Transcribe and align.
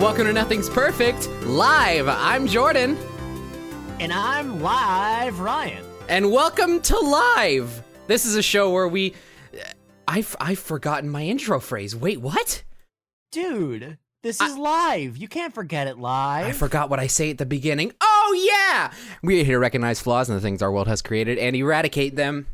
welcome 0.00 0.24
to 0.26 0.32
Nothing's 0.32 0.68
Perfect 0.68 1.28
Live. 1.44 2.06
I'm 2.08 2.46
Jordan, 2.46 2.96
And 4.00 4.12
I'm 4.12 4.60
live, 4.62 5.40
Ryan. 5.40 5.84
and 6.08 6.30
welcome 6.30 6.80
to 6.82 6.98
Live. 6.98 7.82
This 8.06 8.24
is 8.24 8.36
a 8.36 8.42
show 8.42 8.70
where 8.70 8.88
we. 8.88 9.14
Uh, 9.52 9.58
I've, 10.06 10.34
I've 10.40 10.58
forgotten 10.58 11.10
my 11.10 11.24
intro 11.24 11.60
phrase. 11.60 11.94
Wait, 11.94 12.20
what? 12.20 12.62
Dude, 13.32 13.98
this 14.22 14.40
is 14.40 14.56
live. 14.56 15.16
You 15.18 15.28
can't 15.28 15.54
forget 15.54 15.86
it 15.86 15.98
live. 15.98 16.46
I 16.46 16.52
forgot 16.52 16.88
what 16.88 16.98
I 16.98 17.06
say 17.08 17.30
at 17.30 17.38
the 17.38 17.44
beginning. 17.46 17.92
Oh, 18.00 18.50
yeah! 18.70 18.92
We're 19.22 19.44
here 19.44 19.56
to 19.56 19.60
recognize 19.60 20.00
flaws 20.00 20.28
in 20.30 20.34
the 20.34 20.40
things 20.40 20.62
our 20.62 20.72
world 20.72 20.88
has 20.88 21.02
created 21.02 21.38
and 21.38 21.54
eradicate 21.54 22.16
them. 22.16 22.46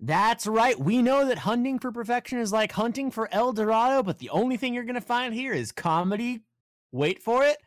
That's 0.00 0.46
right. 0.46 0.78
We 0.78 1.02
know 1.02 1.26
that 1.26 1.38
hunting 1.38 1.78
for 1.80 1.90
perfection 1.92 2.38
is 2.38 2.52
like 2.52 2.72
hunting 2.72 3.10
for 3.10 3.28
El 3.32 3.52
Dorado, 3.52 4.02
but 4.02 4.18
the 4.18 4.30
only 4.30 4.56
thing 4.56 4.72
you're 4.72 4.84
going 4.84 4.94
to 4.94 5.00
find 5.00 5.34
here 5.34 5.52
is 5.52 5.72
comedy. 5.72 6.40
Wait 6.92 7.22
for 7.22 7.44
it. 7.44 7.58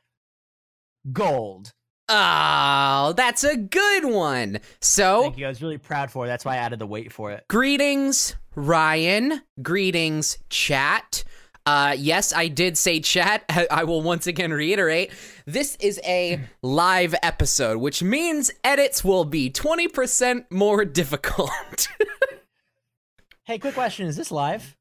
Gold. 1.12 1.72
Oh, 2.10 3.14
that's 3.16 3.44
a 3.44 3.56
good 3.56 4.06
one. 4.06 4.60
So, 4.82 5.22
Thank 5.22 5.38
you. 5.38 5.46
I 5.46 5.50
was 5.50 5.62
really 5.62 5.78
proud 5.78 6.12
for 6.12 6.26
it. 6.26 6.28
That's 6.28 6.44
why 6.44 6.56
I 6.56 6.58
added 6.58 6.80
the 6.80 6.88
wait 6.88 7.12
for 7.14 7.32
it. 7.32 7.46
Greetings, 7.48 8.36
Ryan. 8.56 9.42
Greetings, 9.62 10.38
chat. 10.50 11.24
Uh, 11.66 11.96
yes, 11.98 12.34
I 12.34 12.48
did 12.48 12.78
say 12.78 13.00
chat. 13.00 13.46
I 13.72 13.84
will 13.86 14.02
once 14.02 14.28
again 14.28 14.52
reiterate 14.52 15.12
this 15.46 15.78
is 15.80 16.02
a 16.04 16.42
live 16.62 17.16
episode, 17.24 17.78
which 17.78 18.04
means 18.04 18.52
edits 18.64 19.04
will 19.04 19.26
be 19.26 19.50
20% 19.50 20.46
more 20.50 20.84
difficult. 20.86 21.88
Hey, 23.46 23.58
quick 23.58 23.74
question. 23.74 24.08
Is 24.08 24.18
this 24.18 24.32
live? 24.32 24.76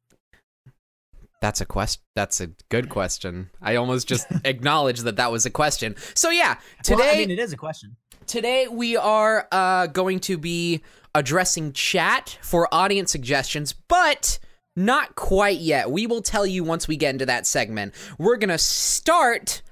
That's 1.40 1.60
a 1.60 1.66
question. 1.66 2.02
That's 2.14 2.40
a 2.40 2.48
good 2.68 2.88
question. 2.88 3.50
I 3.62 3.76
almost 3.76 4.06
just 4.06 4.26
acknowledged 4.44 5.04
that 5.04 5.16
that 5.16 5.32
was 5.32 5.46
a 5.46 5.50
question. 5.50 5.96
So 6.14 6.30
yeah, 6.30 6.58
today 6.82 7.02
Well, 7.02 7.14
I 7.14 7.18
mean, 7.18 7.30
it 7.30 7.38
is 7.38 7.52
a 7.52 7.56
question. 7.56 7.96
Today 8.26 8.68
we 8.68 8.96
are 8.96 9.48
uh, 9.50 9.86
going 9.86 10.20
to 10.20 10.36
be 10.38 10.82
addressing 11.14 11.72
chat 11.72 12.38
for 12.42 12.72
audience 12.72 13.10
suggestions, 13.10 13.72
but 13.72 14.38
not 14.76 15.16
quite 15.16 15.58
yet. 15.58 15.90
We 15.90 16.06
will 16.06 16.22
tell 16.22 16.46
you 16.46 16.62
once 16.62 16.86
we 16.86 16.96
get 16.96 17.10
into 17.10 17.26
that 17.26 17.46
segment. 17.46 17.94
We're 18.18 18.36
gonna 18.36 18.58
start 18.58 19.62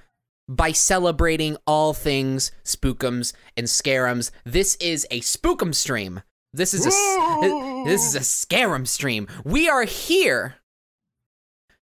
by 0.49 0.73
celebrating 0.73 1.57
all 1.67 1.93
things 1.93 2.51
spookums 2.65 3.35
and 3.57 3.67
scarums. 3.67 4.31
This 4.45 4.75
is 4.77 5.07
a 5.11 5.21
spookum 5.21 5.75
stream. 5.75 6.23
This 6.53 6.73
is 6.73 6.87
a 6.87 7.83
this 7.87 8.07
is 8.07 8.15
a 8.15 8.25
scarum 8.25 8.87
stream. 8.87 9.29
We 9.45 9.69
are 9.69 9.85
here 9.85 10.57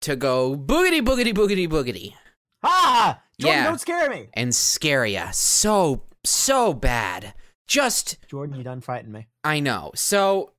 to 0.04 0.16
go 0.16 0.54
boogity 0.56 1.00
boogity 1.00 1.32
boogity 1.34 1.68
boogity 1.68 2.14
Ah! 2.62 3.20
Jordan, 3.40 3.58
Yeah. 3.62 3.64
don't 3.68 3.80
scare 3.80 4.08
me. 4.10 4.28
and 4.34 4.54
scare 4.54 5.04
ya 5.06 5.30
so 5.32 6.02
so 6.24 6.72
bad. 6.72 7.34
Just 7.66 8.16
Jordan, 8.28 8.56
you 8.56 8.62
done 8.64 8.80
frightened 8.80 9.12
me. 9.12 9.26
I 9.42 9.60
know. 9.60 9.90
So 9.94 10.52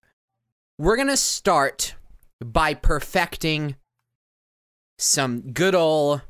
we're 0.77 0.97
gonna 0.97 1.17
start 1.17 1.95
by 2.43 2.73
perfecting 2.73 3.75
some 4.99 5.41
good 5.53 5.73
old 5.75 6.21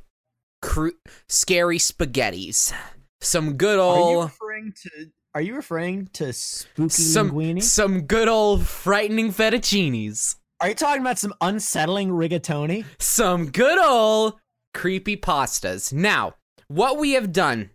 cru- 0.61 0.97
scary 1.27 1.77
spaghettis. 1.77 2.73
Some 3.21 3.53
good 3.57 3.79
Are 3.79 3.97
you 3.97 4.03
old 4.03 4.25
referring 4.25 4.73
to? 4.83 4.89
Are 5.33 5.41
you 5.41 5.55
referring 5.55 6.07
to 6.13 6.31
spooky 6.31 6.89
some 6.89 7.31
linguine? 7.31 7.61
some 7.63 8.01
good 8.03 8.27
old 8.27 8.65
frightening 8.67 9.33
fettuccinis. 9.33 10.35
Are 10.61 10.69
you 10.69 10.75
talking 10.75 11.01
about 11.01 11.19
some 11.19 11.33
unsettling 11.41 12.09
rigatoni? 12.09 12.85
Some 12.99 13.51
good 13.51 13.77
old 13.77 14.35
creepy 14.73 15.17
pastas. 15.17 15.91
Now, 15.91 16.35
what 16.67 16.97
we 16.97 17.11
have 17.11 17.31
done, 17.31 17.71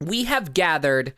we 0.00 0.24
have 0.24 0.52
gathered 0.52 1.14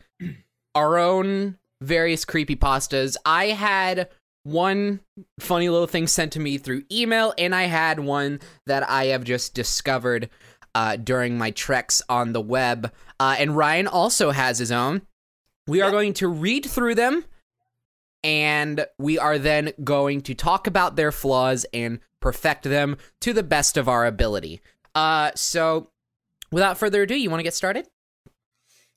our 0.75 0.97
own 0.97 1.57
various 1.81 2.23
creepy 2.23 2.55
pastas. 2.55 3.17
I 3.25 3.45
had 3.47 4.09
one 4.43 4.99
funny 5.39 5.69
little 5.69 5.87
thing 5.87 6.07
sent 6.07 6.33
to 6.33 6.39
me 6.39 6.57
through 6.57 6.83
email, 6.91 7.33
and 7.37 7.53
I 7.55 7.63
had 7.63 7.99
one 7.99 8.39
that 8.67 8.87
I 8.89 9.05
have 9.07 9.23
just 9.23 9.53
discovered 9.53 10.29
uh, 10.73 10.95
during 10.97 11.37
my 11.37 11.51
treks 11.51 12.01
on 12.09 12.33
the 12.33 12.41
web. 12.41 12.91
Uh, 13.19 13.35
and 13.37 13.57
Ryan 13.57 13.87
also 13.87 14.31
has 14.31 14.59
his 14.59 14.71
own. 14.71 15.01
We 15.67 15.81
are 15.81 15.85
Yep. 15.87 15.91
going 15.91 16.13
to 16.13 16.27
read 16.27 16.65
through 16.65 16.95
them, 16.95 17.25
and 18.23 18.85
we 18.97 19.17
are 19.17 19.37
then 19.37 19.73
going 19.83 20.21
to 20.21 20.33
talk 20.33 20.67
about 20.67 20.95
their 20.95 21.11
flaws 21.11 21.65
and 21.73 21.99
perfect 22.19 22.63
them 22.63 22.97
to 23.21 23.33
the 23.33 23.43
best 23.43 23.77
of 23.77 23.89
our 23.89 24.05
ability. 24.05 24.61
Uh, 24.93 25.31
so, 25.35 25.89
without 26.51 26.77
further 26.77 27.01
ado, 27.01 27.15
you 27.15 27.29
want 27.29 27.39
to 27.39 27.43
get 27.43 27.53
started? 27.53 27.87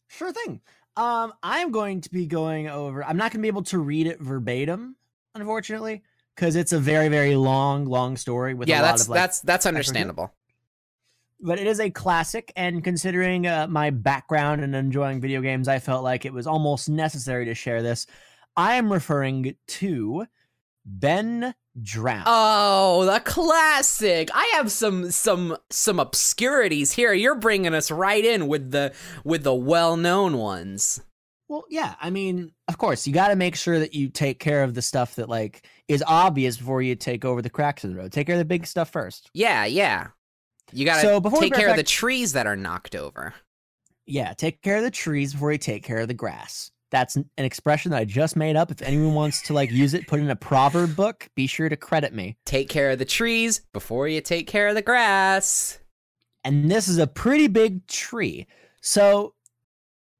Sure 0.08 0.32
thing. 0.32 0.60
Um, 0.96 1.32
I'm 1.42 1.72
going 1.72 2.02
to 2.02 2.10
be 2.10 2.26
going 2.26 2.68
over. 2.68 3.04
I'm 3.04 3.16
not 3.16 3.32
going 3.32 3.40
to 3.40 3.42
be 3.42 3.48
able 3.48 3.64
to 3.64 3.78
read 3.78 4.06
it 4.06 4.20
verbatim, 4.20 4.96
unfortunately, 5.34 6.02
because 6.36 6.54
it's 6.54 6.72
a 6.72 6.78
very, 6.78 7.08
very 7.08 7.34
long, 7.34 7.86
long 7.86 8.16
story 8.16 8.54
with 8.54 8.68
yeah, 8.68 8.80
a 8.80 8.82
lot 8.82 8.88
that's 8.88 9.02
of 9.02 9.08
like. 9.08 9.16
that's 9.16 9.40
that's 9.40 9.66
understandable. 9.66 10.32
but 11.40 11.58
it 11.58 11.66
is 11.66 11.80
a 11.80 11.90
classic, 11.90 12.52
and 12.54 12.84
considering 12.84 13.46
uh, 13.46 13.66
my 13.68 13.90
background 13.90 14.62
and 14.62 14.74
enjoying 14.76 15.20
video 15.20 15.40
games, 15.40 15.66
I 15.66 15.80
felt 15.80 16.04
like 16.04 16.24
it 16.24 16.32
was 16.32 16.46
almost 16.46 16.88
necessary 16.88 17.44
to 17.46 17.54
share 17.54 17.82
this. 17.82 18.06
I 18.56 18.74
am 18.74 18.92
referring 18.92 19.56
to 19.66 20.26
Ben 20.84 21.54
Drown. 21.80 22.22
Oh, 22.26 23.04
the 23.04 23.20
classic! 23.20 24.30
I 24.32 24.52
have 24.54 24.70
some 24.70 25.10
some 25.10 25.56
some 25.70 25.98
obscurities 25.98 26.92
here. 26.92 27.12
You're 27.12 27.34
bringing 27.34 27.74
us 27.74 27.90
right 27.90 28.24
in 28.24 28.46
with 28.46 28.70
the 28.70 28.94
with 29.24 29.42
the 29.42 29.54
well 29.54 29.96
known 29.96 30.38
ones. 30.38 31.00
Well, 31.48 31.64
yeah. 31.68 31.94
I 32.00 32.10
mean, 32.10 32.52
of 32.68 32.78
course, 32.78 33.06
you 33.06 33.12
got 33.12 33.28
to 33.28 33.36
make 33.36 33.54
sure 33.54 33.78
that 33.78 33.94
you 33.94 34.08
take 34.08 34.38
care 34.38 34.62
of 34.62 34.74
the 34.74 34.82
stuff 34.82 35.16
that 35.16 35.28
like 35.28 35.66
is 35.88 36.02
obvious 36.06 36.56
before 36.56 36.80
you 36.80 36.94
take 36.94 37.24
over 37.24 37.42
the 37.42 37.50
cracks 37.50 37.84
in 37.84 37.92
the 37.92 37.96
road. 37.96 38.12
Take 38.12 38.28
care 38.28 38.36
of 38.36 38.40
the 38.40 38.44
big 38.44 38.66
stuff 38.66 38.90
first. 38.90 39.30
Yeah, 39.34 39.64
yeah. 39.64 40.08
You 40.72 40.84
gotta 40.84 41.02
So 41.02 41.20
before 41.20 41.40
take 41.40 41.54
care 41.54 41.68
of 41.68 41.76
the 41.76 41.82
trees 41.82 42.32
that 42.32 42.46
are 42.46 42.56
knocked 42.56 42.94
over. 42.94 43.34
Yeah, 44.06 44.32
take 44.32 44.62
care 44.62 44.76
of 44.76 44.82
the 44.82 44.90
trees 44.90 45.32
before 45.32 45.52
you 45.52 45.58
take 45.58 45.82
care 45.82 45.98
of 45.98 46.08
the 46.08 46.14
grass. 46.14 46.70
That's 46.90 47.16
an 47.16 47.28
expression 47.36 47.90
that 47.90 47.98
I 47.98 48.04
just 48.04 48.36
made 48.36 48.56
up. 48.56 48.70
If 48.70 48.82
anyone 48.82 49.14
wants 49.14 49.42
to 49.42 49.52
like 49.52 49.70
use 49.70 49.94
it, 49.94 50.06
put 50.06 50.20
in 50.20 50.30
a 50.30 50.36
proverb 50.36 50.94
book, 50.94 51.28
be 51.34 51.46
sure 51.46 51.68
to 51.68 51.76
credit 51.76 52.14
me. 52.14 52.36
Take 52.44 52.68
care 52.68 52.90
of 52.90 52.98
the 52.98 53.04
trees 53.04 53.62
before 53.72 54.06
you 54.06 54.20
take 54.20 54.46
care 54.46 54.68
of 54.68 54.74
the 54.74 54.82
grass. 54.82 55.78
And 56.44 56.70
this 56.70 56.88
is 56.88 56.98
a 56.98 57.06
pretty 57.06 57.48
big 57.48 57.86
tree. 57.86 58.46
So 58.80 59.34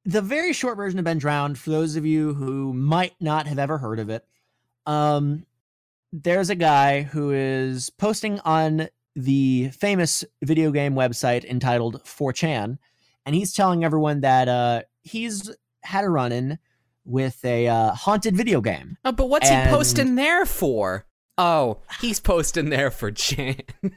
the 0.05 0.23
very 0.23 0.53
short 0.53 0.77
version 0.77 0.99
of 0.99 1.05
Ben 1.05 1.19
Drowned, 1.19 1.59
for 1.59 1.71
those 1.71 1.97
of 1.97 2.05
you 2.05 2.35
who 2.35 2.73
might 2.73 3.15
not 3.21 3.47
have 3.47 3.59
ever 3.59 3.79
heard 3.79 3.99
of 3.99 4.11
it, 4.11 4.25
um, 4.87 5.47
there's 6.13 6.51
a 6.51 6.55
guy 6.55 7.03
who 7.03 7.33
is 7.33 7.91
posting 7.91 8.41
on 8.41 8.89
the 9.17 9.71
famous 9.71 10.25
video 10.43 10.71
game 10.71 10.95
website 10.95 11.45
entitled 11.45 12.03
4chan, 12.05 12.79
and 13.27 13.35
he's 13.35 13.53
telling 13.53 13.85
everyone 13.85 14.21
that 14.21 14.49
uh, 14.49 14.83
he's 15.03 15.51
had 15.85 16.05
a 16.05 16.09
run 16.09 16.33
in 16.33 16.59
with 17.05 17.45
a 17.45 17.69
uh, 17.69 17.93
haunted 17.93 18.37
video 18.37 18.61
game. 18.61 18.97
Oh, 19.05 19.13
but 19.13 19.29
what's 19.29 19.49
And- 19.49 19.69
he 19.69 19.75
posting 19.75 20.15
there 20.17 20.45
for? 20.47 21.07
Oh, 21.37 21.79
he's 22.01 22.21
posting 22.21 22.71
there 22.71 22.91
for 22.91 23.11
Chan. 23.11 23.57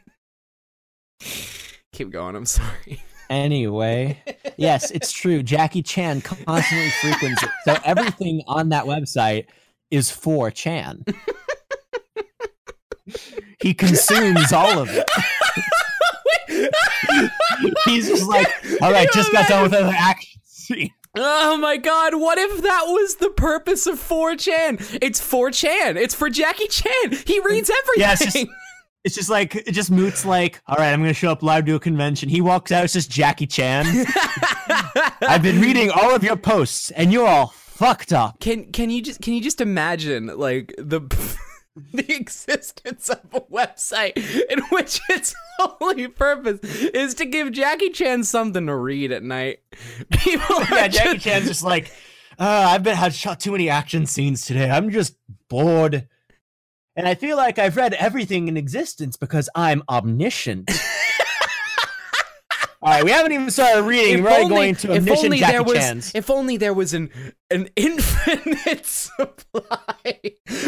Keep 1.93 2.09
going. 2.11 2.35
I'm 2.35 2.45
sorry. 2.45 3.01
Anyway, 3.29 4.21
yes, 4.55 4.89
it's 4.91 5.11
true. 5.11 5.43
Jackie 5.43 5.83
Chan 5.83 6.21
constantly 6.21 6.89
frequents 7.01 7.43
it. 7.43 7.49
So 7.65 7.77
everything 7.83 8.41
on 8.47 8.69
that 8.69 8.85
website 8.85 9.45
is 9.91 10.09
for 10.09 10.49
Chan. 10.49 11.03
he 13.59 13.73
consumes 13.73 14.51
all 14.53 14.79
of 14.79 14.89
it. 14.89 15.07
He's 17.85 18.07
just 18.07 18.27
like, 18.27 18.47
all 18.81 18.91
right, 18.91 19.09
just 19.13 19.31
got 19.31 19.47
done 19.47 19.63
with 19.63 19.73
another 19.73 19.95
action 19.97 20.41
scene. 20.43 20.91
Oh 21.15 21.57
my 21.57 21.77
god, 21.77 22.15
what 22.15 22.37
if 22.37 22.61
that 22.61 22.83
was 22.87 23.15
the 23.15 23.29
purpose 23.29 23.87
of 23.87 23.97
4chan? 23.99 24.99
It's 25.01 25.19
4chan. 25.21 25.95
It's 25.95 26.13
for 26.13 26.29
Jackie 26.29 26.67
Chan. 26.67 27.11
He 27.25 27.39
reads 27.39 27.69
everything. 27.69 28.01
Yeah, 28.01 28.13
it's 28.13 28.25
just- 28.33 28.47
It's 29.03 29.15
just 29.15 29.29
like 29.29 29.55
it 29.55 29.71
just 29.71 29.89
moots 29.89 30.25
like, 30.25 30.61
all 30.67 30.75
right, 30.75 30.91
I'm 30.91 30.99
gonna 30.99 31.13
show 31.13 31.31
up 31.31 31.41
live 31.41 31.63
to 31.67 31.75
a 31.75 31.79
convention. 31.79 32.27
He 32.27 32.41
walks 32.41 32.73
out, 32.73 32.83
it's 32.83 32.91
just 32.91 33.09
Jackie 33.09 33.47
Chan. 33.47 33.85
I've 35.21 35.41
been 35.41 35.61
reading 35.61 35.89
all 35.91 36.13
of 36.13 36.25
your 36.25 36.35
posts, 36.35 36.91
and 36.91 37.13
you're 37.13 37.25
all 37.27 37.47
fucked 37.55 38.11
up. 38.11 38.41
can 38.41 38.69
can 38.73 38.89
you 38.89 39.01
just 39.01 39.21
can 39.21 39.33
you 39.33 39.39
just 39.41 39.61
imagine 39.61 40.27
like 40.37 40.73
the 40.77 40.99
the 41.93 42.15
existence 42.15 43.09
of 43.09 43.19
a 43.33 43.41
website 43.41 44.17
in 44.49 44.59
which 44.69 44.99
its 45.09 45.35
only 45.81 46.07
purpose 46.07 46.59
is 46.63 47.13
to 47.15 47.25
give 47.25 47.51
Jackie 47.51 47.89
Chan 47.89 48.23
something 48.23 48.65
to 48.67 48.75
read 48.75 49.11
at 49.11 49.23
night. 49.23 49.59
People 50.11 50.57
yeah, 50.71 50.87
Jackie 50.87 51.13
just- 51.13 51.25
Chan's 51.25 51.47
just 51.47 51.63
like, 51.63 51.91
uh, 52.39 52.67
I've 52.69 52.83
been 52.83 52.95
had 52.95 53.13
shot 53.13 53.39
too 53.39 53.51
many 53.51 53.69
action 53.69 54.05
scenes 54.05 54.45
today. 54.45 54.69
I'm 54.69 54.91
just 54.91 55.15
bored. 55.49 56.07
And 56.95 57.07
I 57.07 57.13
feel 57.13 57.37
like 57.37 57.59
I've 57.59 57.77
read 57.77 57.93
everything 57.93 58.47
in 58.47 58.57
existence 58.57 59.17
because 59.17 59.49
I'm 59.53 59.83
omniscient. 59.87 60.71
All 62.79 62.91
right, 62.91 63.03
we 63.03 63.09
haven't 63.09 63.31
even 63.31 63.49
started 63.49 63.81
reading. 63.83 64.19
If 64.19 64.23
We're 64.23 64.29
already 64.29 64.43
only- 64.45 64.55
going 64.55 64.75
to 64.75 64.91
if 64.93 65.09
only 65.25 65.39
Jackie 65.39 65.51
there 65.53 65.63
was, 65.63 65.77
Chan's. 65.79 66.11
If 66.13 66.29
only 66.29 66.57
there 66.57 66.73
was 66.75 66.93
an 66.93 67.09
an 67.49 67.69
infinite 67.75 68.85
supply 68.85 70.21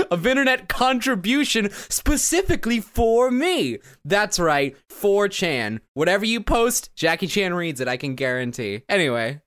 of 0.10 0.26
internet 0.26 0.68
contribution 0.70 1.70
specifically 1.72 2.80
for 2.80 3.30
me. 3.30 3.78
That's 4.06 4.40
right, 4.40 4.76
for 4.90 5.28
Chan. 5.28 5.82
Whatever 5.94 6.26
you 6.26 6.42
post, 6.42 6.96
Jackie 6.96 7.28
Chan 7.28 7.54
reads 7.54 7.80
it. 7.80 7.88
I 7.88 7.98
can 7.98 8.16
guarantee. 8.16 8.82
Anyway, 8.90 9.42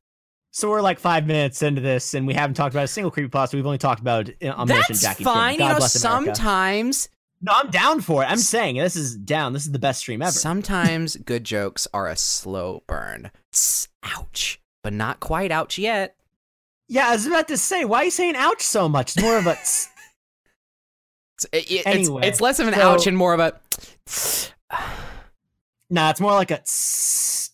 So 0.52 0.70
we're 0.70 0.82
like 0.82 1.00
five 1.00 1.26
minutes 1.26 1.62
into 1.62 1.80
this, 1.80 2.14
and 2.14 2.26
we 2.28 2.34
haven't 2.34 2.54
talked 2.54 2.74
about 2.74 2.84
a 2.84 2.88
single 2.88 3.10
creepypasta. 3.10 3.54
We've 3.54 3.66
only 3.66 3.78
talked 3.78 4.00
about 4.00 4.28
uh, 4.40 4.46
omniscient 4.50 4.86
that's 4.88 5.00
Jackie 5.02 5.24
fine. 5.24 5.58
Chan. 5.58 5.58
God 5.58 5.66
you 5.66 5.72
know, 5.72 5.78
bless 5.78 5.92
sometimes 5.94 7.08
No, 7.44 7.52
I'm 7.54 7.70
down 7.70 8.00
for 8.00 8.22
it. 8.22 8.26
I'm 8.26 8.38
saying 8.38 8.76
this 8.76 8.94
is 8.94 9.16
down. 9.16 9.52
This 9.52 9.66
is 9.66 9.72
the 9.72 9.78
best 9.80 10.00
stream 10.00 10.22
ever. 10.22 10.30
sometimes 10.30 11.16
good 11.16 11.42
jokes 11.44 11.88
are 11.92 12.06
a 12.08 12.16
slow 12.16 12.84
burn. 12.86 13.30
Tss, 13.52 13.88
ouch, 14.04 14.60
but 14.82 14.92
not 14.92 15.18
quite 15.20 15.50
ouch 15.50 15.76
yet. 15.76 16.14
yeah, 16.88 17.08
I 17.08 17.12
was 17.12 17.26
about 17.26 17.48
to 17.48 17.56
say, 17.56 17.84
why 17.84 17.98
are 17.98 18.04
you 18.04 18.10
saying 18.12 18.36
ouch 18.36 18.62
so 18.62 18.88
much? 18.88 19.16
It's 19.16 19.22
more 19.22 19.38
of 19.38 19.46
a. 19.46 19.54
tss. 19.56 19.88
It's, 21.36 21.44
it- 21.52 21.70
it's- 21.72 21.96
Anyway, 21.96 22.26
it's 22.28 22.40
less 22.40 22.60
of 22.60 22.68
an 22.68 22.74
so- 22.74 22.80
ouch 22.92 23.06
and 23.08 23.16
more 23.16 23.34
of 23.34 23.40
a. 23.40 23.60
nah, 25.90 26.10
it's 26.10 26.20
more 26.20 26.32
like 26.32 26.50
a. 26.50 26.58
tss. 26.58 27.50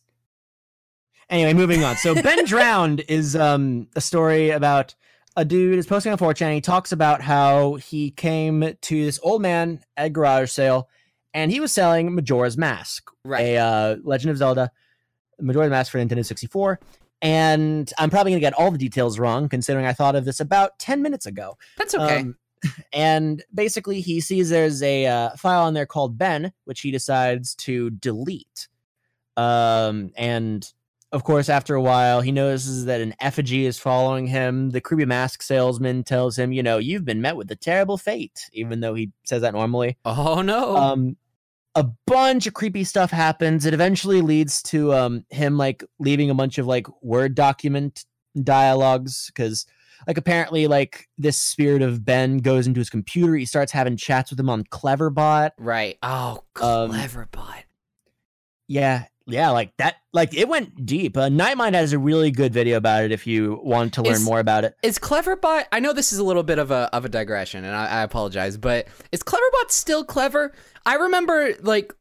Anyway, 1.31 1.52
moving 1.52 1.85
on. 1.85 1.96
So 1.96 2.14
Ben 2.14 2.44
Drowned 2.46 3.05
is 3.08 3.37
um 3.37 3.88
a 3.96 4.00
story 4.00 4.50
about 4.50 4.94
a 5.38 5.44
dude 5.44 5.79
is 5.79 5.87
posting 5.87 6.11
on 6.11 6.19
4chan. 6.19 6.52
He 6.52 6.61
talks 6.61 6.90
about 6.90 7.23
how 7.23 7.75
he 7.76 8.11
came 8.11 8.75
to 8.81 9.05
this 9.05 9.20
old 9.23 9.40
man 9.40 9.81
at 9.96 10.06
a 10.06 10.11
garage 10.11 10.50
sale, 10.50 10.88
and 11.32 11.52
he 11.52 11.61
was 11.61 11.70
selling 11.70 12.12
Majora's 12.12 12.58
Mask, 12.58 13.08
Right. 13.25 13.43
a 13.43 13.56
uh, 13.56 13.96
Legend 14.02 14.32
of 14.32 14.37
Zelda 14.37 14.73
Majora's 15.40 15.70
Mask 15.70 15.93
for 15.93 15.99
Nintendo 15.99 16.26
64. 16.26 16.81
And 17.23 17.93
I'm 17.99 18.11
probably 18.11 18.32
gonna 18.32 18.40
get 18.40 18.55
all 18.55 18.73
the 18.73 18.79
details 18.79 19.19
wrong, 19.20 19.49
considering 19.49 19.87
I 19.87 19.93
thought 19.93 20.17
of 20.17 20.25
this 20.25 20.40
about 20.40 20.76
10 20.81 21.02
minutes 21.02 21.26
ago. 21.26 21.56
That's 21.76 21.94
okay. 21.94 22.19
Um, 22.19 22.37
and 22.93 23.44
basically, 23.55 24.00
he 24.00 24.20
sees 24.20 24.50
there's 24.50 24.82
a 24.82 25.06
uh, 25.06 25.31
file 25.37 25.62
on 25.62 25.75
there 25.75 25.87
called 25.87 26.19
Ben, 26.19 26.52
which 26.64 26.81
he 26.81 26.90
decides 26.90 27.55
to 27.56 27.90
delete. 27.90 28.67
Um, 29.37 30.11
and 30.17 30.69
of 31.12 31.25
course, 31.25 31.49
after 31.49 31.75
a 31.75 31.81
while, 31.82 32.20
he 32.20 32.32
notices 32.32 32.84
that 32.84 33.00
an 33.00 33.14
effigy 33.20 33.64
is 33.66 33.78
following 33.78 34.26
him. 34.26 34.70
The 34.70 34.81
creepy 34.81 35.06
mask 35.06 35.43
salesman 35.43 36.05
tells 36.05 36.38
him, 36.38 36.52
"You 36.52 36.62
know, 36.62 36.78
you've 36.78 37.05
been 37.05 37.22
met 37.22 37.37
with 37.37 37.50
a 37.50 37.56
terrible 37.56 37.96
fate," 37.96 38.49
even 38.52 38.81
though 38.81 38.94
he 38.94 39.10
says 39.25 39.43
that 39.43 39.55
normally. 39.55 39.96
oh 40.05 40.43
no. 40.43 40.76
Um, 40.76 41.16
a 41.75 41.84
bunch 42.06 42.46
of 42.46 42.55
creepy 42.55 42.84
stuff 42.84 43.10
happens. 43.10 43.64
It 43.64 43.72
eventually 43.75 44.20
leads 44.20 44.62
to 44.64 44.93
um 44.93 45.25
him 45.31 45.56
like 45.56 45.84
leaving 45.99 46.28
a 46.31 46.34
bunch 46.34 46.58
of 46.58 46.66
like 46.66 46.87
word 47.02 47.34
document 47.34 48.04
dialogues 48.43 49.26
because 49.28 49.64
like 50.06 50.19
apparently 50.19 50.66
like 50.66 51.08
this 51.19 51.38
spirit 51.38 51.82
of 51.82 52.04
Ben 52.04 52.38
goes 52.38 52.66
into 52.66 52.81
his 52.81 52.90
computer. 52.90 53.34
He 53.34 53.44
starts 53.44 53.72
having 53.72 53.96
chats 53.96 54.31
with 54.31 54.40
him 54.40 54.50
on 54.50 54.64
Cleverbot. 54.64 55.50
Right. 55.58 55.99
Oh, 56.02 56.44
Um. 56.61 56.93
Yeah, 58.66 59.06
yeah, 59.28 59.50
like 59.50 59.76
that. 59.76 59.96
Like 60.12 60.34
it 60.34 60.48
went 60.48 60.86
deep. 60.86 61.16
Uh, 61.16 61.28
Nightmind 61.28 61.75
has 61.75 61.92
a 61.92 61.98
really 61.98 62.30
good 62.30 62.52
video 62.52 62.78
about 62.78 63.04
it 63.04 63.12
if 63.12 63.26
you 63.26 63.60
want 63.62 63.94
to 63.94 64.02
learn 64.02 64.14
Is- 64.14 64.25
more 64.25 64.40
about 64.40 64.64
it. 64.64 64.75
Is 64.82 64.98
Cleverbot? 64.98 65.66
I 65.70 65.80
know 65.80 65.92
this 65.92 66.12
is 66.12 66.19
a 66.19 66.25
little 66.25 66.42
bit 66.42 66.58
of 66.58 66.70
a 66.70 66.88
of 66.94 67.04
a 67.04 67.08
digression, 67.08 67.64
and 67.64 67.75
I, 67.76 67.86
I 67.86 68.02
apologize, 68.02 68.56
but 68.56 68.88
is 69.12 69.22
Cleverbot 69.22 69.70
still 69.70 70.04
clever? 70.04 70.52
I 70.86 70.94
remember 70.94 71.54
like 71.60 71.94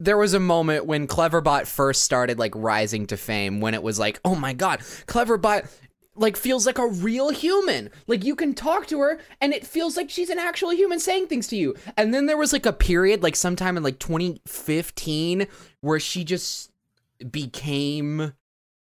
there 0.00 0.16
was 0.16 0.34
a 0.34 0.40
moment 0.40 0.86
when 0.86 1.06
Cleverbot 1.06 1.66
first 1.66 2.02
started 2.02 2.38
like 2.38 2.52
rising 2.54 3.06
to 3.08 3.16
fame 3.16 3.60
when 3.60 3.74
it 3.74 3.82
was 3.82 3.98
like, 3.98 4.20
oh 4.24 4.34
my 4.34 4.52
god, 4.52 4.80
Cleverbot 5.06 5.68
like 6.16 6.36
feels 6.36 6.66
like 6.66 6.78
a 6.78 6.86
real 6.86 7.30
human. 7.30 7.90
Like 8.06 8.24
you 8.24 8.36
can 8.36 8.54
talk 8.54 8.86
to 8.88 9.00
her 9.00 9.18
and 9.40 9.52
it 9.52 9.66
feels 9.66 9.96
like 9.96 10.10
she's 10.10 10.30
an 10.30 10.38
actual 10.38 10.72
human 10.72 11.00
saying 11.00 11.26
things 11.26 11.48
to 11.48 11.56
you. 11.56 11.74
And 11.96 12.14
then 12.14 12.26
there 12.26 12.36
was 12.36 12.52
like 12.52 12.66
a 12.66 12.72
period 12.72 13.22
like 13.22 13.36
sometime 13.36 13.76
in 13.76 13.82
like 13.82 13.98
2015 13.98 15.46
where 15.80 16.00
she 16.00 16.24
just 16.24 16.70
became 17.30 18.32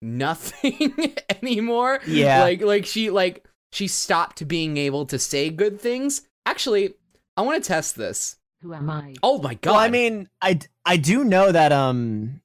nothing 0.01 0.95
anymore. 1.41 1.99
Yeah. 2.07 2.41
Like 2.41 2.61
like 2.61 2.85
she 2.85 3.09
like 3.09 3.45
she 3.71 3.87
stopped 3.87 4.47
being 4.47 4.77
able 4.77 5.05
to 5.07 5.19
say 5.19 5.49
good 5.49 5.79
things. 5.79 6.21
Actually, 6.45 6.93
I 7.35 7.41
want 7.41 7.61
to 7.61 7.67
test 7.67 7.95
this. 7.95 8.37
Who 8.61 8.73
am 8.73 8.89
I? 8.89 9.13
Oh 9.21 9.39
my 9.39 9.53
god. 9.55 9.71
Well, 9.71 9.79
I 9.79 9.89
mean, 9.89 10.29
I 10.41 10.59
I 10.85 10.97
do 10.97 11.23
know 11.23 11.51
that 11.51 11.71
um, 11.71 12.41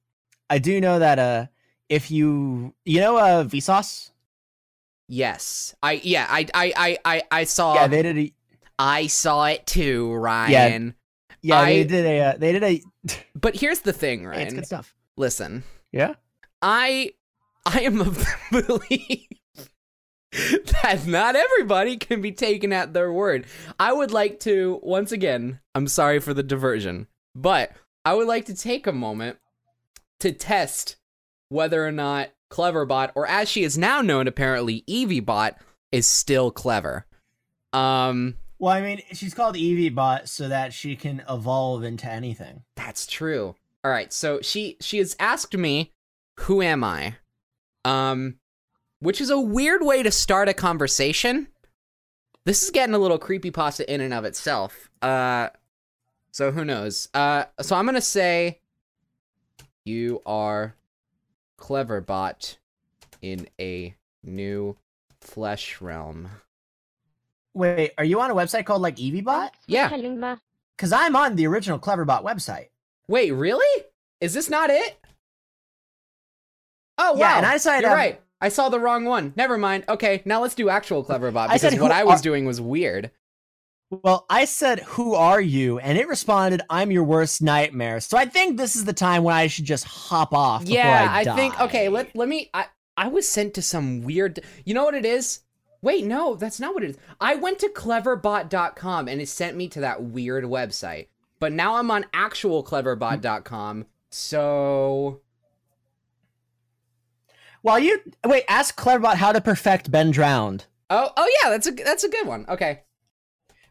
I 0.49 0.59
do 0.59 0.79
know 0.79 0.99
that 0.99 1.17
uh, 1.17 1.47
if 1.89 2.11
you 2.11 2.73
you 2.85 2.99
know 2.99 3.17
uh 3.17 3.43
Vsauce, 3.45 4.11
yes. 5.13 5.75
I 5.83 5.93
yeah, 6.03 6.25
I 6.29 6.47
I 6.53 6.73
I 6.75 6.97
I, 7.05 7.23
I 7.31 7.43
saw 7.43 7.75
yeah, 7.75 7.87
they 7.87 8.01
did 8.01 8.17
a 8.17 8.33
I 8.79 9.07
saw 9.07 9.45
it 9.45 9.65
too, 9.67 10.11
Ryan. 10.13 10.95
yeah 11.41 11.59
I- 11.59 11.65
they 11.73 11.83
did 11.83 12.05
a 12.05 12.19
uh, 12.21 12.33
they 12.37 12.51
did 12.51 12.63
a 12.63 12.81
But 13.35 13.55
here's 13.55 13.81
the 13.81 13.93
thing, 13.93 14.21
Hey, 14.21 14.25
Ryan. 14.27 14.41
it's 14.47 14.53
good 14.55 14.65
stuff. 14.65 14.95
Listen. 15.17 15.63
Yeah. 15.91 16.15
I 16.61 17.11
I 17.65 17.81
am 17.81 18.01
of 18.01 18.17
the 18.17 18.27
belief 18.89 19.27
that 20.81 21.05
not 21.05 21.35
everybody 21.35 21.97
can 21.97 22.21
be 22.21 22.31
taken 22.31 22.73
at 22.73 22.93
their 22.93 23.11
word. 23.13 23.45
I 23.79 23.93
would 23.93 24.11
like 24.11 24.39
to 24.41 24.79
once 24.81 25.11
again, 25.11 25.59
I'm 25.75 25.87
sorry 25.87 26.19
for 26.19 26.33
the 26.33 26.41
diversion, 26.43 27.07
but 27.35 27.71
I 28.03 28.15
would 28.15 28.27
like 28.27 28.45
to 28.45 28.55
take 28.55 28.87
a 28.87 28.91
moment 28.91 29.37
to 30.21 30.31
test 30.31 30.95
whether 31.49 31.85
or 31.85 31.91
not 31.91 32.29
Cleverbot, 32.53 33.11
or 33.15 33.25
as 33.27 33.49
she 33.49 33.63
is 33.63 33.77
now 33.77 34.01
known 34.01 34.27
apparently, 34.27 34.83
EeveeBot, 34.87 35.55
is 35.91 36.05
still 36.05 36.51
clever. 36.51 37.07
Um 37.73 38.35
Well, 38.59 38.73
I 38.73 38.81
mean, 38.81 39.01
she's 39.13 39.33
called 39.33 39.55
Eevee 39.55 39.93
Bot 39.93 40.29
so 40.29 40.47
that 40.47 40.71
she 40.71 40.95
can 40.95 41.23
evolve 41.27 41.83
into 41.83 42.07
anything. 42.07 42.61
That's 42.75 43.07
true. 43.07 43.55
All 43.83 43.91
right, 43.91 44.13
so 44.13 44.39
she 44.41 44.77
she 44.79 44.99
has 44.99 45.15
asked 45.19 45.57
me, 45.57 45.91
"Who 46.41 46.61
am 46.61 46.83
I?" 46.83 47.15
Um, 47.83 48.35
which 48.99 49.19
is 49.19 49.29
a 49.29 49.39
weird 49.39 49.81
way 49.83 50.03
to 50.03 50.11
start 50.11 50.47
a 50.47 50.53
conversation. 50.53 51.47
This 52.45 52.63
is 52.63 52.69
getting 52.69 52.95
a 52.95 52.99
little 52.99 53.17
creepy 53.17 53.51
pasta 53.51 53.91
in 53.91 53.99
and 53.99 54.13
of 54.13 54.23
itself. 54.23 54.89
Uh, 55.01 55.49
so 56.31 56.51
who 56.51 56.63
knows? 56.63 57.09
Uh, 57.13 57.45
so 57.61 57.75
I'm 57.75 57.85
gonna 57.85 57.99
say, 57.99 58.61
you 59.83 60.21
are 60.25 60.75
Cleverbot 61.59 62.57
in 63.21 63.47
a 63.59 63.95
new 64.23 64.75
flesh 65.21 65.81
realm. 65.81 66.29
Wait, 67.53 67.91
are 67.97 68.03
you 68.03 68.19
on 68.19 68.31
a 68.31 68.35
website 68.35 68.65
called 68.65 68.81
like 68.81 68.95
Eevee 68.97 69.23
Bot? 69.23 69.53
Yeah. 69.67 69.89
Because 70.75 70.91
I'm 70.91 71.15
on 71.15 71.35
the 71.35 71.45
original 71.47 71.79
Cleverbot 71.79 72.23
website. 72.23 72.69
Wait, 73.07 73.31
really? 73.31 73.83
Is 74.19 74.33
this 74.33 74.49
not 74.49 74.69
it? 74.69 74.97
Oh 76.97 77.13
wow! 77.13 77.19
Yeah, 77.19 77.37
and 77.37 77.45
I 77.45 77.53
decided 77.53 77.81
You're 77.81 77.91
to- 77.91 77.95
right. 77.95 78.21
I 78.39 78.49
saw 78.49 78.69
the 78.69 78.79
wrong 78.79 79.05
one. 79.05 79.33
Never 79.35 79.57
mind. 79.57 79.85
Okay, 79.87 80.21
now 80.25 80.41
let's 80.41 80.53
do 80.55 80.69
actual 80.69 81.03
Cleverbot 81.03 81.47
I 81.49 81.57
said 81.57 81.69
because 81.71 81.81
what 81.81 81.91
who 81.91 81.97
I 81.97 82.03
was 82.03 82.19
are- 82.19 82.23
doing 82.23 82.45
was 82.45 82.59
weird. 82.61 83.09
Well, 84.03 84.25
I 84.29 84.45
said, 84.45 84.79
"Who 84.81 85.13
are 85.13 85.41
you?" 85.41 85.79
and 85.79 85.97
it 85.97 86.07
responded, 86.07 86.61
"I'm 86.69 86.91
your 86.91 87.03
worst 87.03 87.41
nightmare." 87.41 87.99
So 87.99 88.17
I 88.17 88.25
think 88.25 88.57
this 88.57 88.75
is 88.75 88.85
the 88.85 88.93
time 88.93 89.23
when 89.23 89.35
I 89.35 89.47
should 89.47 89.65
just 89.65 89.85
hop 89.85 90.33
off. 90.33 90.61
before 90.61 90.75
Yeah, 90.75 91.07
I, 91.09 91.21
I, 91.21 91.35
think. 91.35 91.59
Okay, 91.59 91.89
let 91.89 92.15
let 92.15 92.27
me. 92.27 92.49
I 92.53 92.65
I 92.97 93.07
was 93.07 93.27
sent 93.27 93.53
to 93.55 93.61
some 93.61 94.03
weird. 94.03 94.39
You 94.65 94.73
know 94.73 94.85
what 94.85 94.95
it 94.95 95.05
is? 95.05 95.41
Wait, 95.81 96.05
no, 96.05 96.35
that's 96.35 96.61
not 96.61 96.73
what 96.73 96.83
it 96.83 96.91
is. 96.91 96.97
I 97.19 97.35
went 97.35 97.59
to 97.59 97.67
cleverbot.com 97.67 99.09
and 99.09 99.19
it 99.19 99.27
sent 99.27 99.57
me 99.57 99.67
to 99.67 99.81
that 99.81 100.01
weird 100.01 100.45
website. 100.45 101.07
But 101.39 101.51
now 101.51 101.75
I'm 101.75 101.91
on 101.91 102.05
actual 102.13 102.63
cleverbot.com. 102.63 103.85
So 104.09 105.19
Well, 107.63 107.79
you 107.79 107.99
wait. 108.25 108.45
Ask 108.47 108.79
Cleverbot 108.79 109.15
how 109.15 109.33
to 109.33 109.41
perfect 109.41 109.91
Ben 109.91 110.11
Drowned. 110.11 110.67
Oh, 110.89 111.11
oh 111.17 111.31
yeah, 111.41 111.49
that's 111.49 111.67
a 111.67 111.71
that's 111.71 112.03
a 112.05 112.09
good 112.09 112.27
one. 112.27 112.45
Okay. 112.47 112.83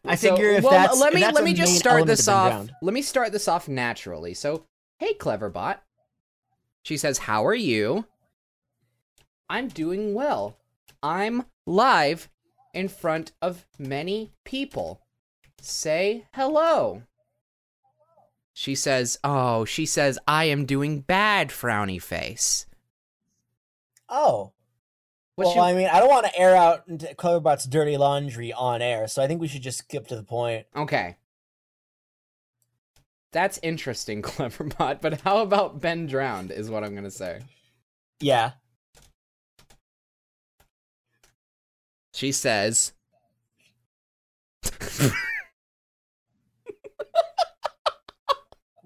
I 0.05 0.15
So, 0.15 0.35
figure 0.35 0.51
if 0.51 0.63
well, 0.63 0.73
that's 0.73 0.99
let 0.99 1.13
me 1.13 1.21
that's 1.21 1.35
let 1.35 1.43
me 1.43 1.53
just 1.53 1.77
start 1.77 2.05
this 2.05 2.27
off. 2.27 2.67
Let 2.81 2.93
me 2.93 3.01
start 3.01 3.31
this 3.31 3.47
off 3.47 3.67
naturally. 3.67 4.33
So, 4.33 4.65
hey, 4.99 5.13
Cleverbot. 5.13 5.77
She 6.83 6.97
says, 6.97 7.19
"How 7.19 7.45
are 7.45 7.55
you?" 7.55 8.05
I'm 9.49 9.67
doing 9.67 10.13
well. 10.13 10.57
I'm 11.01 11.45
live 11.65 12.29
in 12.73 12.87
front 12.87 13.31
of 13.41 13.65
many 13.77 14.33
people. 14.43 15.01
Say 15.61 16.25
hello. 16.33 17.03
She 18.53 18.75
says, 18.75 19.17
"Oh, 19.23 19.63
she 19.65 19.85
says 19.85 20.19
I 20.27 20.45
am 20.45 20.65
doing 20.65 21.01
bad." 21.01 21.49
Frowny 21.49 22.01
face. 22.01 22.65
Oh, 24.09 24.52
What 25.35 25.45
well, 25.45 25.53
she- 25.53 25.59
I 25.59 25.73
mean, 25.73 25.87
I 25.91 25.99
don't 25.99 26.09
want 26.09 26.25
to 26.27 26.37
air 26.37 26.55
out 26.55 26.87
Cleverbot's 26.87 27.65
dirty 27.65 27.97
laundry 27.97 28.53
on 28.53 28.81
air, 28.81 29.07
so 29.07 29.21
I 29.21 29.27
think 29.27 29.41
we 29.41 29.47
should 29.47 29.63
just 29.63 29.79
skip 29.79 30.07
to 30.07 30.15
the 30.15 30.23
point. 30.23 30.67
Okay. 30.75 31.17
That's 33.31 33.59
interesting, 33.63 34.21
Cleverbot. 34.23 35.01
But 35.01 35.21
how 35.21 35.39
about 35.41 35.81
Ben 35.81 36.05
drowned? 36.05 36.51
Is 36.51 36.69
what 36.69 36.83
I'm 36.83 36.93
gonna 36.93 37.09
say. 37.09 37.41
Yeah. 38.19 38.51
She 42.13 42.31
says. 42.31 42.93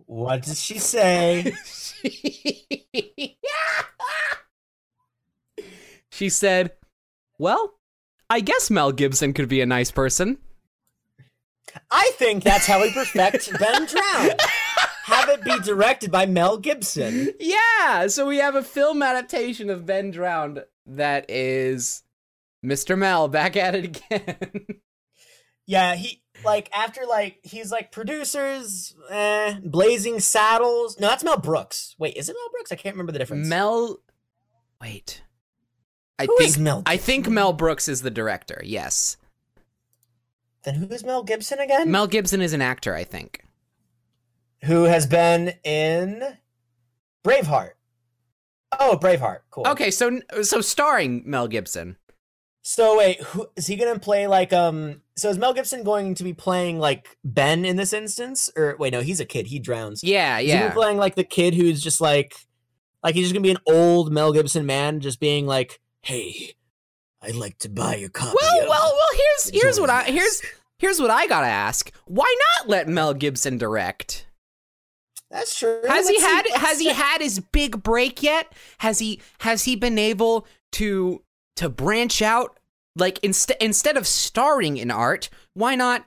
What 0.05 0.43
did 0.43 0.55
she 0.57 0.79
say? 0.79 1.53
she 1.65 3.37
said, 6.29 6.71
"Well, 7.37 7.75
I 8.29 8.39
guess 8.39 8.69
Mel 8.69 8.91
Gibson 8.91 9.33
could 9.33 9.47
be 9.47 9.61
a 9.61 9.65
nice 9.65 9.91
person." 9.91 10.39
I 11.91 12.11
think 12.15 12.43
that's 12.43 12.65
how 12.65 12.81
we 12.81 12.91
perfect 12.91 13.51
Ben 13.59 13.85
Drown. 13.85 14.31
Have 15.05 15.29
it 15.29 15.43
be 15.43 15.59
directed 15.59 16.11
by 16.11 16.25
Mel 16.25 16.57
Gibson. 16.57 17.29
Yeah, 17.39 18.07
so 18.07 18.25
we 18.25 18.37
have 18.37 18.55
a 18.55 18.63
film 18.63 19.01
adaptation 19.01 19.69
of 19.69 19.85
Ben 19.85 20.11
Drowned 20.11 20.63
that 20.85 21.29
is 21.29 22.03
Mr. 22.65 22.97
Mel 22.97 23.27
back 23.27 23.55
at 23.55 23.75
it 23.75 23.85
again. 23.85 24.65
Yeah, 25.69 25.95
he 25.95 26.23
like 26.45 26.69
after 26.73 27.01
like 27.05 27.39
he's 27.43 27.73
like 27.73 27.91
producers, 27.91 28.95
eh, 29.09 29.59
Blazing 29.61 30.21
Saddles. 30.21 30.97
No, 30.97 31.09
that's 31.09 31.25
Mel 31.25 31.37
Brooks. 31.37 31.93
Wait, 31.99 32.15
is 32.15 32.29
it 32.29 32.37
Mel 32.39 32.49
Brooks? 32.53 32.71
I 32.71 32.75
can't 32.75 32.95
remember 32.95 33.11
the 33.11 33.19
difference. 33.19 33.49
Mel 33.49 33.97
Wait. 34.79 35.23
I 36.19 36.25
Who 36.25 36.37
think 36.37 36.57
Mel 36.57 36.83
I 36.85 36.97
think 36.97 37.27
Mel 37.29 37.53
Brooks 37.53 37.87
is 37.87 38.01
the 38.01 38.09
director. 38.11 38.61
Yes. 38.65 39.17
Then 40.63 40.75
who 40.75 40.87
is 40.87 41.03
Mel 41.03 41.23
Gibson 41.23 41.59
again? 41.59 41.89
Mel 41.91 42.07
Gibson 42.07 42.41
is 42.41 42.53
an 42.53 42.61
actor, 42.61 42.93
I 42.95 43.03
think. 43.03 43.43
who 44.63 44.83
has 44.83 45.05
been 45.05 45.53
in 45.63 46.37
Braveheart. 47.23 47.71
Oh, 48.79 48.97
Braveheart. 49.01 49.39
Cool. 49.49 49.67
Okay, 49.67 49.91
so 49.91 50.19
so 50.41 50.61
starring 50.61 51.23
Mel 51.25 51.47
Gibson. 51.47 51.97
So 52.63 52.97
wait, 52.97 53.21
who 53.21 53.47
is 53.55 53.67
he 53.67 53.75
gonna 53.77 53.97
play 53.99 54.27
like 54.27 54.51
um 54.51 55.01
so 55.15 55.29
is 55.29 55.37
Mel 55.37 55.53
Gibson 55.53 55.83
going 55.83 56.15
to 56.15 56.23
be 56.23 56.33
playing 56.33 56.79
like 56.79 57.17
Ben 57.23 57.63
in 57.63 57.77
this 57.77 57.93
instance? 57.93 58.49
Or 58.57 58.75
wait, 58.77 58.91
no, 58.91 59.01
he's 59.01 59.19
a 59.21 59.25
kid, 59.25 59.47
he 59.47 59.59
drowns. 59.59 60.03
Yeah, 60.03 60.39
Is 60.39 60.45
he 60.45 60.49
yeah. 60.49 60.73
playing 60.73 60.97
like 60.97 61.15
the 61.15 61.23
kid 61.23 61.53
who's 61.53 61.81
just 61.81 62.01
like 62.01 62.35
like 63.03 63.15
he's 63.15 63.25
just 63.25 63.33
gonna 63.33 63.43
be 63.43 63.51
an 63.51 63.57
old 63.65 64.11
Mel 64.11 64.33
Gibson 64.33 64.65
man 64.65 64.99
just 64.99 65.19
being 65.21 65.45
like, 65.47 65.79
Hey, 66.07 66.53
I'd 67.21 67.35
like 67.35 67.57
to 67.59 67.69
buy 67.69 67.95
your 67.95 68.07
copy. 68.07 68.37
Well, 68.41 68.61
of 68.63 68.69
well, 68.69 68.93
well. 68.95 69.19
Here's 69.43 69.61
here's 69.61 69.77
what 69.77 69.89
I 69.89 70.03
here's 70.03 70.41
here's 70.79 71.01
what 71.01 71.11
I 71.11 71.27
gotta 71.27 71.47
ask. 71.47 71.91
Why 72.05 72.33
not 72.55 72.69
let 72.69 72.87
Mel 72.87 73.13
Gibson 73.13 73.57
direct? 73.57 74.25
That's 75.29 75.59
true. 75.59 75.81
Has 75.85 76.07
he 76.07 76.13
Let's 76.15 76.23
see- 76.23 76.29
had 76.29 76.45
let's 76.45 76.57
has 76.65 76.79
he 76.79 76.93
had 76.93 77.19
his 77.19 77.41
big 77.41 77.83
break 77.83 78.23
yet? 78.23 78.53
Has 78.77 78.99
he 78.99 79.19
has 79.39 79.65
he 79.65 79.75
been 79.75 79.99
able 79.99 80.47
to 80.73 81.23
to 81.57 81.67
branch 81.67 82.21
out 82.21 82.57
like 82.95 83.19
instead 83.21 83.57
instead 83.59 83.97
of 83.97 84.07
starring 84.07 84.77
in 84.77 84.89
art, 84.89 85.29
why 85.55 85.75
not 85.75 86.05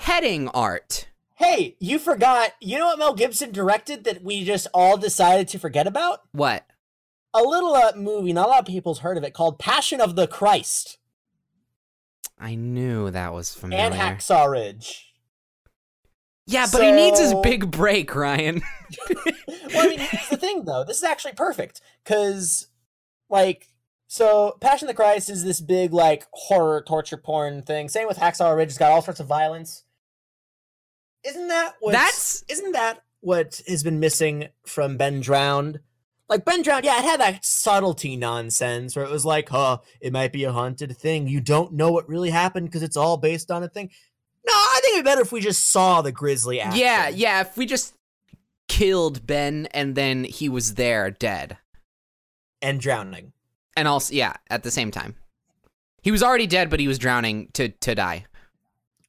heading 0.00 0.48
art? 0.48 1.08
Hey, 1.36 1.76
you 1.80 1.98
forgot 1.98 2.52
you 2.60 2.78
know 2.78 2.88
what 2.88 2.98
Mel 2.98 3.14
Gibson 3.14 3.52
directed 3.52 4.04
that 4.04 4.22
we 4.22 4.44
just 4.44 4.66
all 4.74 4.98
decided 4.98 5.48
to 5.48 5.58
forget 5.58 5.86
about? 5.86 6.20
What? 6.32 6.66
A 7.34 7.42
little 7.42 7.74
uh, 7.74 7.92
movie, 7.96 8.32
not 8.32 8.46
a 8.46 8.50
lot 8.50 8.60
of 8.60 8.66
people's 8.66 9.00
heard 9.00 9.16
of 9.16 9.24
it, 9.24 9.34
called 9.34 9.58
Passion 9.58 10.00
of 10.00 10.16
the 10.16 10.26
Christ 10.26 10.98
I 12.40 12.54
knew 12.54 13.10
that 13.10 13.34
was 13.34 13.54
familiar. 13.54 13.84
and 13.84 13.94
Hacksaw 13.94 14.50
Ridge. 14.50 15.12
yeah, 16.46 16.66
but 16.72 16.82
he 16.82 16.90
needs 16.90 17.20
his 17.20 17.34
big 17.42 17.70
break, 17.70 18.14
Ryan. 18.14 18.62
well, 19.74 19.84
I 19.84 19.88
mean, 19.88 19.98
here's 19.98 20.28
the 20.28 20.38
thing, 20.38 20.64
though. 20.64 20.82
This 20.82 20.96
is 20.96 21.04
actually 21.04 21.34
perfect 21.34 21.82
because, 22.02 22.68
like, 23.28 23.68
so 24.08 24.56
Passion 24.60 24.88
of 24.88 24.96
the 24.96 25.00
Christ 25.00 25.28
is 25.28 25.44
this 25.44 25.60
big, 25.60 25.92
like, 25.92 26.26
horror 26.32 26.82
torture 26.86 27.18
porn 27.18 27.60
thing. 27.62 27.90
Same 27.90 28.08
with 28.08 28.16
Hacksaw 28.16 28.56
Ridge; 28.56 28.70
it's 28.70 28.78
got 28.78 28.90
all 28.90 29.02
sorts 29.02 29.20
of 29.20 29.26
violence. 29.26 29.84
Isn't 31.24 31.48
that 31.48 31.74
what? 31.80 31.92
That's- 31.92 32.42
isn't 32.48 32.72
that 32.72 33.02
what 33.20 33.60
has 33.68 33.82
been 33.82 34.00
missing 34.00 34.48
from 34.64 34.96
Ben 34.96 35.20
Drowned? 35.20 35.80
Like 36.30 36.44
Ben 36.44 36.62
Drowned, 36.62 36.84
yeah, 36.84 37.00
it 37.00 37.04
had 37.04 37.18
that 37.18 37.44
subtlety 37.44 38.16
nonsense 38.16 38.94
where 38.94 39.04
it 39.04 39.10
was 39.10 39.26
like, 39.26 39.48
huh, 39.48 39.78
it 40.00 40.12
might 40.12 40.32
be 40.32 40.44
a 40.44 40.52
haunted 40.52 40.96
thing. 40.96 41.26
You 41.26 41.40
don't 41.40 41.72
know 41.72 41.90
what 41.90 42.08
really 42.08 42.30
happened 42.30 42.68
because 42.68 42.84
it's 42.84 42.96
all 42.96 43.16
based 43.16 43.50
on 43.50 43.64
a 43.64 43.68
thing. 43.68 43.90
No, 44.46 44.52
I 44.52 44.78
think 44.80 44.94
it'd 44.94 45.04
be 45.04 45.10
better 45.10 45.22
if 45.22 45.32
we 45.32 45.40
just 45.40 45.66
saw 45.66 46.02
the 46.02 46.10
action. 46.10 46.80
Yeah, 46.80 47.08
yeah, 47.08 47.40
if 47.40 47.56
we 47.56 47.66
just 47.66 47.94
killed 48.68 49.26
Ben 49.26 49.66
and 49.74 49.96
then 49.96 50.22
he 50.22 50.48
was 50.48 50.74
there 50.76 51.10
dead. 51.10 51.58
and 52.62 52.80
drowning. 52.80 53.32
And 53.76 53.88
also 53.88 54.14
yeah, 54.14 54.34
at 54.48 54.62
the 54.62 54.70
same 54.70 54.92
time. 54.92 55.16
He 56.02 56.12
was 56.12 56.22
already 56.22 56.46
dead, 56.46 56.70
but 56.70 56.78
he 56.78 56.86
was 56.86 56.98
drowning 56.98 57.48
to 57.54 57.70
to 57.70 57.94
die. 57.96 58.26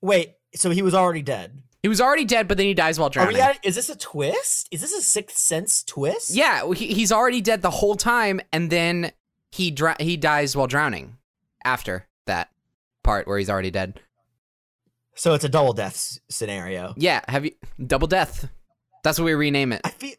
Wait, 0.01 0.33
so 0.55 0.71
he 0.71 0.81
was 0.81 0.95
already 0.95 1.21
dead. 1.21 1.61
He 1.83 1.89
was 1.89 1.99
already 1.99 2.25
dead, 2.25 2.47
but 2.47 2.57
then 2.57 2.67
he 2.67 2.73
dies 2.75 2.99
while 2.99 3.07
Are 3.07 3.11
drowning. 3.11 3.33
we 3.35 3.41
at, 3.41 3.57
is 3.63 3.75
this 3.75 3.89
a 3.89 3.95
twist? 3.97 4.67
Is 4.71 4.81
this 4.81 4.93
a 4.93 5.01
sixth 5.01 5.37
sense 5.37 5.83
twist? 5.83 6.29
yeah, 6.31 6.71
he, 6.73 6.87
he's 6.93 7.11
already 7.11 7.41
dead 7.41 7.61
the 7.63 7.71
whole 7.71 7.95
time, 7.95 8.39
and 8.53 8.69
then 8.69 9.11
he 9.51 9.71
dr- 9.71 9.99
he 9.99 10.15
dies 10.17 10.55
while 10.55 10.67
drowning. 10.67 11.17
After 11.65 12.07
that 12.25 12.49
part 13.03 13.27
where 13.27 13.37
he's 13.37 13.49
already 13.49 13.71
dead. 13.71 13.99
So 15.15 15.33
it's 15.33 15.43
a 15.43 15.49
double 15.49 15.73
death 15.73 15.93
s- 15.95 16.19
scenario. 16.29 16.93
Yeah, 16.97 17.21
have 17.27 17.45
you 17.45 17.51
double 17.85 18.07
death? 18.07 18.47
That's 19.03 19.19
what 19.19 19.25
we 19.25 19.33
rename 19.33 19.71
it. 19.73 19.81
I 19.83 19.89
feel 19.89 20.15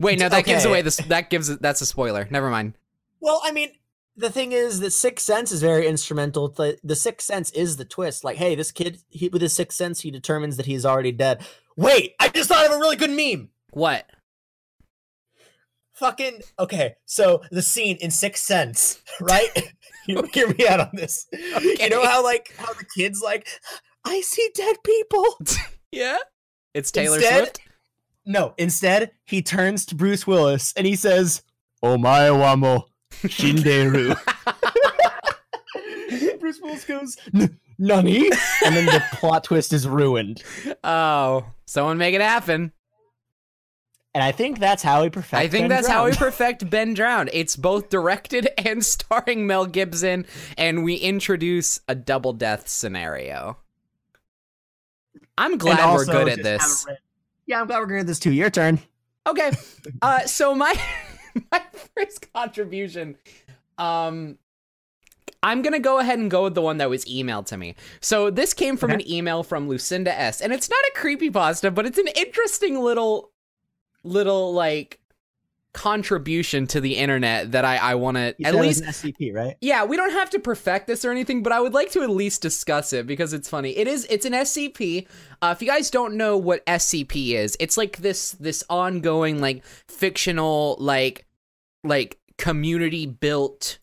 Wait, 0.00 0.18
no, 0.18 0.28
that 0.28 0.44
gives 0.44 0.64
away 0.64 0.82
this. 0.82 0.96
That 0.96 1.30
gives 1.30 1.56
that's 1.58 1.80
a 1.80 1.86
spoiler. 1.86 2.26
Never 2.30 2.50
mind. 2.50 2.74
well. 3.20 3.40
I 3.44 3.52
mean, 3.52 3.70
the 4.16 4.30
thing 4.30 4.52
is 4.52 4.80
that 4.80 4.92
sixth 4.92 5.26
sense 5.26 5.50
is 5.50 5.60
very 5.60 5.86
instrumental. 5.86 6.48
The, 6.48 6.78
the 6.84 6.96
sixth 6.96 7.26
sense 7.26 7.50
is 7.50 7.76
the 7.76 7.84
twist. 7.84 8.24
Like, 8.24 8.36
hey, 8.36 8.54
this 8.54 8.70
kid 8.70 8.98
he, 9.08 9.28
with 9.28 9.42
his 9.42 9.52
sixth 9.52 9.76
sense, 9.76 10.00
he 10.00 10.10
determines 10.10 10.56
that 10.56 10.66
he's 10.66 10.86
already 10.86 11.12
dead. 11.12 11.44
Wait, 11.76 12.14
I 12.20 12.28
just 12.28 12.48
thought 12.48 12.66
of 12.66 12.72
a 12.72 12.78
really 12.78 12.96
good 12.96 13.10
meme. 13.10 13.50
What? 13.70 14.06
Fucking 15.94 16.42
okay. 16.58 16.96
So 17.06 17.42
the 17.50 17.62
scene 17.62 17.96
in 18.00 18.10
Sixth 18.10 18.44
Sense, 18.44 19.00
right? 19.20 19.48
you 20.06 20.22
hear 20.32 20.48
me 20.48 20.66
out 20.66 20.80
on 20.80 20.90
this. 20.92 21.26
You 21.32 21.88
know 21.88 22.04
how 22.04 22.22
like 22.22 22.52
how 22.56 22.72
the 22.72 22.84
kids 22.96 23.20
like, 23.22 23.48
I 24.04 24.20
see 24.20 24.48
dead 24.54 24.76
people. 24.84 25.24
Yeah, 25.92 26.16
it's 26.74 26.90
Taylor 26.90 27.18
Instead- 27.18 27.38
Swift. 27.44 27.60
No, 28.26 28.54
instead 28.58 29.12
he 29.26 29.42
turns 29.42 29.86
to 29.86 29.94
Bruce 29.94 30.26
Willis 30.26 30.72
and 30.76 30.88
he 30.88 30.96
says, 30.96 31.42
oh 31.84 31.96
my 31.96 32.30
mo 32.56 32.86
shinderu." 33.22 34.16
Bruce 36.40 36.60
Willis 36.60 36.84
goes, 36.84 37.16
"N- 37.34 37.58
"Nani?" 37.78 38.30
And 38.64 38.76
then 38.76 38.86
the 38.86 39.02
plot 39.14 39.44
twist 39.44 39.72
is 39.72 39.86
ruined. 39.88 40.42
Oh, 40.82 41.46
someone 41.66 41.98
make 41.98 42.14
it 42.14 42.20
happen. 42.20 42.72
And 44.16 44.22
I 44.22 44.30
think 44.30 44.60
that's 44.60 44.82
how 44.82 45.02
we 45.02 45.10
perfect. 45.10 45.34
I 45.34 45.48
think 45.48 45.64
Ben 45.64 45.68
that's 45.70 45.88
how 45.88 46.04
we 46.04 46.10
Drowned. 46.12 46.18
perfect 46.32 46.70
Ben 46.70 46.94
Drowned. 46.94 47.30
It's 47.32 47.56
both 47.56 47.88
directed 47.88 48.48
and 48.58 48.84
starring 48.84 49.46
Mel 49.46 49.66
Gibson, 49.66 50.26
and 50.56 50.84
we 50.84 50.94
introduce 50.96 51.80
a 51.88 51.94
double 51.96 52.32
death 52.32 52.68
scenario. 52.68 53.56
I'm 55.36 55.52
And 55.52 55.60
glad 55.60 55.92
we're 55.94 56.04
good 56.04 56.28
at 56.28 56.42
this. 56.44 56.84
have 56.84 56.90
a 56.90 56.92
re- 56.92 56.98
Yeah, 57.46 57.60
I'm 57.60 57.66
glad 57.66 57.78
we're 57.80 57.86
good 57.86 58.00
at 58.00 58.06
this 58.06 58.20
too. 58.20 58.30
Your 58.32 58.50
turn. 58.50 58.78
Okay. 59.26 59.50
Uh 60.00 60.20
so 60.26 60.54
my 60.54 60.78
my 61.52 61.62
first 61.96 62.32
contribution. 62.32 63.16
Um 63.78 64.38
I'm 65.42 65.60
going 65.60 65.74
to 65.74 65.78
go 65.78 65.98
ahead 65.98 66.18
and 66.18 66.30
go 66.30 66.44
with 66.44 66.54
the 66.54 66.62
one 66.62 66.78
that 66.78 66.88
was 66.88 67.04
emailed 67.04 67.44
to 67.46 67.58
me. 67.58 67.74
So 68.00 68.30
this 68.30 68.54
came 68.54 68.78
from 68.78 68.92
an 68.92 69.06
email 69.06 69.42
from 69.42 69.68
Lucinda 69.68 70.18
S. 70.18 70.40
And 70.40 70.54
it's 70.54 70.70
not 70.70 70.78
a 70.88 70.98
creepypasta, 70.98 71.74
but 71.74 71.84
it's 71.84 71.98
an 71.98 72.08
interesting 72.16 72.80
little 72.80 73.30
little 74.02 74.54
like 74.54 75.00
contribution 75.74 76.66
to 76.68 76.80
the 76.80 76.96
internet 76.96 77.52
that 77.52 77.64
I 77.64 77.76
I 77.76 77.94
want 77.96 78.16
to 78.16 78.34
at 78.44 78.54
least 78.54 78.84
SCP, 78.84 79.34
right? 79.34 79.56
yeah, 79.60 79.84
we 79.84 79.96
don't 79.96 80.12
have 80.12 80.30
to 80.30 80.38
perfect 80.38 80.86
this 80.86 81.04
or 81.04 81.10
anything, 81.10 81.42
but 81.42 81.52
I 81.52 81.60
would 81.60 81.74
like 81.74 81.90
to 81.90 82.02
at 82.02 82.10
least 82.10 82.40
discuss 82.40 82.92
it 82.92 83.06
because 83.06 83.32
it's 83.34 83.48
funny. 83.48 83.76
It 83.76 83.88
is 83.88 84.06
it's 84.08 84.24
an 84.24 84.32
SCP. 84.32 85.06
Uh, 85.42 85.52
if 85.54 85.60
you 85.60 85.68
guys 85.68 85.90
don't 85.90 86.14
know 86.14 86.38
what 86.38 86.64
SCP 86.64 87.32
is, 87.32 87.56
it's 87.60 87.76
like 87.76 87.98
this 87.98 88.32
this 88.32 88.64
ongoing 88.70 89.40
like 89.40 89.64
fictional 89.88 90.76
like 90.78 91.26
like 91.82 92.18
community 92.38 93.06
built 93.06 93.78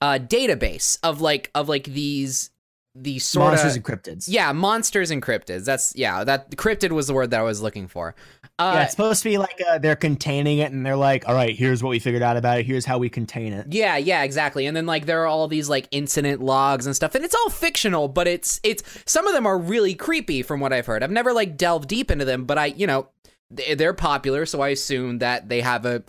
uh 0.00 0.18
database 0.18 0.98
of 1.02 1.20
like 1.20 1.50
of 1.54 1.68
like 1.68 1.84
these 1.84 2.50
these 2.94 3.24
sort 3.24 3.52
Monsters 3.52 3.72
of 3.72 3.76
and 3.76 3.84
cryptids. 3.84 4.26
yeah, 4.28 4.52
monsters 4.52 5.10
and 5.10 5.22
cryptids. 5.22 5.64
That's 5.64 5.96
yeah, 5.96 6.24
that 6.24 6.50
cryptid 6.56 6.92
was 6.92 7.06
the 7.06 7.14
word 7.14 7.30
that 7.30 7.40
I 7.40 7.42
was 7.42 7.62
looking 7.62 7.88
for. 7.88 8.14
Uh, 8.62 8.72
yeah, 8.74 8.82
it's 8.82 8.92
supposed 8.92 9.22
to 9.22 9.28
be 9.28 9.38
like 9.38 9.60
uh, 9.68 9.78
they're 9.78 9.96
containing 9.96 10.58
it, 10.58 10.70
and 10.72 10.84
they're 10.86 10.96
like, 10.96 11.28
"All 11.28 11.34
right, 11.34 11.56
here's 11.56 11.82
what 11.82 11.90
we 11.90 11.98
figured 11.98 12.22
out 12.22 12.36
about 12.36 12.58
it. 12.60 12.66
Here's 12.66 12.84
how 12.84 12.98
we 12.98 13.08
contain 13.10 13.52
it." 13.52 13.66
Yeah, 13.70 13.96
yeah, 13.96 14.22
exactly. 14.22 14.66
And 14.66 14.76
then 14.76 14.86
like 14.86 15.06
there 15.06 15.22
are 15.22 15.26
all 15.26 15.48
these 15.48 15.68
like 15.68 15.88
incident 15.90 16.40
logs 16.42 16.86
and 16.86 16.94
stuff, 16.94 17.14
and 17.14 17.24
it's 17.24 17.34
all 17.34 17.50
fictional, 17.50 18.08
but 18.08 18.28
it's 18.28 18.60
it's 18.62 18.82
some 19.04 19.26
of 19.26 19.34
them 19.34 19.46
are 19.46 19.58
really 19.58 19.94
creepy 19.94 20.42
from 20.42 20.60
what 20.60 20.72
I've 20.72 20.86
heard. 20.86 21.02
I've 21.02 21.10
never 21.10 21.32
like 21.32 21.56
delved 21.56 21.88
deep 21.88 22.10
into 22.10 22.24
them, 22.24 22.44
but 22.44 22.58
I 22.58 22.66
you 22.66 22.86
know 22.86 23.08
they- 23.50 23.74
they're 23.74 23.94
popular, 23.94 24.46
so 24.46 24.60
I 24.60 24.68
assume 24.68 25.18
that 25.18 25.48
they 25.48 25.60
have 25.60 25.84
a 25.86 26.02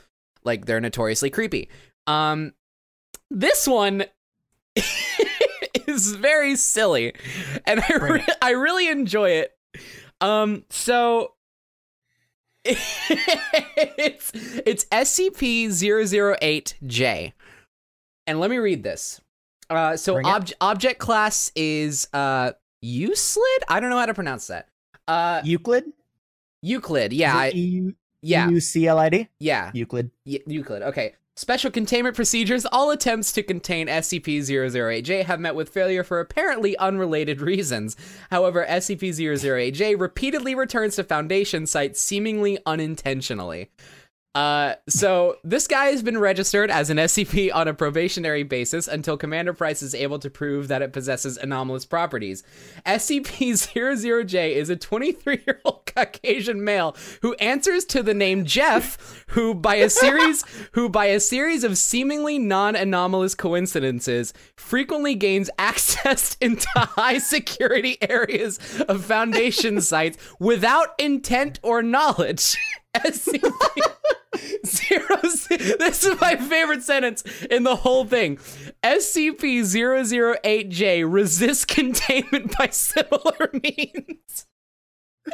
like 0.44 0.66
they're 0.66 0.82
notoriously 0.82 1.30
creepy. 1.30 1.70
Um, 2.08 2.54
this 3.32 3.68
one 3.68 4.06
is 5.88 6.16
very 6.16 6.56
silly, 6.56 7.14
and 7.66 7.80
I 7.82 7.96
re- 7.96 8.26
I 8.42 8.52
really 8.52 8.88
enjoy 8.90 9.30
it. 9.32 9.52
Um, 10.22 10.64
so 10.70 11.34
it's 12.66 14.32
it's 14.66 14.86
SCP-008J. 14.86 17.34
And 18.28 18.40
let 18.40 18.50
me 18.50 18.58
read 18.58 18.84
this. 18.84 19.20
Uh, 19.70 19.98
so 19.98 20.22
ob- 20.24 20.50
object 20.62 21.00
class 21.00 21.52
is 21.56 22.08
uh 22.14 22.52
Euclid? 22.82 23.64
I 23.68 23.80
don't 23.80 23.90
know 23.90 23.98
how 23.98 24.06
to 24.06 24.14
pronounce 24.14 24.48
that. 24.48 24.68
Uh 25.08 25.42
Euclid. 25.44 25.86
Euclid. 26.62 27.12
Yeah, 27.14 27.36
I, 27.36 27.52
E 27.54 27.94
yeah, 28.22 28.50
U 28.50 28.60
C 28.60 28.88
L 28.88 29.00
I 29.00 29.10
D. 29.10 29.28
yeah. 29.40 29.72
Euclid. 29.74 30.12
Y- 30.26 30.40
Euclid. 30.48 30.84
Okay. 30.84 31.16
Special 31.36 31.72
containment 31.72 32.16
procedures. 32.16 32.64
All 32.72 32.92
attempts 32.92 33.32
to 33.32 33.42
contain 33.42 33.88
SCP-008J 33.88 35.26
have 35.26 35.40
met 35.40 35.56
with 35.56 35.70
failure 35.70 36.04
for 36.04 36.20
apparently 36.20 36.78
unrelated 36.78 37.42
reasons. 37.42 37.96
However, 38.30 38.64
SCP-008J 38.70 40.00
repeatedly 40.00 40.54
returns 40.54 40.96
to 40.98 41.04
Foundation 41.04 41.66
sites 41.66 42.00
seemingly 42.00 42.60
unintentionally. 42.68 43.72
Uh, 44.36 44.74
so 44.90 45.38
this 45.44 45.68
guy 45.68 45.86
has 45.88 46.02
been 46.02 46.18
registered 46.18 46.72
as 46.72 46.90
an 46.90 46.98
SCP 46.98 47.54
on 47.54 47.68
a 47.68 47.74
probationary 47.74 48.42
basis 48.42 48.88
until 48.88 49.16
Commander 49.16 49.54
Price 49.54 49.84
is 49.84 49.94
able 49.94 50.18
to 50.18 50.30
prove 50.30 50.70
that 50.70 50.82
it 50.82 50.92
possesses 50.92 51.38
anomalous 51.38 51.86
properties. 51.86 52.42
SCP-00J 52.88 54.56
is 54.56 54.72
a 54.72 54.76
23-year-old 54.76 55.86
Caucasian 55.96 56.64
male 56.64 56.96
who 57.22 57.36
answers 57.36 57.86
to 57.86 58.02
the 58.02 58.16
name 58.16 58.46
Jeff, 58.46 59.24
who 59.28 59.54
by 59.54 59.76
a 59.76 59.90
series 59.90 60.44
who 60.72 60.90
by 60.90 61.06
a 61.06 61.20
series 61.20 61.64
of 61.64 61.78
seemingly 61.78 62.40
non-anomalous 62.40 63.36
coincidences 63.36 64.34
frequently 64.56 65.14
gains 65.14 65.52
access 65.60 66.36
into 66.42 66.68
high 66.76 67.20
security 67.20 67.98
areas 68.02 68.60
of 68.88 69.06
Foundation 69.06 69.80
sites 69.80 70.18
without 70.40 70.96
intent 70.98 71.60
or 71.62 71.84
knowledge. 71.84 72.58
SCP 72.96 73.52
Zero. 74.66 75.18
This 75.22 76.04
is 76.04 76.20
my 76.22 76.36
favorite 76.36 76.84
sentence 76.84 77.24
in 77.50 77.64
the 77.64 77.78
whole 77.78 78.06
thing. 78.06 78.38
SCP-008J 78.84 81.12
resists 81.12 81.66
containment 81.66 82.56
by 82.58 82.68
similar 82.68 83.50
means. 83.64 84.46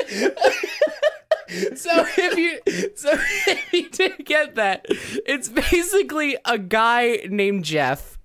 so 1.75 2.05
if 2.17 2.37
you 2.37 2.59
so 2.95 3.09
if 3.47 3.73
you 3.73 3.89
didn't 3.89 4.25
get 4.25 4.55
that, 4.55 4.85
it's 4.89 5.49
basically 5.49 6.37
a 6.45 6.57
guy 6.59 7.19
named 7.29 7.65
Jeff 7.65 8.17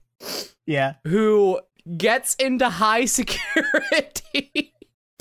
Yeah. 0.67 0.95
who 1.05 1.61
gets 1.97 2.35
into 2.37 2.69
high 2.69 3.05
security 3.07 4.74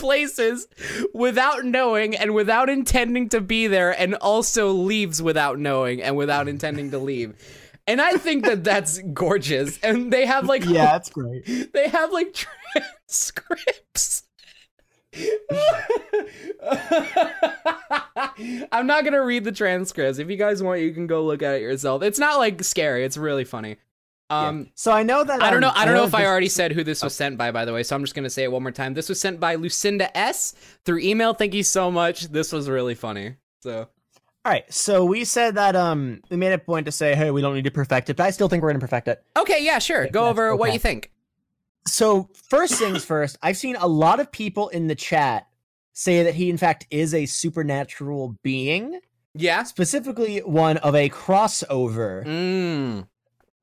places 0.04 0.68
without 1.14 1.64
knowing 1.64 2.14
and 2.14 2.36
without 2.36 2.70
intending 2.70 3.30
to 3.30 3.40
be 3.40 3.68
there 3.68 3.98
and 3.98 4.16
also 4.16 4.74
leaves 4.74 5.22
without 5.22 5.58
knowing 5.58 6.02
and 6.04 6.18
without 6.18 6.50
intending 6.50 6.92
to 6.92 6.98
leave. 6.98 7.34
And 7.88 8.02
I 8.02 8.18
think 8.18 8.44
that 8.44 8.66
that's 8.66 9.00
gorgeous. 9.14 9.80
And 9.80 10.12
they 10.12 10.26
have 10.26 10.46
like 10.46 10.66
Yeah, 10.66 10.88
that's 10.88 11.10
great. 11.10 11.72
they 11.74 11.88
have 11.88 12.12
like 12.12 12.34
transcripts. 12.34 14.24
I'm 18.74 18.88
not 18.88 19.06
gonna 19.06 19.24
read 19.24 19.46
the 19.46 19.54
transcripts. 19.54 20.20
If 20.20 20.30
you 20.30 20.36
guys 20.36 20.62
want, 20.62 20.82
you 20.82 20.92
can 20.92 21.08
go 21.08 21.24
look 21.24 21.42
at 21.42 21.56
it 21.56 21.62
yourself. 21.62 22.04
It's 22.04 22.20
not 22.20 22.40
like 22.40 22.62
scary. 22.62 23.06
It's 23.06 23.16
really 23.16 23.46
funny. 23.46 23.78
Um, 24.30 24.72
So 24.76 24.92
I 24.92 25.04
know 25.04 25.24
that 25.24 25.42
I 25.44 25.52
don't 25.52 25.62
know. 25.62 25.68
um, 25.68 25.74
I 25.76 25.86
don't 25.86 25.94
know 25.96 26.06
if 26.06 26.16
I 26.16 26.26
already 26.26 26.48
said 26.50 26.72
who 26.72 26.84
this 26.84 27.04
was 27.04 27.14
sent 27.14 27.38
by, 27.38 27.52
by 27.52 27.66
the 27.66 27.74
way. 27.74 27.84
So 27.84 27.96
I'm 27.96 28.04
just 28.04 28.16
gonna 28.16 28.30
say 28.30 28.44
it 28.44 28.52
one 28.52 28.64
more 28.64 28.72
time. 28.72 28.94
This 28.94 29.10
was 29.10 29.20
sent 29.20 29.40
by 29.40 29.56
Lucinda 29.56 30.16
S 30.18 30.54
through 30.86 31.00
email. 31.00 31.34
Thank 31.34 31.54
you 31.54 31.64
so 31.64 31.92
much. 31.92 32.24
This 32.30 32.52
was 32.52 32.70
really 32.70 32.96
funny. 32.96 33.36
So 33.62 33.88
All 34.46 34.52
right. 34.52 34.66
So 34.74 35.06
we 35.06 35.24
said 35.26 35.56
that 35.56 35.76
um 35.76 36.22
we 36.30 36.38
made 36.38 36.54
a 36.54 36.58
point 36.58 36.86
to 36.88 36.92
say, 36.92 37.16
hey, 37.16 37.32
we 37.32 37.42
don't 37.42 37.54
need 37.54 37.66
to 37.66 37.72
perfect 37.72 38.10
it, 38.10 38.16
but 38.18 38.24
I 38.26 38.32
still 38.32 38.48
think 38.50 38.64
we're 38.64 38.70
gonna 38.72 38.80
perfect 38.80 39.08
it. 39.08 39.24
okay, 39.38 39.64
yeah, 39.64 39.80
sure. 39.80 40.08
Go 40.08 40.28
over 40.30 40.56
what 40.56 40.74
you 40.74 40.80
think. 40.80 41.12
So 41.86 42.30
first 42.50 42.76
things 42.76 43.04
first, 43.06 43.38
I've 43.44 43.58
seen 43.58 43.76
a 43.76 43.88
lot 43.88 44.20
of 44.22 44.32
people 44.32 44.70
in 44.70 44.88
the 44.88 44.96
chat 44.96 45.48
say 45.92 46.24
that 46.24 46.34
he 46.34 46.50
in 46.50 46.58
fact 46.58 46.88
is 46.90 47.14
a 47.14 47.26
supernatural 47.26 48.36
being, 48.42 49.00
Yeah. 49.36 49.64
specifically 49.64 50.40
one 50.40 50.78
of 50.78 50.96
a 50.96 51.10
crossover 51.10 52.26
Mm. 52.26 53.08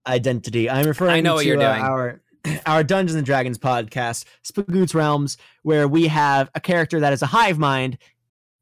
Identity. 0.07 0.69
I'm 0.69 0.87
referring 0.87 1.13
I 1.13 1.21
know 1.21 1.31
to 1.31 1.35
what 1.37 1.47
you're 1.47 1.61
uh, 1.61 1.75
doing. 1.75 1.85
our 1.85 2.21
our 2.67 2.83
Dungeons 2.83 3.17
and 3.17 3.27
Dragons 3.27 3.59
podcast, 3.59 4.25
Spagoots 4.45 4.95
Realms, 4.95 5.37
where 5.63 5.87
we 5.87 6.07
have 6.07 6.51
a 6.55 6.61
character 6.61 7.01
that 7.01 7.13
is 7.13 7.23
a 7.23 7.27
hive 7.27 7.59
mind 7.59 7.99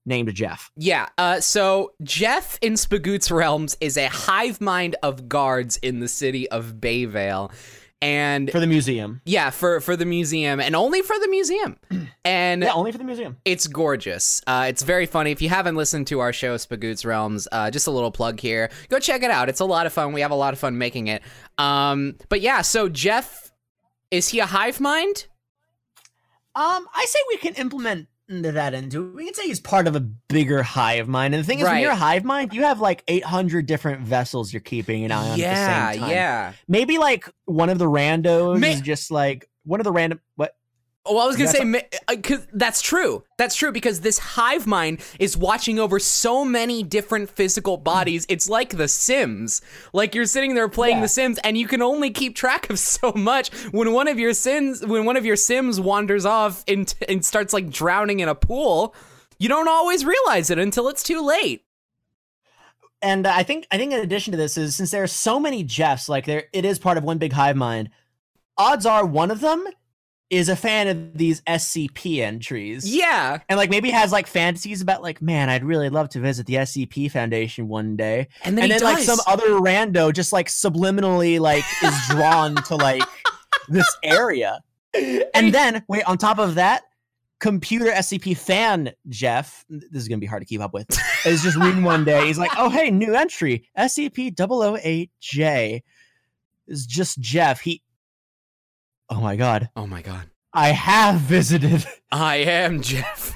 named 0.07 0.35
Jeff. 0.35 0.70
Yeah. 0.77 1.09
Uh, 1.18 1.40
so 1.40 1.92
Jeff 2.03 2.59
in 2.62 2.74
Spagoot's 2.74 3.31
Realms 3.31 3.77
is 3.81 3.96
a 3.96 4.07
hive 4.07 4.61
mind 4.61 4.96
of 5.03 5.29
guards 5.29 5.77
in 5.77 6.01
the 6.01 6.09
city 6.09 6.48
of 6.51 6.77
Bayvale. 6.81 7.53
And 8.00 8.48
For 8.52 8.61
the 8.61 8.66
museum. 8.68 9.20
yeah, 9.24 9.50
for 9.50 9.80
for 9.80 9.96
the 9.96 10.04
museum 10.04 10.61
and 10.61 10.76
only 10.76 11.02
for 11.02 11.18
the 11.18 11.28
museum. 11.28 11.76
And 12.24 12.62
Yeah, 12.62 12.72
only 12.74 12.92
for 12.92 12.98
the 12.98 13.04
museum. 13.04 13.38
It's 13.46 13.66
gorgeous. 13.66 14.42
Uh, 14.46 14.66
it's 14.68 14.82
very 14.82 15.06
funny. 15.06 15.30
If 15.32 15.40
you 15.40 15.48
haven't 15.48 15.76
listened 15.76 16.06
to 16.08 16.20
our 16.20 16.32
show, 16.32 16.56
Spagoot's 16.56 17.04
Realms, 17.06 17.48
uh, 17.52 17.70
just 17.70 17.87
a 17.87 17.90
little 17.90 18.11
plug 18.11 18.38
here. 18.38 18.70
Go 18.90 18.98
check 18.98 19.22
it 19.22 19.30
out. 19.30 19.48
It's 19.48 19.61
a 19.61 19.64
lot 19.64 19.87
of 19.87 19.94
fun. 19.94 20.12
We 20.12 20.20
have 20.20 20.30
a 20.30 20.34
lot 20.37 20.52
of 20.52 20.58
fun 20.58 20.76
making 20.76 21.06
it. 21.06 21.22
Um, 21.56 22.16
but 22.28 22.40
yeah, 22.42 22.61
so 22.61 22.88
Jeff, 22.90 23.50
is 24.11 24.28
he 24.28 24.40
a 24.40 24.46
hive 24.46 24.78
mind? 24.78 25.26
Um, 26.54 26.87
I 26.94 27.06
say 27.08 27.18
we 27.30 27.38
can 27.38 27.54
implement 27.54 28.08
that 28.28 28.74
into. 28.74 29.10
We 29.12 29.24
can 29.24 29.34
say 29.34 29.46
he's 29.46 29.60
part 29.60 29.86
of 29.86 29.96
a 29.96 30.00
bigger 30.00 30.62
hive 30.62 31.08
mind. 31.08 31.34
And 31.34 31.42
the 31.42 31.46
thing 31.46 31.60
is, 31.60 31.64
when 31.64 31.80
you're 31.80 31.92
a 31.92 31.96
hive 31.96 32.24
mind, 32.24 32.52
you 32.52 32.62
have 32.62 32.80
like 32.80 33.02
800 33.08 33.66
different 33.66 34.02
vessels 34.02 34.52
you're 34.52 34.60
keeping 34.60 35.04
an 35.04 35.12
eye 35.12 35.30
on 35.30 35.38
yeah, 35.38 35.46
at 35.46 35.86
the 35.86 35.92
same 35.92 36.00
time. 36.02 36.10
yeah. 36.10 36.52
Maybe 36.66 36.98
like 36.98 37.28
one 37.46 37.70
of 37.70 37.78
the 37.78 37.86
randos 37.86 38.58
May- 38.60 38.74
is 38.74 38.80
just 38.82 39.10
like 39.10 39.48
one 39.64 39.80
of 39.80 39.84
the 39.84 39.92
random. 39.92 40.20
What? 40.36 40.54
Well, 41.06 41.20
I 41.20 41.26
was 41.26 41.37
gonna 41.37 41.46
That's 41.46 41.58
say, 41.58 41.64
ma- 41.64 41.78
uh, 42.08 42.16
'cause 42.22 42.46
that's 42.52 42.82
true. 42.82 43.24
That's 43.38 43.54
true 43.54 43.72
because 43.72 44.00
this 44.00 44.18
hive 44.18 44.66
mind 44.66 45.00
is 45.18 45.38
watching 45.38 45.78
over 45.78 45.98
so 45.98 46.44
many 46.44 46.82
different 46.82 47.30
physical 47.30 47.78
bodies. 47.78 48.26
It's 48.28 48.46
like 48.48 48.76
The 48.76 48.88
Sims. 48.88 49.62
Like 49.94 50.14
you're 50.14 50.26
sitting 50.26 50.54
there 50.54 50.68
playing 50.68 50.96
Yeah. 50.96 51.02
The 51.02 51.08
Sims, 51.08 51.38
and 51.44 51.56
you 51.56 51.66
can 51.66 51.80
only 51.80 52.11
keep 52.11 52.37
track 52.37 52.68
of 52.68 52.78
so 52.78 53.12
much. 53.12 53.48
When 53.70 53.92
one 53.92 54.06
of 54.06 54.18
your 54.18 54.34
sins, 54.34 54.84
when 54.84 55.06
one 55.06 55.16
of 55.16 55.24
your 55.24 55.37
Sims 55.37 55.80
wanders 55.80 56.26
off 56.26 56.62
and, 56.68 56.92
and 57.08 57.24
starts 57.24 57.54
like 57.54 57.70
drowning 57.70 58.20
in 58.20 58.28
a 58.28 58.34
pool, 58.34 58.94
you 59.38 59.48
don't 59.48 59.68
always 59.68 60.04
realize 60.04 60.50
it 60.50 60.58
until 60.58 60.88
it's 60.88 61.02
too 61.02 61.24
late. 61.24 61.64
And 63.00 63.26
I 63.26 63.44
think 63.44 63.66
I 63.70 63.78
think 63.78 63.92
in 63.92 64.00
addition 64.00 64.32
to 64.32 64.37
this 64.37 64.58
is 64.58 64.74
since 64.76 64.90
there 64.90 65.04
are 65.04 65.06
so 65.06 65.38
many 65.40 65.62
Jeffs, 65.62 66.08
like 66.08 66.26
there 66.26 66.44
it 66.52 66.66
is 66.66 66.78
part 66.78 66.98
of 66.98 67.04
one 67.04 67.16
big 67.18 67.32
hive 67.32 67.56
mind. 67.56 67.88
Odds 68.58 68.84
are 68.84 69.06
one 69.06 69.30
of 69.30 69.40
them 69.40 69.64
is 70.30 70.48
a 70.48 70.56
fan 70.56 70.88
of 70.88 71.16
these 71.16 71.40
SCP 71.42 72.18
entries. 72.20 72.88
Yeah, 72.88 73.38
And 73.48 73.56
like 73.56 73.70
maybe 73.70 73.90
has 73.90 74.12
like 74.12 74.26
fantasies 74.26 74.82
about 74.82 75.02
like, 75.02 75.22
man, 75.22 75.48
I'd 75.48 75.64
really 75.64 75.88
love 75.88 76.10
to 76.10 76.20
visit 76.20 76.46
the 76.46 76.54
SCP 76.54 77.10
Foundation 77.10 77.68
one 77.68 77.96
day. 77.96 78.28
and 78.44 78.56
then 78.56 78.64
and 78.64 78.72
then 78.72 78.82
like 78.82 78.98
some 78.98 79.18
other 79.26 79.48
rando 79.52 80.12
just 80.12 80.32
like 80.32 80.48
subliminally 80.48 81.40
like 81.40 81.64
is 81.82 81.94
drawn 82.10 82.54
to 82.64 82.76
like 82.76 83.02
this 83.68 83.90
area. 84.02 84.60
And 84.94 85.52
then 85.54 85.82
wait, 85.88 86.04
on 86.04 86.18
top 86.18 86.38
of 86.38 86.56
that, 86.56 86.82
computer 87.40 87.86
SCP 87.86 88.36
fan 88.36 88.90
Jeff, 89.08 89.64
this 89.68 90.02
is 90.02 90.08
gonna 90.08 90.18
be 90.18 90.26
hard 90.26 90.42
to 90.42 90.46
keep 90.46 90.60
up 90.60 90.74
with, 90.74 90.86
is 91.24 91.42
just 91.42 91.56
reading 91.56 91.84
one 91.84 92.04
day. 92.04 92.26
He's 92.26 92.38
like, 92.38 92.50
oh 92.58 92.68
hey, 92.68 92.90
new 92.90 93.14
entry, 93.14 93.66
SCP 93.78 94.34
008J. 94.34 95.80
Is 96.66 96.84
just 96.84 97.18
Jeff. 97.20 97.60
He 97.60 97.80
Oh 99.11 99.21
my 99.21 99.37
god. 99.37 99.71
oh 99.77 99.87
my 99.87 100.03
god, 100.03 100.29
I 100.53 100.68
have 100.68 101.21
visited. 101.21 101.85
I 102.12 102.37
am 102.37 102.83
Jeff. 102.83 103.35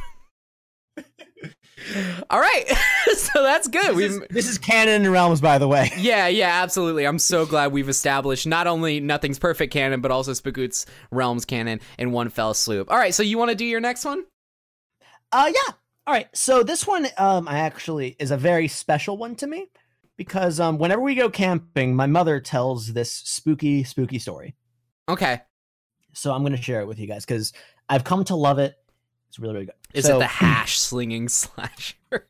All 2.31 2.39
right, 2.39 2.65
so 3.17 3.43
that's 3.43 3.67
good. 3.69 3.89
This 3.89 3.97
We've 3.97 4.11
is, 4.11 4.21
this 4.31 4.49
is 4.49 4.57
canon 4.59 5.05
in 5.05 5.11
realms, 5.11 5.41
by 5.41 5.59
the 5.59 5.67
way. 5.67 5.91
Yeah, 5.99 6.29
yeah, 6.29 6.63
absolutely. 6.63 7.07
I'm 7.07 7.19
so 7.19 7.45
glad 7.45 7.73
we've 7.73 7.89
established 7.89 8.47
not 8.47 8.67
only 8.67 9.01
Nothing's 9.01 9.39
Perfect 9.39 9.73
canon, 9.73 10.01
but 10.01 10.11
also 10.11 10.33
Spagoot's 10.33 10.87
Realms 11.11 11.45
canon 11.45 11.81
in 11.99 12.13
one 12.13 12.29
fell 12.29 12.55
swoop. 12.55 12.91
All 12.91 12.97
right, 12.99 13.13
so 13.15 13.23
you 13.23 13.37
want 13.37 13.51
to 13.51 13.57
do 13.57 13.65
your 13.65 13.81
next 13.81 14.05
one? 14.05 14.25
Uh 15.33 15.51
yeah. 15.53 15.75
All 16.07 16.15
right, 16.15 16.29
so 16.35 16.63
this 16.63 16.87
one 16.87 17.09
um 17.19 17.49
I 17.49 17.59
actually 17.59 18.17
is 18.19 18.31
a 18.31 18.37
very 18.37 18.69
special 18.69 19.17
one 19.17 19.35
to 19.37 19.47
me 19.47 19.67
because 20.17 20.61
um 20.61 20.79
whenever 20.79 21.03
we 21.03 21.15
go 21.15 21.31
camping, 21.31 21.97
my 21.97 22.07
mother 22.07 22.39
tells 22.41 22.93
this 22.93 23.13
spooky 23.13 23.83
spooky 23.83 24.19
story. 24.21 24.55
Okay. 25.09 25.41
So 26.13 26.33
I'm 26.33 26.43
going 26.43 26.55
to 26.57 26.61
share 26.63 26.81
it 26.81 26.87
with 26.87 26.99
you 26.99 27.07
guys 27.07 27.25
cuz 27.27 27.53
I've 27.89 28.05
come 28.05 28.25
to 28.25 28.37
love 28.37 28.59
it. 28.59 28.77
It's 29.29 29.39
really 29.39 29.55
really 29.55 29.67
good. 29.67 29.75
Is 29.95 30.05
So, 30.07 30.17
it 30.17 30.21
the 30.21 30.27
hash 30.45 30.79
slinging 30.79 31.29
slasher? 31.31 32.29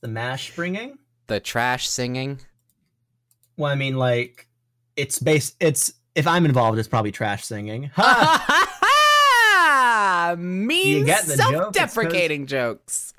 the 0.00 0.08
mash 0.08 0.54
bringing? 0.54 0.98
the 1.26 1.40
trash 1.40 1.86
singing? 1.88 2.40
Well, 3.58 3.70
I 3.70 3.74
mean 3.74 3.96
like 3.96 4.48
it's 4.96 5.18
based 5.18 5.56
it's 5.60 5.92
if 6.14 6.26
I'm 6.26 6.44
involved 6.46 6.78
it's 6.78 6.88
probably 6.88 7.12
trash 7.12 7.44
singing. 7.44 7.90
Ha! 7.94 8.64
mean 10.38 11.04
get 11.06 11.24
the 11.26 11.36
joke? 11.36 11.74
Self-deprecating 11.74 12.46
jokes. 12.46 13.12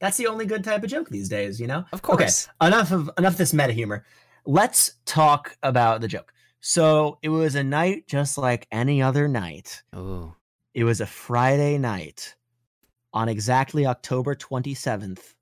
That's 0.00 0.16
the 0.16 0.26
only 0.28 0.46
good 0.46 0.62
type 0.64 0.84
of 0.84 0.90
joke 0.90 1.08
these 1.08 1.28
days, 1.28 1.60
you 1.60 1.66
know? 1.66 1.84
Of 1.92 2.02
course. 2.02 2.48
Okay, 2.62 2.66
enough 2.68 2.92
of 2.92 3.10
enough 3.18 3.32
of 3.34 3.38
this 3.38 3.52
meta 3.52 3.72
humor. 3.72 4.04
Let's 4.46 4.92
talk 5.06 5.56
about 5.62 6.00
the 6.00 6.08
joke. 6.08 6.32
So 6.60 7.18
it 7.22 7.28
was 7.28 7.54
a 7.54 7.64
night 7.64 8.06
just 8.06 8.38
like 8.38 8.66
any 8.70 9.02
other 9.02 9.28
night. 9.28 9.82
Ooh. 9.96 10.34
It 10.74 10.84
was 10.84 11.00
a 11.00 11.06
Friday 11.06 11.78
night 11.78 12.34
on 13.12 13.28
exactly 13.28 13.86
October 13.86 14.34
27th. 14.34 15.34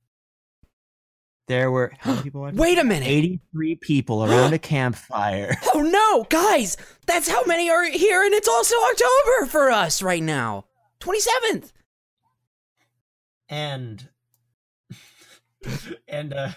There 1.48 1.70
were 1.70 1.92
how 1.98 2.12
many 2.12 2.22
people? 2.24 2.50
Wait 2.54 2.78
a 2.78 2.84
minute. 2.84 3.08
83 3.08 3.76
people 3.76 4.24
around 4.30 4.52
a 4.52 4.58
campfire. 4.58 5.56
Oh 5.74 5.82
no, 5.82 6.24
guys! 6.30 6.78
That's 7.04 7.28
how 7.28 7.44
many 7.44 7.68
are 7.68 7.84
here, 7.84 8.22
and 8.22 8.32
it's 8.32 8.48
also 8.48 8.74
October 8.90 9.46
for 9.46 9.70
us 9.70 10.00
right 10.00 10.22
now. 10.22 10.64
27th. 11.00 11.72
And 13.50 14.08
and 16.08 16.32
uh. 16.32 16.50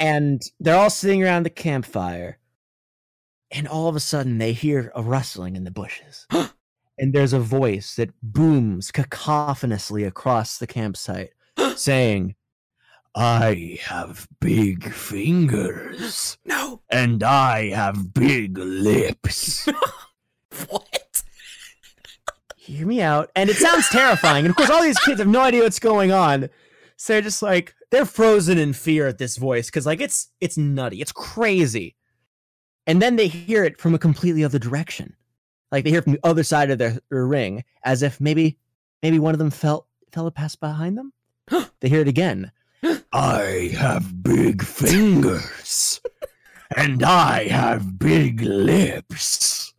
And 0.00 0.42
they're 0.60 0.76
all 0.76 0.90
sitting 0.90 1.22
around 1.22 1.44
the 1.44 1.50
campfire. 1.50 2.38
And 3.50 3.66
all 3.66 3.88
of 3.88 3.96
a 3.96 4.00
sudden 4.00 4.38
they 4.38 4.52
hear 4.52 4.92
a 4.94 5.02
rustling 5.02 5.56
in 5.56 5.64
the 5.64 5.70
bushes. 5.70 6.26
and 6.98 7.12
there's 7.12 7.32
a 7.32 7.40
voice 7.40 7.94
that 7.96 8.10
booms 8.22 8.90
cacophonously 8.90 10.06
across 10.06 10.58
the 10.58 10.66
campsite 10.66 11.30
saying, 11.76 12.34
I 13.14 13.78
have 13.82 14.28
big 14.40 14.92
fingers 14.92 16.36
No. 16.44 16.82
and 16.90 17.22
I 17.22 17.70
have 17.70 18.12
big 18.14 18.58
lips. 18.58 19.68
What? 20.68 21.22
Hear 22.56 22.86
me 22.86 23.00
out. 23.00 23.30
And 23.36 23.48
it 23.48 23.56
sounds 23.56 23.88
terrifying. 23.90 24.44
And 24.44 24.50
of 24.50 24.56
course, 24.56 24.70
all 24.70 24.82
these 24.82 24.98
kids 25.00 25.20
have 25.20 25.28
no 25.28 25.40
idea 25.40 25.62
what's 25.62 25.78
going 25.78 26.10
on. 26.10 26.48
So 26.98 27.14
they're 27.14 27.22
just 27.22 27.40
like, 27.40 27.74
they're 27.90 28.04
frozen 28.04 28.58
in 28.58 28.74
fear 28.74 29.06
at 29.06 29.16
this 29.16 29.38
voice 29.38 29.66
because, 29.66 29.86
like, 29.86 30.00
it's 30.00 30.28
it's 30.40 30.58
nutty. 30.58 31.00
It's 31.00 31.12
crazy. 31.12 31.96
And 32.86 33.00
then 33.00 33.16
they 33.16 33.28
hear 33.28 33.64
it 33.64 33.80
from 33.80 33.94
a 33.94 33.98
completely 33.98 34.44
other 34.44 34.58
direction. 34.58 35.14
Like 35.70 35.84
they 35.84 35.90
hear 35.90 35.98
it 35.98 36.04
from 36.04 36.14
the 36.14 36.20
other 36.24 36.42
side 36.42 36.70
of 36.70 36.78
their, 36.78 36.98
their 37.10 37.26
ring, 37.26 37.64
as 37.84 38.02
if 38.02 38.20
maybe 38.20 38.58
maybe 39.02 39.18
one 39.18 39.34
of 39.34 39.38
them 39.38 39.50
felt 39.50 39.86
fell 40.10 40.26
a 40.26 40.30
pass 40.30 40.56
behind 40.56 40.96
them. 40.96 41.12
they 41.80 41.88
hear 41.88 42.00
it 42.00 42.08
again. 42.08 42.50
I 43.12 43.74
have 43.76 44.22
big 44.22 44.62
fingers. 44.62 46.00
and 46.76 47.02
I 47.02 47.48
have 47.48 47.98
big 47.98 48.40
lips. 48.40 49.74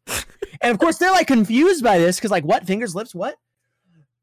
And 0.62 0.72
of 0.72 0.78
course 0.78 0.98
they're 0.98 1.12
like 1.12 1.28
confused 1.28 1.84
by 1.84 1.98
this 1.98 2.18
because 2.18 2.32
like 2.32 2.44
what 2.44 2.68
fingers, 2.68 2.96
lips, 2.96 3.16
what? 3.16 3.38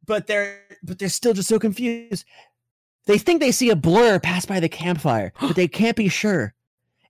But 0.04 0.28
they're 0.28 0.60
but 0.84 1.00
they're 1.00 1.08
still 1.08 1.34
just 1.34 1.48
so 1.48 1.58
confused. 1.58 2.24
They 3.06 3.18
think 3.18 3.40
they 3.40 3.52
see 3.52 3.70
a 3.70 3.76
blur 3.76 4.18
pass 4.18 4.44
by 4.46 4.60
the 4.60 4.68
campfire, 4.68 5.32
but 5.40 5.56
they 5.56 5.68
can't 5.80 5.96
be 5.96 6.08
sure. 6.08 6.52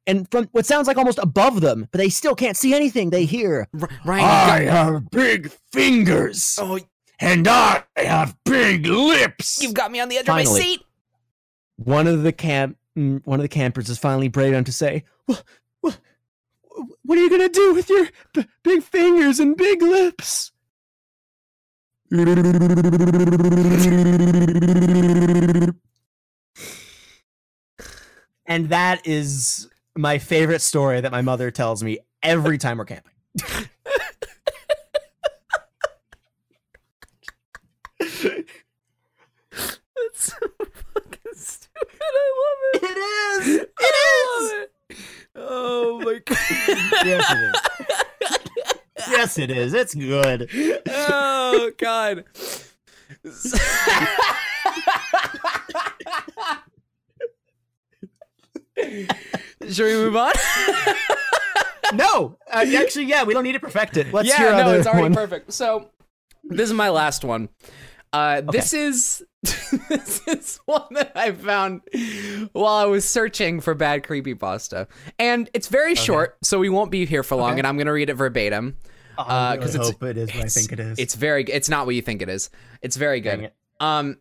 And 0.06 0.30
from 0.30 0.48
what 0.52 0.66
sounds 0.66 0.86
like 0.86 0.96
almost 0.98 1.18
above 1.18 1.60
them, 1.62 1.88
but 1.90 1.98
they 1.98 2.08
still 2.10 2.34
can't 2.36 2.56
see 2.56 2.74
anything. 2.74 3.10
They 3.10 3.24
hear, 3.24 3.66
R- 3.80 3.88
Ryan, 4.04 4.62
you 4.62 4.68
got- 4.68 4.74
have 4.94 5.10
big 5.10 5.50
fingers, 5.72 6.56
oh, 6.60 6.78
and 7.18 7.48
I 7.48 7.82
have 7.96 8.36
big 8.44 8.86
lips. 8.86 9.60
you've 9.62 9.74
got 9.74 9.90
me 9.90 9.98
on 10.00 10.08
the 10.08 10.16
edge 10.16 10.22
of 10.22 10.26
Finally. 10.26 10.58
my 10.60 10.64
seat. 10.64 10.82
one 11.76 12.06
of 12.06 12.22
the 12.22 12.32
camp 12.32 12.76
mm, 12.96 13.20
one 13.24 13.40
of 13.40 13.42
the 13.42 13.48
campers 13.48 13.88
is 13.90 13.98
finally 13.98 14.28
brave 14.28 14.52
enough 14.52 14.64
to 14.66 14.72
say 14.72 15.02
what, 15.26 15.42
what, 15.80 15.98
what 17.02 17.18
are 17.18 17.20
you 17.22 17.30
gonna 17.30 17.48
do 17.48 17.74
with 17.74 17.88
your 17.90 18.06
b- 18.34 18.46
big 18.62 18.82
fingers 18.82 19.40
and 19.40 19.56
big 19.56 19.80
lips 19.82 20.52
and 28.46 28.68
that 28.68 29.00
is 29.06 29.68
my 29.96 30.18
favorite 30.18 30.60
story 30.62 31.00
that 31.00 31.10
my 31.12 31.22
mother 31.22 31.50
tells 31.50 31.82
me 31.82 31.98
every 32.22 32.58
time 32.58 32.78
we're 32.78 32.84
camping 32.84 33.12
That's 39.96 40.32
so 40.32 40.36
fucking 40.58 41.32
stupid. 41.34 42.00
I 42.00 42.32
love 42.42 42.60
it. 42.74 42.82
it 42.84 42.98
is 42.98 43.56
it 43.56 43.72
I 43.78 44.38
is 44.42 44.52
it. 44.52 44.72
Oh 45.34 46.00
my 46.04 46.20
god. 46.24 46.38
yes 47.04 47.30
it 47.30 47.56
is 48.30 48.38
yes 49.08 49.38
it 49.38 49.50
is 49.50 49.74
it's 49.74 49.94
good 49.94 50.48
oh 50.88 51.70
god. 51.78 52.24
Should 59.68 59.86
we 59.86 59.94
move 59.94 60.16
on? 60.16 60.32
No, 61.94 62.36
uh, 62.50 62.66
actually, 62.76 63.04
yeah, 63.04 63.22
we 63.22 63.32
don't 63.32 63.44
need 63.44 63.52
to 63.52 63.60
perfect 63.60 63.96
it. 63.96 64.12
What's 64.12 64.28
yeah, 64.28 64.62
no, 64.62 64.72
it's 64.74 64.86
already 64.86 65.02
one? 65.02 65.14
perfect. 65.14 65.52
So 65.52 65.90
this 66.44 66.68
is 66.68 66.74
my 66.74 66.88
last 66.88 67.24
one. 67.24 67.48
Uh, 68.12 68.40
This 68.40 68.72
is 68.72 69.22
this 69.42 70.22
is 70.26 70.60
one 70.64 70.86
that 70.92 71.12
I 71.16 71.32
found 71.32 71.82
while 72.52 72.74
I 72.74 72.84
was 72.86 73.04
searching 73.08 73.60
for 73.60 73.74
bad 73.74 74.04
creepy 74.04 74.34
pasta, 74.34 74.88
and 75.18 75.48
it's 75.54 75.68
very 75.68 75.94
short, 75.94 76.36
so 76.42 76.58
we 76.58 76.68
won't 76.68 76.90
be 76.90 77.04
here 77.06 77.22
for 77.22 77.36
long. 77.36 77.52
Okay. 77.52 77.60
And 77.60 77.66
I'm 77.66 77.76
gonna 77.78 77.92
read 77.92 78.10
it 78.10 78.14
verbatim. 78.14 78.76
Oh, 79.18 79.22
Uh, 79.22 79.56
really 79.58 79.68
it's- 79.70 79.88
hope 79.90 80.02
it 80.02 80.16
is 80.18 80.34
what 80.34 80.44
I 80.44 80.48
think 80.48 80.72
it 80.72 80.80
is. 80.80 80.98
It's 80.98 81.14
very. 81.14 81.44
It's 81.44 81.68
not 81.68 81.86
what 81.86 81.94
you 81.94 82.02
think 82.02 82.22
it 82.22 82.28
is. 82.28 82.50
It's 82.82 82.96
very 82.96 83.20
good. 83.20 83.40
it. 83.40 83.54
Um, 83.80 84.18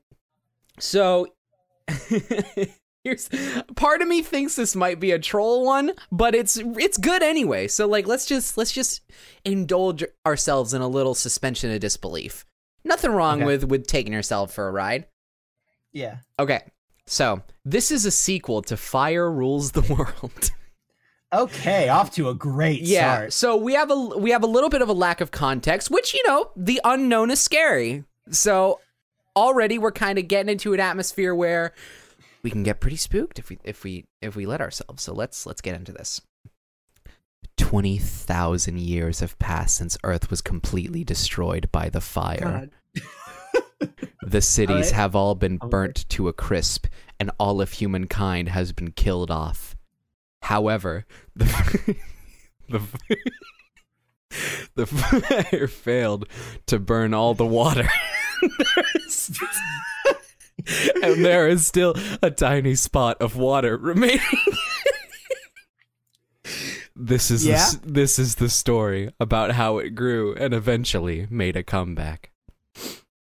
so 0.80 1.28
here's 3.04 3.30
part 3.76 4.02
of 4.02 4.08
me 4.08 4.22
thinks 4.22 4.56
this 4.56 4.76
might 4.76 5.00
be 5.00 5.12
a 5.12 5.20
troll 5.20 5.66
one, 5.66 5.92
but 6.12 6.36
it's 6.36 6.58
it's 6.58 6.98
good 6.98 7.24
anyway. 7.24 7.68
So 7.68 7.88
like, 7.88 8.08
let's 8.08 8.26
just 8.26 8.58
let's 8.58 8.72
just 8.72 9.02
indulge 9.44 10.04
ourselves 10.26 10.74
in 10.74 10.82
a 10.82 10.88
little 10.88 11.16
suspension 11.16 11.72
of 11.72 11.80
disbelief. 11.80 12.46
Nothing 12.86 13.12
wrong 13.12 13.40
Okay. 13.40 13.46
with 13.46 13.64
with 13.66 13.88
taking 13.88 14.14
yourself 14.14 14.54
for 14.54 14.68
a 14.68 14.72
ride. 14.72 15.08
yeah. 15.92 16.18
Okay, 16.40 16.62
so 17.06 17.42
this 17.66 17.92
is 17.92 18.06
a 18.06 18.12
sequel 18.12 18.62
to 18.64 18.78
Fire 18.78 19.30
Rules 19.32 19.72
the 19.74 19.82
World. 19.82 20.52
Okay, 21.34 21.90
off 21.90 22.12
to 22.12 22.30
a 22.30 22.34
great 22.36 22.82
yeah. 22.82 23.16
start. 23.16 23.34
So 23.34 23.58
we 23.58 23.74
have 23.74 23.92
a 23.92 23.96
we 23.96 24.30
have 24.30 24.44
a 24.44 24.48
little 24.48 24.70
bit 24.70 24.82
of 24.82 24.88
a 24.88 24.94
lack 24.94 25.20
of 25.20 25.32
context, 25.32 25.92
which 25.92 26.14
you 26.14 26.24
know 26.26 26.52
the 26.56 26.80
unknown 26.86 27.30
is 27.30 27.42
scary. 27.42 28.06
So 28.30 28.80
already 29.36 29.78
we're 29.78 29.92
kind 29.92 30.18
of 30.18 30.30
getting 30.30 30.50
into 30.52 30.74
an 30.74 30.80
atmosphere 30.80 31.36
where 31.36 31.74
we 32.42 32.52
can 32.52 32.64
get 32.64 32.80
pretty 32.80 32.96
spooked 32.96 33.38
if 33.40 33.50
we 33.50 33.58
if 33.66 33.84
we 33.84 34.06
if 34.22 34.36
we 34.38 34.46
let 34.46 34.62
ourselves. 34.62 35.04
So 35.04 35.14
let's 35.14 35.46
let's 35.46 35.60
get 35.62 35.76
into 35.76 35.92
this. 35.92 36.22
Twenty 37.58 37.98
thousand 37.98 38.80
years 38.80 39.22
have 39.22 39.38
passed 39.40 39.78
since 39.78 39.98
Earth 40.04 40.30
was 40.30 40.42
completely 40.42 41.04
destroyed 41.04 41.70
by 41.72 41.90
the 41.90 42.02
fire. 42.02 42.70
The 44.26 44.42
cities 44.42 44.92
have 44.92 45.16
all 45.16 45.36
been 45.36 45.60
Okay. 45.62 45.70
burnt 45.70 46.10
to 46.10 46.28
a 46.28 46.34
crisp, 46.34 46.88
and 47.20 47.30
all 47.38 47.62
of 47.62 47.74
humankind 47.74 48.50
has 48.50 48.72
been 48.72 48.92
killed 48.92 49.30
off. 49.30 49.76
However, 50.42 51.06
the 51.36 51.46
the, 52.70 52.82
the 54.76 54.86
fire 54.88 55.68
failed 55.68 56.28
to 56.66 56.80
burn 56.80 57.14
all 57.14 57.36
the 57.36 57.46
water. 57.46 57.88
and 61.04 61.24
there 61.24 61.48
is 61.48 61.68
still 61.68 61.94
a 62.24 62.32
tiny 62.32 62.74
spot 62.76 63.18
of 63.22 63.36
water 63.36 63.78
remaining. 63.78 64.20
This 66.96 67.30
is 67.32 67.44
the 67.44 67.50
Yeah? 67.52 67.56
s- 67.56 67.80
this 67.84 68.18
is 68.20 68.36
the 68.36 68.50
story 68.50 69.10
about 69.20 69.52
how 69.52 69.78
it 69.80 69.92
grew 69.96 70.34
and 70.36 70.54
eventually 70.54 71.28
made 71.30 71.56
a 71.56 71.64
comeback. 71.64 72.32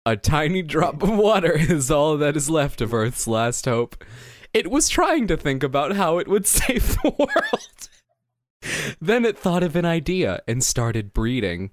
A 0.05 0.15
tiny 0.15 0.61
drop 0.61 1.01
of 1.01 1.09
water 1.17 1.53
is 1.57 1.89
all 1.89 2.17
that 2.17 2.37
is 2.37 2.49
left 2.49 2.81
of 2.81 2.93
Earth's 2.93 3.27
last 3.27 3.65
hope. 3.65 4.03
It 4.53 4.69
was 4.71 4.87
trying 4.87 5.27
to 5.27 5.35
think 5.37 5.63
about 5.63 5.95
how 5.95 6.17
it 6.19 6.27
would 6.27 6.45
save 6.57 6.95
the 7.01 7.13
world. 7.17 7.89
then 9.01 9.25
it 9.25 9.37
thought 9.37 9.63
of 9.63 9.75
an 9.75 9.85
idea 9.85 10.41
and 10.47 10.63
started 10.63 11.13
breeding. 11.13 11.71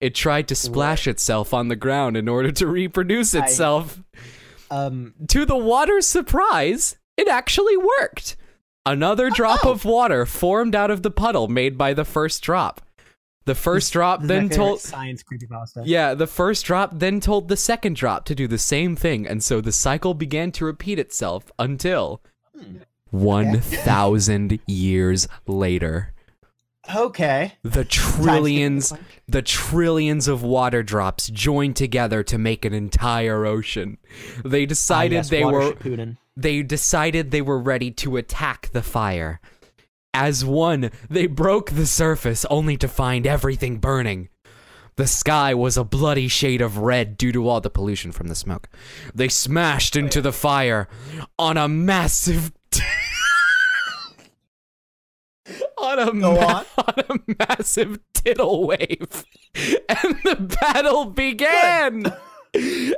It 0.00 0.14
tried 0.14 0.48
to 0.48 0.54
splash 0.54 1.06
itself 1.06 1.54
on 1.54 1.68
the 1.68 1.76
ground 1.76 2.16
in 2.16 2.28
order 2.28 2.52
to 2.52 2.66
reproduce 2.66 3.34
itself. 3.34 4.02
Um, 4.70 5.14
To 5.28 5.46
the 5.46 5.56
water's 5.56 6.06
surprise, 6.06 6.96
it 7.16 7.28
actually 7.28 7.76
worked. 7.76 8.36
Another 8.86 9.28
drop 9.30 9.66
Oh. 9.66 9.72
of 9.72 9.84
water 9.84 10.24
formed 10.24 10.74
out 10.74 10.90
of 10.90 11.02
the 11.02 11.10
puddle 11.10 11.48
made 11.48 11.76
by 11.76 11.92
the 11.92 12.04
first 12.04 12.42
drop. 12.42 12.80
The 13.44 13.54
first 13.54 13.92
drop 13.92 14.22
then 14.22 14.48
told 14.48 14.80
science 14.80 15.22
creepypasta. 15.22 15.82
Yeah, 15.84 16.14
the 16.14 16.26
first 16.26 16.64
drop 16.64 16.90
then 16.94 17.20
told 17.20 17.48
the 17.48 17.56
second 17.56 17.94
drop 17.96 18.24
to 18.26 18.34
do 18.34 18.48
the 18.48 18.58
same 18.58 18.96
thing, 18.96 19.26
and 19.26 19.42
so 19.42 19.60
the 19.60 19.70
cycle 19.72 20.14
began 20.14 20.50
to 20.52 20.64
repeat 20.64 20.98
itself 20.98 21.50
until 21.58 22.22
Hmm. 22.58 22.78
1,000 23.10 24.58
years 24.66 25.28
later. 25.46 26.12
Okay. 26.94 27.52
The 27.62 27.84
trillions, 27.84 28.92
the 29.28 29.42
trillions 29.42 30.28
of 30.28 30.42
water 30.42 30.82
drops 30.82 31.28
joined 31.28 31.76
together 31.76 32.22
to 32.24 32.38
make 32.38 32.64
an 32.64 32.72
entire 32.72 33.44
ocean. 33.46 33.98
They 34.44 34.62
Ah, 34.64 34.66
decided 34.66 35.24
they 35.24 35.44
were 35.44 35.72
Putin. 35.72 36.16
They 36.36 36.62
decided 36.62 37.30
they 37.30 37.42
were 37.42 37.58
ready 37.58 37.90
to 37.90 38.16
attack 38.16 38.70
the 38.72 38.82
fire. 38.82 39.40
As 40.12 40.44
one, 40.44 40.90
they 41.10 41.26
broke 41.26 41.70
the 41.70 41.86
surface 41.86 42.44
only 42.50 42.76
to 42.78 42.88
find 42.88 43.26
everything 43.26 43.78
burning. 43.78 44.28
The 44.96 45.06
sky 45.06 45.52
was 45.52 45.76
a 45.76 45.84
bloody 45.84 46.26
shade 46.28 46.62
of 46.62 46.78
red 46.78 47.18
due 47.18 47.32
to 47.32 47.48
all 47.48 47.60
the 47.60 47.68
pollution 47.68 48.12
from 48.12 48.28
the 48.28 48.34
smoke. 48.34 48.68
They 49.14 49.28
smashed 49.28 49.94
into 49.94 50.22
the 50.22 50.32
fire 50.32 50.88
on 51.38 51.58
a 51.58 51.68
massive 51.68 52.52
on 55.78 55.98
a 55.98 56.12
ma- 56.12 56.28
on. 56.28 56.64
on 56.78 56.94
a 57.10 57.34
massive 57.46 57.98
tidal 58.14 58.66
wave. 58.66 59.24
And 59.54 60.16
the 60.24 60.56
battle 60.60 61.04
began. 61.06 62.12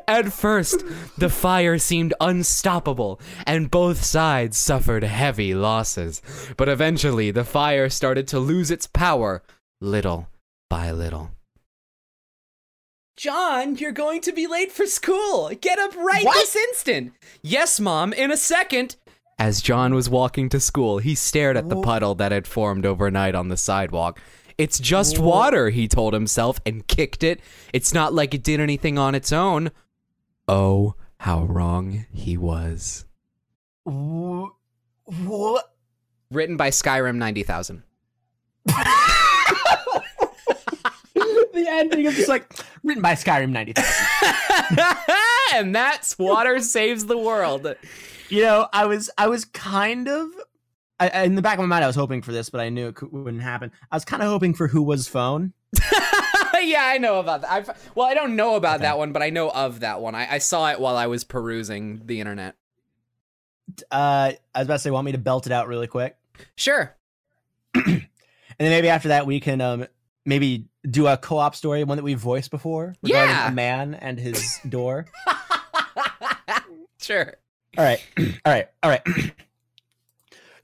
At 0.06 0.32
first, 0.32 0.84
the 1.16 1.28
fire 1.28 1.78
seemed 1.78 2.14
unstoppable, 2.20 3.20
and 3.46 3.70
both 3.70 4.02
sides 4.02 4.56
suffered 4.56 5.04
heavy 5.04 5.54
losses. 5.54 6.22
But 6.56 6.68
eventually, 6.68 7.30
the 7.30 7.44
fire 7.44 7.88
started 7.88 8.26
to 8.28 8.38
lose 8.38 8.70
its 8.70 8.86
power, 8.86 9.42
little 9.80 10.28
by 10.70 10.90
little. 10.90 11.30
John, 13.16 13.74
you're 13.76 13.90
going 13.90 14.20
to 14.22 14.32
be 14.32 14.46
late 14.46 14.70
for 14.70 14.86
school. 14.86 15.50
Get 15.60 15.78
up 15.78 15.96
right 15.96 16.24
What? 16.24 16.34
this 16.34 16.54
instant. 16.54 17.12
Yes, 17.42 17.80
Mom, 17.80 18.12
in 18.12 18.30
a 18.30 18.36
second. 18.36 18.94
As 19.40 19.60
John 19.60 19.94
was 19.94 20.08
walking 20.08 20.48
to 20.50 20.60
school, 20.60 20.98
he 20.98 21.14
stared 21.14 21.56
at 21.56 21.68
the 21.68 21.76
oh. 21.76 21.82
puddle 21.82 22.14
that 22.16 22.32
had 22.32 22.46
formed 22.46 22.86
overnight 22.86 23.34
on 23.34 23.48
the 23.48 23.56
sidewalk. 23.56 24.20
It's 24.58 24.80
just 24.80 25.18
water, 25.20 25.70
he 25.70 25.86
told 25.86 26.14
himself, 26.14 26.60
and 26.66 26.84
kicked 26.86 27.22
it. 27.22 27.40
It's 27.72 27.94
not 27.94 28.12
like 28.12 28.34
it 28.34 28.42
did 28.42 28.58
anything 28.60 28.98
on 28.98 29.14
its 29.14 29.32
own. 29.32 29.70
Oh, 30.48 30.94
how 31.18 31.44
wrong 31.44 32.06
he 32.12 32.36
was. 32.36 33.04
Wh- 33.86 34.48
What? 35.04 35.72
Written 36.30 36.56
by 36.56 36.70
Skyrim 36.70 37.16
90,000. 37.16 37.82
the 38.66 38.74
ending 41.68 42.06
of 42.06 42.14
just 42.14 42.28
like 42.28 42.52
written 42.84 43.02
by 43.02 43.12
Skyrim 43.12 43.50
90. 43.50 43.74
and 45.54 45.74
that's 45.74 46.18
Water 46.18 46.60
Saves 46.60 47.06
the 47.06 47.18
World. 47.18 47.74
You 48.28 48.42
know, 48.42 48.68
I 48.72 48.86
was 48.86 49.10
I 49.16 49.28
was 49.28 49.44
kind 49.46 50.08
of 50.08 50.28
I, 51.00 51.24
in 51.24 51.34
the 51.36 51.42
back 51.42 51.54
of 51.54 51.60
my 51.60 51.66
mind 51.66 51.84
I 51.84 51.86
was 51.86 51.96
hoping 51.96 52.22
for 52.22 52.32
this, 52.32 52.50
but 52.50 52.60
I 52.60 52.68
knew 52.70 52.88
it 52.88 53.12
wouldn't 53.12 53.42
happen. 53.42 53.70
I 53.90 53.96
was 53.96 54.04
kind 54.04 54.22
of 54.22 54.28
hoping 54.28 54.54
for 54.54 54.66
who 54.68 54.82
was 54.82 55.06
phone. 55.08 55.52
yeah, 56.60 56.82
I 56.84 56.98
know 56.98 57.20
about 57.20 57.42
that. 57.42 57.52
I've, 57.52 57.90
well, 57.94 58.06
I 58.06 58.14
don't 58.14 58.34
know 58.36 58.56
about 58.56 58.76
Okay. 58.76 58.82
that 58.84 58.98
one, 58.98 59.12
but 59.12 59.22
I 59.22 59.30
know 59.30 59.48
of 59.50 59.80
that 59.80 60.00
one. 60.00 60.14
I, 60.14 60.34
I 60.34 60.38
saw 60.38 60.70
it 60.70 60.80
while 60.80 60.96
I 60.96 61.06
was 61.06 61.22
perusing 61.24 62.02
the 62.06 62.20
internet. 62.20 62.56
Uh, 63.92 64.32
I 64.54 64.58
was 64.58 64.66
about 64.66 64.74
to 64.74 64.78
say, 64.80 64.90
want 64.90 65.04
me 65.04 65.12
to 65.12 65.18
belt 65.18 65.46
it 65.46 65.52
out 65.52 65.68
really 65.68 65.86
quick, 65.86 66.16
Sure. 66.56 66.96
and 67.74 67.84
then 68.58 68.70
maybe 68.70 68.88
after 68.88 69.08
that 69.08 69.26
we 69.26 69.40
can 69.40 69.60
um 69.60 69.86
maybe 70.24 70.66
do 70.90 71.06
a 71.06 71.16
co-op 71.16 71.54
story, 71.54 71.84
one 71.84 71.96
that 71.96 72.02
we've 72.02 72.18
voiced 72.18 72.50
before, 72.50 72.94
regarding 73.02 73.30
Yeah. 73.34 73.48
a 73.48 73.52
man 73.52 73.94
and 73.94 74.18
his 74.18 74.58
door. 74.68 75.06
sure. 77.00 77.34
All 77.76 77.84
right. 77.84 78.02
All 78.18 78.52
right. 78.52 78.68
All 78.82 78.90
right. 78.90 79.02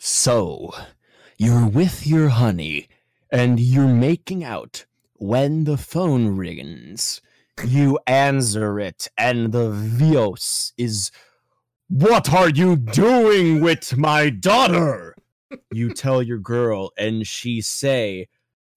so, 0.06 0.74
you're 1.38 1.66
with 1.66 2.06
your 2.06 2.28
honey 2.28 2.88
and 3.32 3.58
you're 3.58 3.88
making 3.88 4.44
out 4.44 4.84
when 5.14 5.64
the 5.64 5.78
phone 5.78 6.36
rings. 6.36 7.22
You 7.64 7.98
answer 8.06 8.78
it, 8.78 9.08
and 9.16 9.50
the 9.50 9.70
voice 9.70 10.74
is, 10.76 11.10
What 11.88 12.30
are 12.34 12.50
you 12.50 12.76
doing 12.76 13.62
with 13.62 13.96
my 13.96 14.28
daughter? 14.28 15.16
You 15.72 15.94
tell 15.94 16.22
your 16.22 16.36
girl, 16.36 16.92
and 16.98 17.26
she 17.26 17.62
say, 17.62 18.28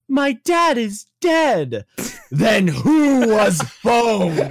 My 0.08 0.32
dad 0.32 0.78
is 0.78 1.08
dead. 1.20 1.84
then 2.30 2.68
who 2.68 3.28
was 3.28 3.60
phone? 3.60 4.50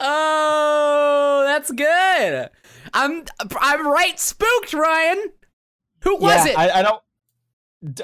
oh, 0.00 1.42
that's 1.46 1.70
good. 1.72 2.48
I'm 2.94 3.24
I'm 3.60 3.86
right 3.86 4.18
spooked, 4.18 4.72
Ryan. 4.72 5.32
Who 6.00 6.16
was 6.16 6.46
Yeah, 6.46 6.52
it? 6.52 6.58
I, 6.58 6.78
I 6.78 6.82
don't. 6.82 7.02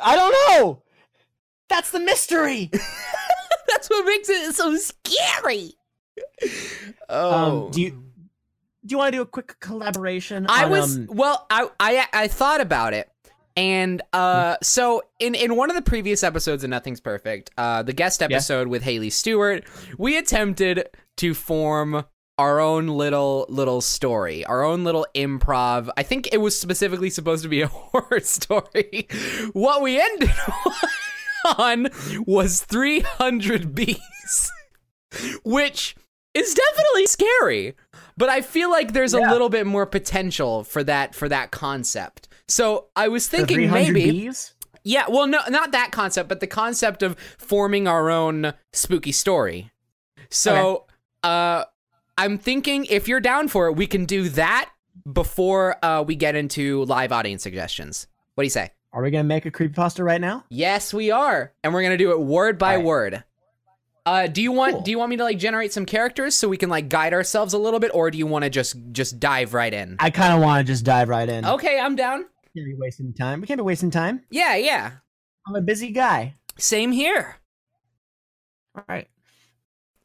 I 0.02 0.16
don't 0.16 0.32
know. 0.60 0.82
That's 1.68 1.90
the 1.90 2.00
mystery. 2.00 2.70
that's 3.68 3.88
what 3.88 4.04
makes 4.04 4.28
it 4.28 4.54
so 4.54 4.76
scary. 4.76 5.72
Oh, 7.08 7.64
Um, 7.66 7.70
do 7.70 7.80
you 7.80 7.90
do 7.90 8.92
you 8.92 8.98
want 8.98 9.12
to 9.12 9.18
do 9.18 9.22
a 9.22 9.26
quick 9.26 9.58
collaboration? 9.60 10.46
I 10.48 10.64
on, 10.64 10.70
was 10.70 10.96
um, 10.96 11.06
well. 11.10 11.46
I 11.50 11.68
I 11.78 12.06
I 12.12 12.28
thought 12.28 12.60
about 12.60 12.92
it, 12.94 13.10
and 13.56 14.02
uh, 14.12 14.56
so 14.62 15.02
in 15.18 15.34
in 15.34 15.54
one 15.56 15.70
of 15.70 15.76
the 15.76 15.82
previous 15.82 16.22
episodes 16.24 16.64
of 16.64 16.70
Nothing's 16.70 17.00
Perfect, 17.00 17.50
uh, 17.56 17.82
the 17.82 17.92
guest 17.92 18.22
episode 18.22 18.68
with 18.68 18.82
Haley 18.82 19.10
Stewart, 19.10 19.64
we 19.98 20.16
attempted 20.16 20.88
to 21.18 21.34
form 21.34 22.04
our 22.40 22.58
own 22.58 22.86
little 22.86 23.44
little 23.50 23.82
story, 23.82 24.46
our 24.46 24.64
own 24.64 24.82
little 24.82 25.06
improv. 25.14 25.90
I 25.98 26.02
think 26.02 26.32
it 26.32 26.38
was 26.38 26.58
specifically 26.58 27.10
supposed 27.10 27.42
to 27.42 27.50
be 27.50 27.60
a 27.60 27.66
horror 27.72 28.20
story. 28.20 29.06
What 29.52 29.82
we 29.82 30.00
ended 30.00 30.30
on 31.58 31.88
was 32.26 32.62
300 32.62 33.74
bees, 33.74 34.52
which 35.44 35.94
is 36.32 36.54
definitely 36.54 37.06
scary. 37.06 37.74
But 38.16 38.30
I 38.30 38.40
feel 38.40 38.70
like 38.70 38.94
there's 38.94 39.12
a 39.12 39.20
little 39.20 39.50
bit 39.50 39.66
more 39.66 39.84
potential 39.84 40.64
for 40.64 40.82
that 40.84 41.14
for 41.14 41.28
that 41.28 41.50
concept. 41.50 42.26
So 42.48 42.86
I 42.96 43.08
was 43.08 43.28
thinking 43.28 43.56
300 43.68 43.92
maybe 43.92 44.10
bees? 44.10 44.54
yeah, 44.82 45.04
well 45.10 45.26
no 45.26 45.40
not 45.50 45.72
that 45.72 45.92
concept, 45.92 46.30
but 46.30 46.40
the 46.40 46.46
concept 46.46 47.02
of 47.02 47.18
forming 47.36 47.86
our 47.86 48.08
own 48.08 48.54
spooky 48.72 49.12
story. 49.12 49.72
So 50.30 50.86
uh 51.22 51.64
I'm 52.20 52.36
thinking 52.38 52.84
if 52.90 53.08
you're 53.08 53.20
down 53.20 53.48
for 53.48 53.66
it, 53.68 53.72
we 53.76 53.86
can 53.86 54.04
do 54.04 54.28
that 54.30 54.70
before 55.10 55.82
uh 55.84 56.02
we 56.02 56.14
get 56.16 56.34
into 56.36 56.84
live 56.84 57.12
audience 57.12 57.42
suggestions. 57.42 58.06
What 58.34 58.42
do 58.42 58.46
you 58.46 58.50
say? 58.50 58.70
Are 58.92 59.02
we 59.02 59.10
gonna 59.10 59.24
make 59.24 59.46
a 59.46 59.50
creepypasta 59.50 60.04
right 60.04 60.20
now? 60.20 60.44
Yes, 60.50 60.92
we 60.92 61.10
are. 61.10 61.52
And 61.64 61.72
we're 61.72 61.80
going 61.82 61.96
to 61.96 62.04
do 62.04 62.10
it 62.10 62.20
word 62.20 62.58
by 62.58 62.72
Alright. 62.72 62.84
word. 62.86 63.24
Uh 64.04 64.26
do 64.26 64.42
you 64.42 64.52
want 64.52 64.72
Cool. 64.74 64.82
do 64.82 64.90
you 64.90 64.98
want 64.98 65.10
me 65.10 65.16
to 65.16 65.24
like 65.24 65.38
generate 65.38 65.72
some 65.72 65.86
characters 65.86 66.34
so 66.36 66.48
we 66.48 66.56
can 66.56 66.68
like 66.70 66.88
guide 66.88 67.12
ourselves 67.14 67.54
a 67.54 67.58
little 67.58 67.80
bit 67.80 67.90
or 67.94 68.10
do 68.10 68.18
you 68.18 68.26
want 68.26 68.44
to 68.44 68.50
just 68.50 68.76
just 68.92 69.18
dive 69.20 69.54
right 69.54 69.72
in? 69.72 69.96
I 69.98 70.10
kind 70.10 70.34
of 70.34 70.40
want 70.42 70.66
to 70.66 70.70
just 70.72 70.84
dive 70.84 71.08
right 71.08 71.28
in. 71.28 71.44
Okay, 71.46 71.78
I'm 71.80 71.96
down. 71.96 72.26
Can't 72.54 72.66
be 72.66 72.74
wasting 72.76 73.12
time. 73.14 73.40
We 73.40 73.46
can't 73.46 73.58
be 73.58 73.62
wasting 73.64 73.90
time. 73.90 74.22
Yeah, 74.30 74.56
yeah. 74.56 74.90
I'm 75.46 75.54
a 75.54 75.60
busy 75.62 75.90
guy. 75.92 76.34
Same 76.58 76.92
here. 76.92 77.36
All 78.76 78.84
right. 78.88 79.08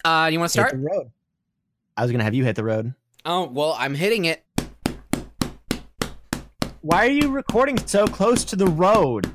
Uh 0.04 0.30
you 0.32 0.40
want 0.40 0.52
to 0.52 0.62
Hit 0.62 0.68
start? 0.70 0.82
the 0.82 0.88
road. 0.88 1.12
I 1.98 2.04
was 2.04 2.12
gonna 2.12 2.24
have 2.24 2.34
you 2.34 2.44
hit 2.44 2.56
the 2.56 2.64
road. 2.64 2.94
Oh, 3.24 3.48
well, 3.48 3.76
I'm 3.80 3.96
hitting 3.96 4.26
it. 4.26 4.44
Why 6.82 7.08
are 7.08 7.10
you 7.10 7.32
recording 7.32 7.78
so 7.88 8.06
close 8.06 8.46
to 8.46 8.56
the 8.56 8.68
road? 8.68 9.32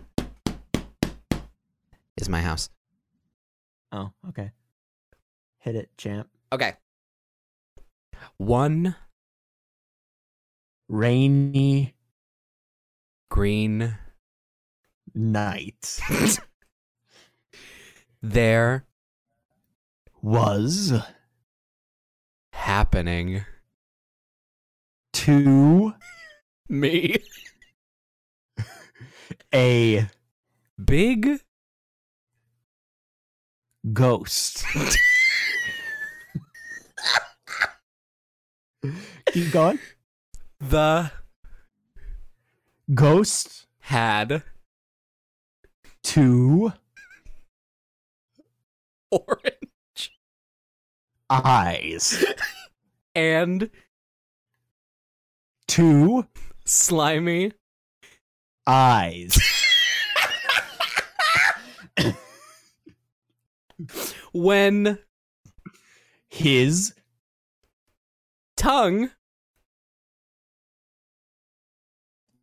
Is 2.16 2.28
my 2.28 2.40
house. 2.40 2.68
Oh, 3.92 4.12
okay. 4.28 4.52
Hit 5.58 5.74
it, 5.74 5.90
champ. 5.96 6.28
Okay. 6.52 6.74
One 8.36 8.94
Rainy 10.88 11.94
green 13.30 13.96
night 15.14 16.00
there 18.22 18.84
was 20.20 20.92
happening 22.60 23.44
to 25.12 25.94
me 26.68 27.16
a 29.54 30.06
big 30.82 31.40
ghost. 33.92 34.64
Keep 39.32 39.52
going. 39.52 39.78
The 40.60 41.10
Ghost 42.92 43.66
had 43.80 44.42
two 46.02 46.72
orange 49.10 49.49
eyes. 51.30 52.24
and 53.14 53.70
Two 55.66 56.26
slimy 56.64 57.52
eyes. 58.66 59.38
when 64.32 64.98
His 66.28 66.92
tongue 68.56 69.10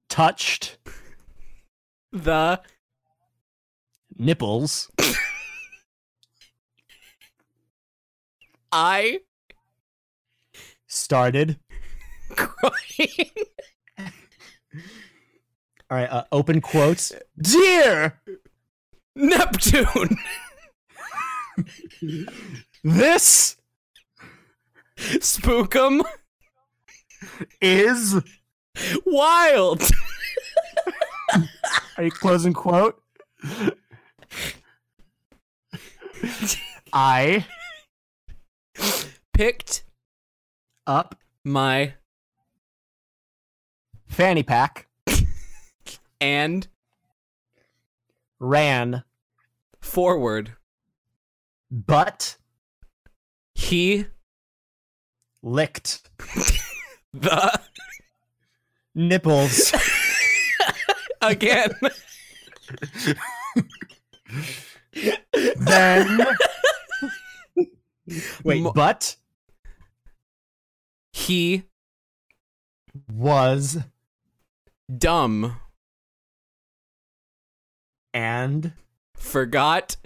touched 0.10 0.78
the 2.12 2.62
nipples 4.18 4.90
I 8.72 9.20
started. 10.88 11.60
crying. 12.36 13.32
All 15.90 15.98
right, 15.98 16.10
uh, 16.10 16.24
open 16.32 16.60
quotes. 16.62 17.14
Dear, 17.42 18.22
Neptune 19.16 20.18
this 22.84 23.58
spookum 24.98 26.04
is. 27.62 28.22
wild. 29.06 29.82
Are 31.98 32.04
you 32.04 32.12
closing 32.12 32.54
quote? 32.54 33.02
I 36.94 37.46
Picked 39.38 39.84
up. 40.88 41.14
my 41.44 41.94
fanny 44.08 44.42
pack, 44.42 44.88
and 46.20 46.68
ran, 48.40 49.04
forward. 49.80 50.54
but 51.70 52.38
He 53.54 54.08
licked. 55.44 56.10
The 57.14 57.60
nipples. 58.96 59.72
again. 61.22 61.74
then. 65.58 66.26
Wait, 68.44 68.62
Mo- 68.62 68.72
but 68.74 69.16
he 71.28 71.64
was 73.12 73.80
dumb 74.98 75.60
and 78.14 78.72
forgot 79.14 79.98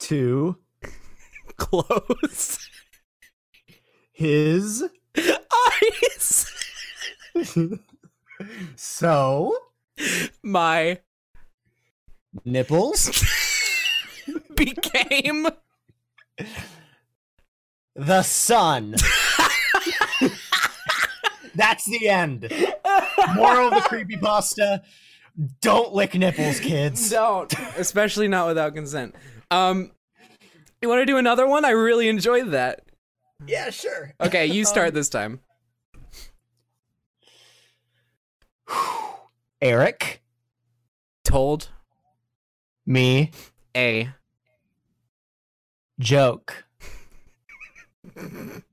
to 0.00 0.56
close 1.56 2.58
his 4.12 4.84
eyes. 5.16 6.52
so 8.74 9.56
My 10.42 10.98
nipples 12.44 13.24
became 14.56 15.46
the 17.94 18.22
sun. 18.22 18.96
That's 21.54 21.84
the 21.84 22.08
end. 22.08 22.42
Moral 23.34 23.68
of 23.68 23.74
the 23.74 23.88
creepypasta 23.88 24.82
don't 25.60 25.94
lick 25.94 26.14
nipples, 26.14 26.60
kids. 26.60 27.10
don't, 27.10 27.52
especially 27.76 28.28
not 28.28 28.46
without 28.46 28.74
consent. 28.74 29.14
Um, 29.50 29.90
you 30.80 30.88
want 30.88 31.00
to 31.00 31.06
do 31.06 31.16
another 31.16 31.46
one? 31.46 31.64
I 31.64 31.70
really 31.70 32.08
enjoyed 32.08 32.50
that. 32.50 32.82
Yeah, 33.46 33.70
sure. 33.70 34.14
Okay, 34.20 34.46
you 34.46 34.64
start 34.64 34.94
this 34.94 35.08
time. 35.08 35.40
Eric, 39.60 40.22
Told 41.24 41.70
me, 42.84 43.30
a 43.76 44.10
joke. 45.98 46.64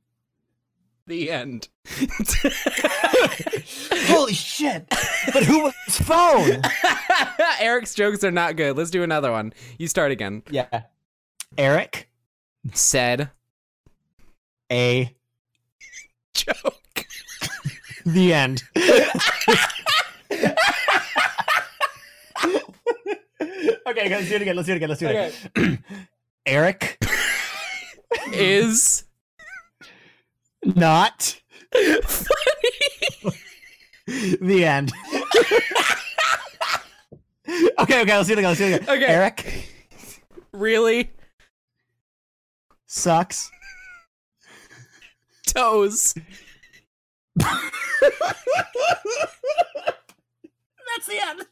the 1.10 1.30
end. 1.30 1.68
Holy 4.08 4.34
shit. 4.34 4.86
But 5.34 5.44
who 5.44 5.64
was 5.64 5.74
his 5.86 6.00
phone? 6.00 6.62
Eric's 7.60 7.94
jokes 7.94 8.24
are 8.24 8.32
not 8.32 8.56
good. 8.56 8.78
Let's 8.78 8.92
do 8.92 9.04
another 9.04 9.30
one. 9.32 9.52
You 9.78 9.88
start 9.90 10.12
again. 10.12 10.44
Yeah. 10.50 10.84
Eric, 11.58 12.10
Said 12.74 13.30
a 14.72 15.14
joke. 16.34 17.08
the 18.06 18.34
end. 18.34 18.64
okay, 18.78 19.10
let's 24.10 24.30
do 24.30 24.36
it 24.36 24.42
again. 24.44 24.56
Let's 24.56 24.68
do 24.68 24.74
it 24.74 24.78
again. 24.78 24.90
Let's 24.90 25.00
do 25.00 25.08
it 25.08 25.34
again. 25.56 25.84
Eric, 26.46 26.98
Is 28.32 29.04
not 30.76 31.40
funny. 31.74 33.38
the 34.42 34.66
end. 34.66 34.92
okay, 37.80 38.02
okay, 38.02 38.18
let's 38.18 38.28
do 38.28 38.34
it 38.34 38.40
again. 38.40 38.50
Let's 38.50 38.60
do 38.60 38.66
it 38.66 38.82
again. 38.82 38.90
Okay. 38.98 39.06
Eric 39.06 39.66
Really? 40.52 41.12
sucks. 42.88 43.52
Toes. 45.48 46.14
That's 50.96 51.08
the 51.08 51.20
end. 51.28 51.46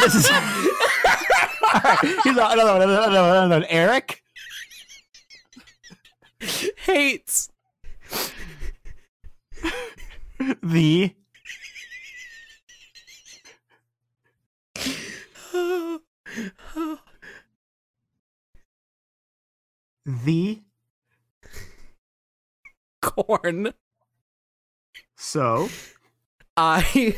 this 0.00 0.14
is. 0.14 0.30
All 1.74 1.80
right, 1.84 1.98
here's 2.24 2.36
another 2.36 2.64
one. 2.64 2.82
Another 2.82 3.20
one. 3.22 3.30
Another 3.30 3.48
one. 3.56 3.64
Eric 3.64 4.22
Hates. 6.86 7.50
the 10.62 11.14
the 20.06 20.60
Corn. 23.02 23.74
so. 25.16 25.68
I. 26.56 27.16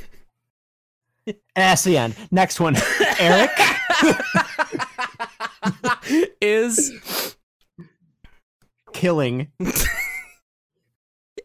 And 1.27 1.37
that's 1.55 1.85
the 1.85 1.97
end. 1.97 2.15
Next 2.31 2.61
one. 2.61 2.77
Eric 3.19 3.51
is 6.41 6.93
killing 8.93 9.49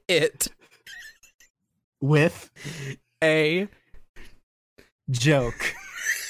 it 0.08 0.48
with 2.02 2.50
a 3.24 3.68
joke. 5.10 5.74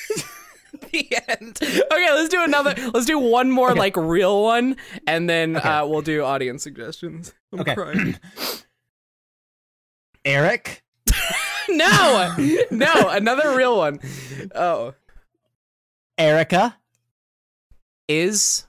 the 0.91 1.17
end? 1.29 1.59
Okay, 1.61 2.11
let's 2.13 2.29
do 2.29 2.43
another. 2.43 2.73
Let's 2.93 3.05
do 3.05 3.19
one 3.19 3.51
more 3.51 3.71
Okay. 3.71 3.79
like 3.79 3.97
real 3.97 4.43
one, 4.43 4.77
and 5.07 5.29
then 5.29 5.57
Okay. 5.57 5.67
uh, 5.67 5.85
we'll 5.85 6.01
do 6.01 6.23
audience 6.23 6.63
suggestions. 6.63 7.33
I'm 7.51 7.61
Okay. 7.61 7.75
crying. 7.75 8.17
Eric 10.25 10.83
no, 11.69 12.35
no, 12.71 13.09
another 13.09 13.55
real 13.55 13.77
one. 13.77 13.99
Oh, 14.55 14.93
Erica 16.17 16.77
is 18.07 18.65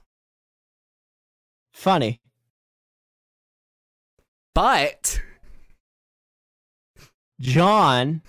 funny. 1.73 2.21
But 4.57 5.21
John 7.39 8.23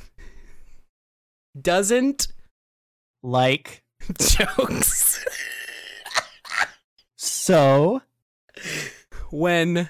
doesn't 1.59 2.29
like 3.23 3.83
Jokes. 4.21 5.25
So 7.17 8.03
when 9.31 9.89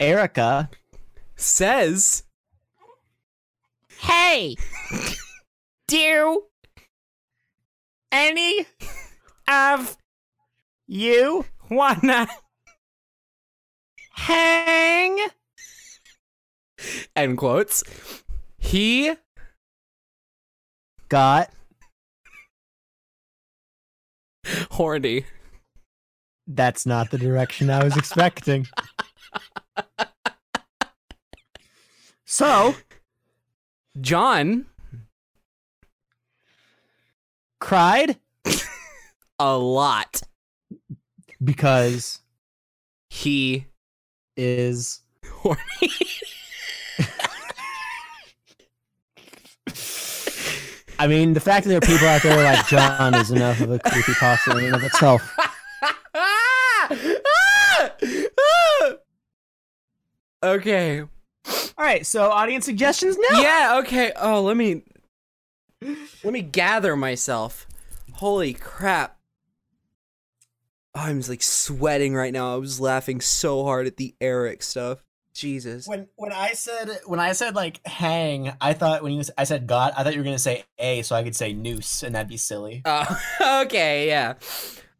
Erica, 0.00 0.68
says 1.36 2.24
hey, 4.00 4.56
do 5.86 6.46
any 8.10 8.66
of 9.46 9.96
you 10.88 11.44
wanna 11.70 12.26
hang? 14.20 15.18
end 17.16 17.38
quotes, 17.38 17.82
he 18.58 19.14
Got 21.08 21.50
horny. 24.70 25.24
that's 26.46 26.86
not 26.86 27.10
the 27.10 27.18
direction 27.18 27.68
I 27.68 27.82
was 27.82 27.96
expecting. 27.96 28.66
So 32.24 32.76
John 34.00 34.66
cried 37.58 38.18
a 39.40 39.58
lot. 39.58 40.22
because 41.42 42.20
He 43.08 43.66
is 44.40 45.00
horny. 45.26 45.60
I 50.98 51.06
mean, 51.06 51.34
the 51.34 51.40
fact 51.40 51.64
that 51.64 51.70
there 51.70 51.78
are 51.78 51.80
people 51.80 52.06
out 52.08 52.22
there 52.22 52.42
like 52.42 52.66
John 52.66 53.14
is 53.14 53.30
enough 53.30 53.60
of 53.60 53.70
a 53.70 53.78
creepy 53.78 54.12
pasta 54.14 54.56
in 54.56 54.64
and 54.64 54.74
of 54.74 54.82
itself. 54.84 55.22
okay. 60.42 61.00
All 61.00 61.08
right, 61.78 62.04
so 62.04 62.30
audience 62.30 62.64
suggestions 62.66 63.16
now. 63.30 63.40
Yeah, 63.40 63.78
okay. 63.82 64.12
Oh, 64.16 64.42
let 64.42 64.56
me 64.56 64.82
let 66.22 66.32
me 66.32 66.42
gather 66.42 66.96
myself. 66.96 67.66
Holy 68.12 68.52
crap. 68.52 69.19
I'm 70.94 71.20
like 71.28 71.42
sweating 71.42 72.14
right 72.14 72.32
now. 72.32 72.54
I 72.54 72.56
was 72.56 72.80
laughing 72.80 73.20
so 73.20 73.64
hard 73.64 73.86
at 73.86 73.96
the 73.96 74.14
Eric 74.20 74.62
stuff. 74.62 75.04
Jesus. 75.32 75.86
When 75.86 76.08
when 76.16 76.32
I 76.32 76.52
said 76.52 76.90
when 77.06 77.20
I 77.20 77.32
said 77.32 77.54
like 77.54 77.80
hang, 77.86 78.52
I 78.60 78.72
thought 78.72 79.02
when 79.02 79.12
you 79.12 79.22
I 79.38 79.44
said 79.44 79.66
God, 79.66 79.92
I 79.96 80.02
thought 80.02 80.12
you 80.12 80.20
were 80.20 80.24
gonna 80.24 80.38
say 80.38 80.64
a, 80.78 81.02
so 81.02 81.14
I 81.14 81.22
could 81.22 81.36
say 81.36 81.52
noose, 81.52 82.02
and 82.02 82.14
that'd 82.14 82.28
be 82.28 82.36
silly. 82.36 82.82
Uh, 82.84 83.06
okay, 83.64 84.08
yeah. 84.08 84.34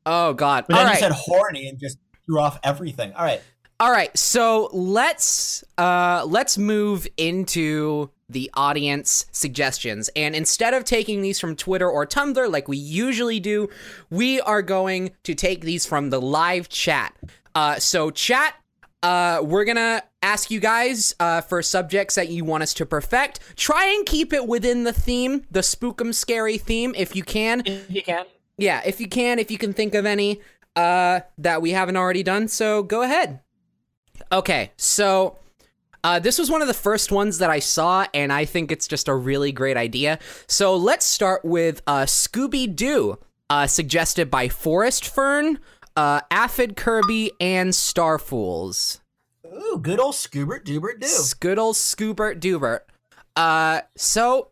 Oh 0.06 0.32
god. 0.32 0.66
But 0.68 0.74
All 0.76 0.80
then 0.80 0.86
right. 0.86 0.94
you 0.94 1.00
said 1.00 1.12
horny 1.12 1.68
and 1.68 1.78
just 1.78 1.98
threw 2.24 2.38
off 2.38 2.58
everything. 2.62 3.12
All 3.14 3.24
right, 3.24 3.42
All 3.80 3.90
right, 3.90 4.16
so 4.16 4.70
let's 4.72 5.64
uh 5.76 6.24
let's 6.26 6.56
move 6.56 7.08
into 7.16 8.10
the 8.32 8.50
audience 8.54 9.26
suggestions. 9.32 10.10
And 10.16 10.34
instead 10.34 10.74
of 10.74 10.84
taking 10.84 11.22
these 11.22 11.40
from 11.40 11.56
Twitter 11.56 11.88
or 11.88 12.06
Tumblr 12.06 12.50
like 12.50 12.68
we 12.68 12.76
usually 12.76 13.40
do, 13.40 13.68
we 14.10 14.40
are 14.40 14.62
going 14.62 15.12
to 15.24 15.34
take 15.34 15.62
these 15.62 15.86
from 15.86 16.10
the 16.10 16.20
live 16.20 16.68
chat. 16.68 17.14
Uh 17.54 17.78
so 17.78 18.10
chat 18.10 18.54
uh, 19.02 19.40
we're 19.42 19.64
gonna 19.64 20.02
ask 20.22 20.50
you 20.50 20.60
guys 20.60 21.14
uh, 21.20 21.40
for 21.40 21.62
subjects 21.62 22.16
that 22.16 22.28
you 22.28 22.44
want 22.44 22.62
us 22.62 22.74
to 22.74 22.84
perfect. 22.84 23.40
Try 23.56 23.86
and 23.86 24.04
keep 24.04 24.32
it 24.32 24.46
within 24.46 24.84
the 24.84 24.92
theme, 24.92 25.46
the 25.50 25.60
spookum 25.60 26.14
scary 26.14 26.58
theme, 26.58 26.94
if 26.96 27.16
you 27.16 27.22
can. 27.22 27.62
if 27.64 27.90
you 27.90 28.02
can. 28.02 28.26
Yeah, 28.58 28.82
if 28.84 29.00
you 29.00 29.08
can, 29.08 29.38
if 29.38 29.50
you 29.50 29.56
can 29.56 29.72
think 29.72 29.94
of 29.94 30.04
any 30.04 30.40
uh, 30.76 31.20
that 31.38 31.62
we 31.62 31.70
haven't 31.70 31.96
already 31.96 32.22
done, 32.22 32.48
so 32.48 32.82
go 32.82 33.02
ahead. 33.02 33.40
Okay, 34.30 34.72
so 34.76 35.38
uh, 36.04 36.18
this 36.18 36.38
was 36.38 36.50
one 36.50 36.62
of 36.62 36.68
the 36.68 36.74
first 36.74 37.12
ones 37.12 37.38
that 37.38 37.50
I 37.50 37.58
saw, 37.58 38.06
and 38.14 38.32
I 38.32 38.44
think 38.44 38.72
it's 38.72 38.88
just 38.88 39.08
a 39.08 39.14
really 39.14 39.52
great 39.52 39.76
idea. 39.76 40.18
So 40.46 40.76
let's 40.76 41.06
start 41.06 41.44
with 41.44 41.82
uh, 41.86 42.02
Scooby 42.04 42.74
Doo, 42.74 43.18
uh, 43.48 43.66
suggested 43.66 44.30
by 44.30 44.48
Forest 44.48 45.06
Fern, 45.06 45.58
uh, 45.96 46.20
Aphid 46.30 46.76
Kirby, 46.76 47.32
and 47.40 47.74
Starfools. 47.74 49.00
Ooh, 49.46 49.78
good 49.80 50.00
old 50.00 50.14
Scoobert 50.14 50.64
Doobert 50.64 51.00
Doo. 51.00 51.36
Good 51.40 51.58
old 51.58 51.76
Scoobert 51.76 52.40
Doobert. 52.40 52.80
Uh, 53.36 53.80
so 53.96 54.48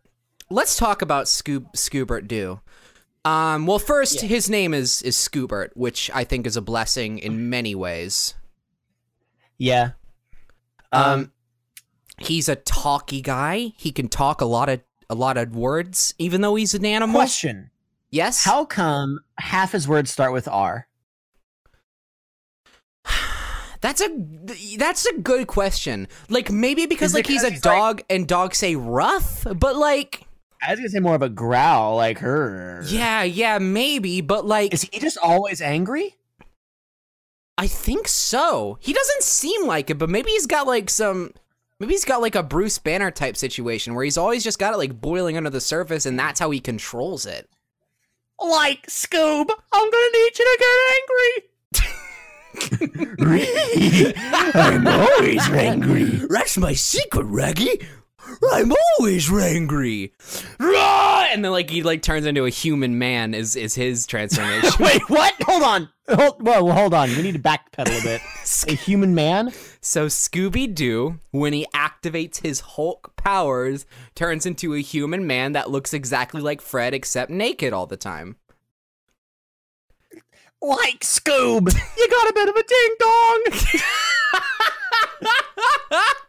let's 0.50 0.76
talk 0.76 1.02
about 1.02 1.26
Scoob 1.26 1.72
Scoobert 1.74 2.26
Doo. 2.26 2.60
Um, 3.24 3.66
well, 3.66 3.78
first, 3.78 4.20
his 4.20 4.48
name 4.48 4.74
is 4.74 5.02
is 5.02 5.16
Scoobert, 5.16 5.70
which 5.74 6.10
I 6.14 6.24
think 6.24 6.46
is 6.46 6.56
a 6.56 6.62
blessing 6.62 7.18
in 7.18 7.50
many 7.50 7.74
ways. 7.74 8.34
Yeah. 9.58 9.90
Um, 10.92 11.32
he's 12.18 12.48
a 12.48 12.56
talky 12.56 13.20
guy. 13.20 13.72
He 13.76 13.92
can 13.92 14.08
talk 14.08 14.40
a 14.40 14.44
lot 14.46 14.68
of 14.68 14.80
a 15.10 15.14
lot 15.14 15.36
of 15.38 15.54
words, 15.56 16.14
even 16.18 16.40
though 16.42 16.54
he's 16.54 16.74
an 16.74 16.84
animal. 16.84 17.14
Question: 17.14 17.70
Yes. 18.10 18.44
How 18.44 18.64
come 18.64 19.20
half 19.38 19.72
his 19.72 19.86
words 19.88 20.10
start 20.10 20.32
with 20.32 20.46
R? 20.48 20.86
That's 23.80 24.00
a 24.00 24.08
that's 24.76 25.06
a 25.06 25.18
good 25.18 25.46
question. 25.46 26.08
Like 26.28 26.50
maybe 26.50 26.86
because 26.86 27.10
Is 27.12 27.14
like 27.14 27.26
he's 27.28 27.44
a 27.44 27.50
he's 27.50 27.64
like- 27.64 27.76
dog 27.76 28.02
and 28.10 28.26
dogs 28.26 28.58
say 28.58 28.74
rough, 28.74 29.46
but 29.54 29.76
like 29.76 30.26
I 30.60 30.72
was 30.72 30.80
gonna 30.80 30.88
say 30.88 30.98
more 30.98 31.14
of 31.14 31.22
a 31.22 31.28
growl, 31.28 31.94
like 31.94 32.18
her. 32.18 32.82
yeah, 32.88 33.22
yeah, 33.22 33.58
maybe, 33.58 34.20
but 34.20 34.44
like 34.44 34.74
Is 34.74 34.82
he 34.82 34.98
just 34.98 35.16
always 35.18 35.60
angry? 35.60 36.16
I 37.56 37.68
think 37.68 38.08
so. 38.08 38.78
He 38.80 38.92
doesn't 38.92 39.22
seem 39.22 39.64
like 39.66 39.90
it, 39.90 39.94
but 39.98 40.10
maybe 40.10 40.30
he's 40.32 40.46
got 40.46 40.66
like 40.66 40.90
some 40.90 41.32
maybe 41.78 41.92
he's 41.92 42.04
got 42.04 42.20
like 42.20 42.34
a 42.34 42.42
Bruce 42.42 42.78
Banner 42.78 43.10
type 43.10 43.36
situation 43.36 43.94
where 43.94 44.04
he's 44.04 44.18
always 44.18 44.44
just 44.44 44.58
got 44.58 44.74
it 44.74 44.78
like 44.78 45.00
boiling 45.00 45.36
under 45.36 45.50
the 45.50 45.60
surface 45.60 46.06
and 46.06 46.18
that's 46.18 46.40
how 46.40 46.50
he 46.50 46.60
controls 46.60 47.26
it. 47.26 47.48
Like 48.40 48.86
Scoob, 48.86 49.50
I'm 49.72 49.90
gonna 49.90 50.10
need 50.12 50.38
you 50.38 50.44
to 50.44 50.58
get 50.60 51.82
angry. 51.82 52.04
I'm 54.54 54.86
always 54.86 55.48
angry. 55.50 56.04
That's 56.28 56.56
my 56.58 56.72
secret, 56.72 57.24
Raggy. 57.24 57.80
I'm 58.52 58.72
always 58.98 59.32
angry. 59.32 60.12
And 61.30 61.44
then 61.44 61.52
like 61.52 61.70
he 61.70 61.82
like 61.82 62.02
turns 62.02 62.26
into 62.26 62.46
a 62.46 62.50
human 62.50 62.98
man 62.98 63.34
is 63.34 63.54
is 63.54 63.74
his 63.74 64.06
transformation. 64.06 64.70
Wait, 64.80 65.08
what? 65.08 65.34
Hold 65.42 65.62
on. 65.62 65.88
Hold, 66.08 66.42
whoa, 66.42 66.72
hold 66.72 66.94
on. 66.94 67.10
We 67.10 67.22
need 67.22 67.34
to 67.34 67.38
backpedal 67.38 68.00
a 68.00 68.02
bit. 68.02 68.22
A 68.68 68.74
human 68.74 69.14
man? 69.14 69.52
So 69.82 70.06
Scooby 70.06 70.74
Doo, 70.74 71.20
when 71.32 71.52
he 71.52 71.66
activates 71.74 72.38
his 72.38 72.60
Hulk 72.60 73.14
powers, 73.16 73.84
turns 74.14 74.46
into 74.46 74.74
a 74.74 74.80
human 74.80 75.26
man 75.26 75.52
that 75.52 75.70
looks 75.70 75.92
exactly 75.92 76.40
like 76.40 76.62
Fred 76.62 76.94
except 76.94 77.30
naked 77.30 77.74
all 77.74 77.86
the 77.86 77.98
time. 77.98 78.36
Like 80.62 81.00
Scoob. 81.00 81.72
You 81.98 82.08
got 82.08 82.30
a 82.30 82.32
bit 82.32 82.48
of 82.48 82.56
a 82.56 82.62
ding 82.62 82.96
dong. 82.98 83.44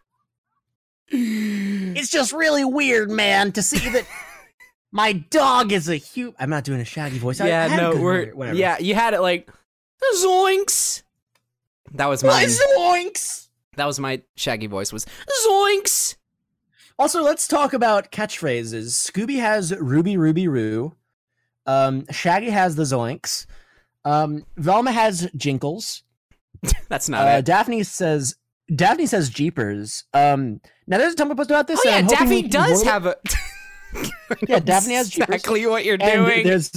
it's 1.95 2.09
just 2.09 2.33
really 2.33 2.65
weird, 2.65 3.09
man, 3.11 3.51
to 3.53 3.61
see 3.63 3.89
that 3.89 4.05
my 4.91 5.13
dog 5.13 5.71
is 5.71 5.89
a 5.89 5.95
huge. 5.95 6.33
I'm 6.39 6.49
not 6.49 6.63
doing 6.63 6.79
a 6.81 6.85
shaggy 6.85 7.17
voice. 7.19 7.41
I- 7.41 7.45
I 7.45 7.47
yeah, 7.49 7.75
no, 7.75 7.95
we're. 7.95 8.31
Whatever. 8.33 8.57
yeah, 8.57 8.77
you 8.79 8.95
had 8.95 9.13
it 9.13 9.21
like 9.21 9.49
zoinks. 10.23 11.03
That 11.93 12.07
was 12.07 12.23
mine. 12.23 12.47
Zoinks. 12.47 13.47
That 13.75 13.85
was 13.85 13.99
my 13.99 14.21
shaggy 14.35 14.67
voice 14.67 14.91
was 14.93 15.05
zoinks. 15.47 16.15
Also, 16.97 17.21
let's 17.23 17.47
talk 17.47 17.73
about 17.73 18.11
catchphrases. 18.11 18.87
Scooby 18.89 19.39
has 19.39 19.73
Ruby 19.75 20.17
Ruby 20.17 20.47
Roo. 20.47 20.95
Um, 21.65 22.05
Shaggy 22.11 22.49
has 22.49 22.75
the 22.75 22.83
Zoinks. 22.83 23.45
Um, 24.03 24.45
Velma 24.57 24.91
has 24.91 25.29
Jinkles. 25.35 26.03
That's 26.89 27.07
not 27.07 27.25
Uh, 27.27 27.37
it. 27.37 27.45
Daphne 27.45 27.83
says 27.83 28.35
Daphne 28.75 29.05
says 29.05 29.29
Jeepers. 29.29 30.03
Um, 30.13 30.59
now 30.89 30.97
there's 30.97 31.13
a 31.13 31.15
Tumblr 31.15 31.37
post 31.37 31.49
about 31.49 31.67
this. 31.67 31.79
Oh 31.85 31.89
and 31.89 32.11
yeah, 32.11 32.17
I'm 32.17 32.27
hoping 32.27 32.43
we 32.43 32.49
Daffy 32.49 32.73
does 32.73 32.83
have 32.83 33.05
a 33.05 33.15
Yeah, 34.47 34.59
Daphne 34.59 34.95
has 34.95 35.15
exactly 35.15 35.65
what 35.65 35.85
you're 35.85 35.97
And 36.01 36.25
doing. 36.25 36.43
there's 36.45 36.71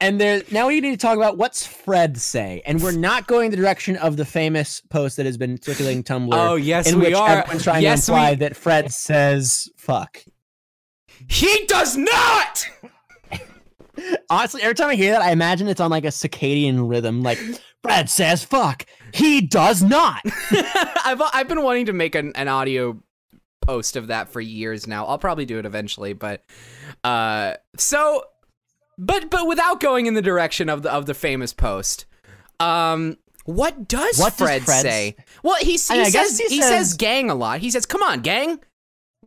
and 0.00 0.20
there 0.20 0.42
now 0.50 0.66
we 0.66 0.80
need 0.80 0.90
to 0.90 0.96
talk 0.96 1.16
about 1.16 1.38
what's 1.38 1.64
Fred 1.64 2.18
say, 2.18 2.60
and 2.66 2.82
we're 2.82 2.90
not 2.90 3.28
going 3.28 3.50
the 3.52 3.56
direction 3.56 3.96
of 3.96 4.16
the 4.16 4.24
famous 4.24 4.80
post 4.80 5.16
that 5.16 5.26
has 5.26 5.36
been 5.36 5.62
circulating 5.62 6.02
Tumblr. 6.02 6.30
Oh 6.32 6.56
yes, 6.56 6.90
in 6.90 6.98
we 6.98 7.06
which 7.06 7.14
are. 7.14 7.28
everyone's 7.38 7.62
trying 7.62 7.82
yes, 7.82 8.06
to 8.06 8.12
imply 8.12 8.30
we. 8.30 8.36
that 8.36 8.56
Fred 8.56 8.92
says 8.92 9.68
"fuck." 9.76 10.18
He 11.28 11.66
does 11.66 11.96
not. 11.96 12.66
Honestly, 14.28 14.62
every 14.62 14.74
time 14.74 14.88
I 14.88 14.94
hear 14.96 15.12
that, 15.12 15.22
I 15.22 15.30
imagine 15.30 15.68
it's 15.68 15.80
on 15.80 15.90
like 15.90 16.04
a 16.04 16.08
circadian 16.08 16.88
rhythm. 16.90 17.22
Like 17.22 17.38
Fred 17.82 18.10
says 18.10 18.42
"fuck," 18.42 18.84
he 19.14 19.40
does 19.40 19.82
not. 19.82 20.20
I've 21.04 21.22
I've 21.32 21.46
been 21.48 21.62
wanting 21.62 21.86
to 21.86 21.92
make 21.92 22.14
an, 22.16 22.32
an 22.34 22.48
audio 22.48 23.00
post 23.62 23.96
of 23.96 24.08
that 24.08 24.28
for 24.28 24.40
years 24.40 24.86
now. 24.86 25.06
I'll 25.06 25.18
probably 25.18 25.46
do 25.46 25.58
it 25.58 25.64
eventually, 25.66 26.12
but 26.12 26.44
uh 27.04 27.54
so 27.78 28.24
but 28.98 29.30
but 29.30 29.46
without 29.46 29.80
going 29.80 30.06
in 30.06 30.14
the 30.14 30.22
direction 30.22 30.68
of 30.68 30.82
the 30.82 30.92
of 30.92 31.06
the 31.06 31.14
famous 31.14 31.52
post. 31.54 32.04
Um, 32.60 33.16
what 33.44 33.88
does 33.88 34.18
What 34.18 34.36
does 34.36 34.46
Fred, 34.46 34.62
Fred 34.62 34.82
say? 34.82 35.16
Well, 35.42 35.56
he, 35.60 35.72
he 35.72 35.78
I 35.90 35.94
mean, 35.94 36.06
I 36.06 36.10
says 36.10 36.38
he 36.38 36.46
he 36.56 36.60
says 36.60 36.88
says- 36.90 36.94
gang 36.94 37.30
a 37.30 37.34
lot. 37.34 37.58
He 37.60 37.70
says, 37.70 37.86
"Come 37.86 38.02
on, 38.02 38.20
gang, 38.20 38.60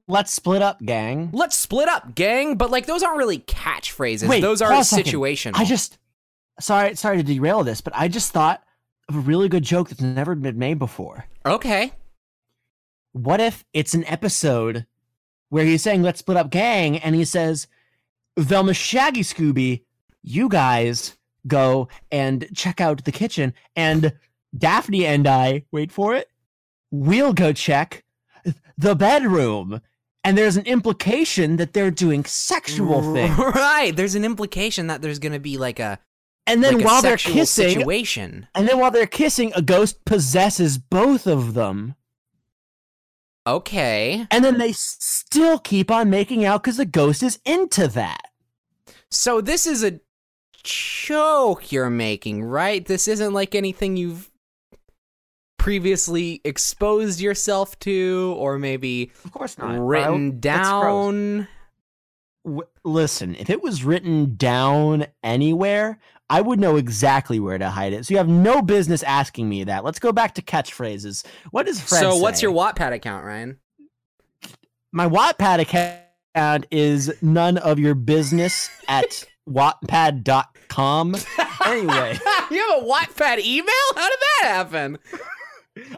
Let's 0.08 0.32
split 0.32 0.62
up, 0.62 0.80
gang. 0.82 1.32
let's 1.34 1.58
split 1.58 1.90
up, 1.90 2.16
gang." 2.16 2.56
But 2.56 2.70
like 2.72 2.86
those 2.86 3.04
aren't 3.04 3.18
really 3.18 3.40
catchphrases. 3.40 4.30
Wait, 4.30 4.42
those 4.42 4.62
are 4.62 4.72
situational. 4.72 5.54
I 5.56 5.66
just 5.66 5.98
sorry 6.62 6.96
sorry 6.96 7.18
to 7.18 7.24
derail 7.24 7.64
this, 7.64 7.82
but 7.82 7.92
I 7.96 8.08
just 8.08 8.32
thought 8.32 8.64
of 9.10 9.16
a 9.16 9.20
really 9.20 9.50
good 9.50 9.64
joke 9.64 9.90
that's 9.90 10.02
never 10.02 10.34
been 10.36 10.58
made 10.58 10.80
before. 10.80 11.26
okay. 11.46 11.92
What 13.16 13.40
if 13.40 13.64
it's 13.72 13.94
an 13.94 14.04
episode 14.08 14.86
where 15.48 15.64
he's 15.64 15.82
saying 15.82 16.02
let's 16.04 16.20
split 16.20 16.36
up 16.36 16.50
gang 16.50 16.98
and 16.98 17.16
he 17.16 17.24
says 17.24 17.66
Velma 18.38 18.74
Shaggy 18.74 19.22
Scooby, 19.22 19.84
you 20.22 20.50
guys 20.50 21.16
go 21.48 21.88
and 22.12 22.46
check 22.54 22.82
out 22.82 23.06
the 23.06 23.14
kitchen 23.14 23.54
and 23.74 24.12
Daphne 24.58 25.06
and 25.06 25.26
I, 25.28 25.64
wait 25.72 25.94
for 25.94 26.14
it, 26.14 26.30
we'll 26.92 27.32
go 27.32 27.54
check 27.54 28.04
the 28.78 28.96
bedroom. 28.96 29.80
And 30.26 30.38
there's 30.38 30.58
an 30.58 30.66
implication 30.66 31.56
that 31.56 31.72
they're 31.72 31.92
doing 31.92 32.26
sexual 32.26 33.14
things. 33.14 33.38
Right. 33.38 33.96
There's 33.96 34.16
an 34.16 34.26
implication 34.26 34.88
that 34.88 35.02
there's 35.02 35.20
gonna 35.20 35.40
be 35.40 35.58
like 35.58 35.80
a 35.80 36.00
And 36.48 36.62
then 36.62 36.80
like 36.80 36.86
while 36.86 37.02
they're 37.02 37.16
kissing, 37.16 37.70
situation. 37.70 38.48
and 38.56 38.68
then 38.68 38.78
while 38.78 38.92
they're 38.92 39.08
kissing, 39.08 39.54
a 39.56 39.62
ghost 39.62 40.04
possesses 40.04 40.78
both 40.78 41.28
of 41.28 41.54
them. 41.54 41.96
Okay. 43.48 44.26
And 44.32 44.44
then 44.44 44.58
they 44.58 44.72
still 44.72 45.60
keep 45.60 45.92
on 45.92 46.10
making 46.10 46.46
out 46.46 46.64
because 46.64 46.78
the 46.78 46.86
ghost 46.86 47.22
is 47.22 47.40
into 47.46 47.88
that. 47.90 48.22
So 49.12 49.40
this 49.40 49.68
is 49.68 49.84
a 49.84 50.00
joke 50.64 51.72
you're 51.72 51.90
making, 51.92 52.44
right? 52.44 52.84
This 52.84 53.08
isn't 53.08 53.34
like 53.34 53.54
anything 53.54 53.98
you've 53.98 54.32
previously 55.58 56.42
exposed 56.44 57.20
yourself 57.20 57.78
to 57.80 58.36
or 58.38 58.60
maybe 58.60 59.12
Of 59.24 59.32
course 59.32 59.58
not 59.58 59.80
written 59.80 60.40
down. 60.40 61.48
W- 62.44 62.68
listen, 62.84 63.36
if 63.36 63.50
it 63.50 63.64
was 63.64 63.84
written 63.84 64.36
down 64.36 65.08
anywhere, 65.24 66.00
I 66.30 66.42
would 66.42 66.60
know 66.60 66.76
exactly 66.78 67.40
where 67.40 67.58
to 67.58 67.70
hide 67.70 67.94
it. 67.94 68.06
So 68.06 68.14
you 68.14 68.18
have 68.18 68.28
no 68.28 68.62
business 68.62 69.04
asking 69.04 69.48
me 69.48 69.64
that. 69.66 69.84
Let's 69.84 70.00
go 70.00 70.12
back 70.12 70.34
to 70.36 70.42
catchphrases. 70.42 71.26
What 71.52 71.66
does 71.68 71.80
Fred 71.80 72.00
So 72.00 72.16
what's 72.18 72.42
your 72.42 72.52
Wattpad 72.52 72.94
account, 72.94 73.26
Ryan? 73.26 73.60
My 74.92 75.08
Wattpad 75.08 75.60
account 75.60 76.66
is 76.72 77.14
none 77.22 77.58
of 77.58 77.78
your 77.80 77.94
business 77.96 78.70
at 78.88 79.26
wattpad.com. 79.50 81.16
Anyway, 81.66 82.20
you 82.52 82.70
have 82.70 82.84
a 82.84 82.86
Wattpad 82.86 83.40
email? 83.40 83.74
How 83.96 84.10
did 84.10 84.20
that 84.20 84.44
happen? 84.44 84.98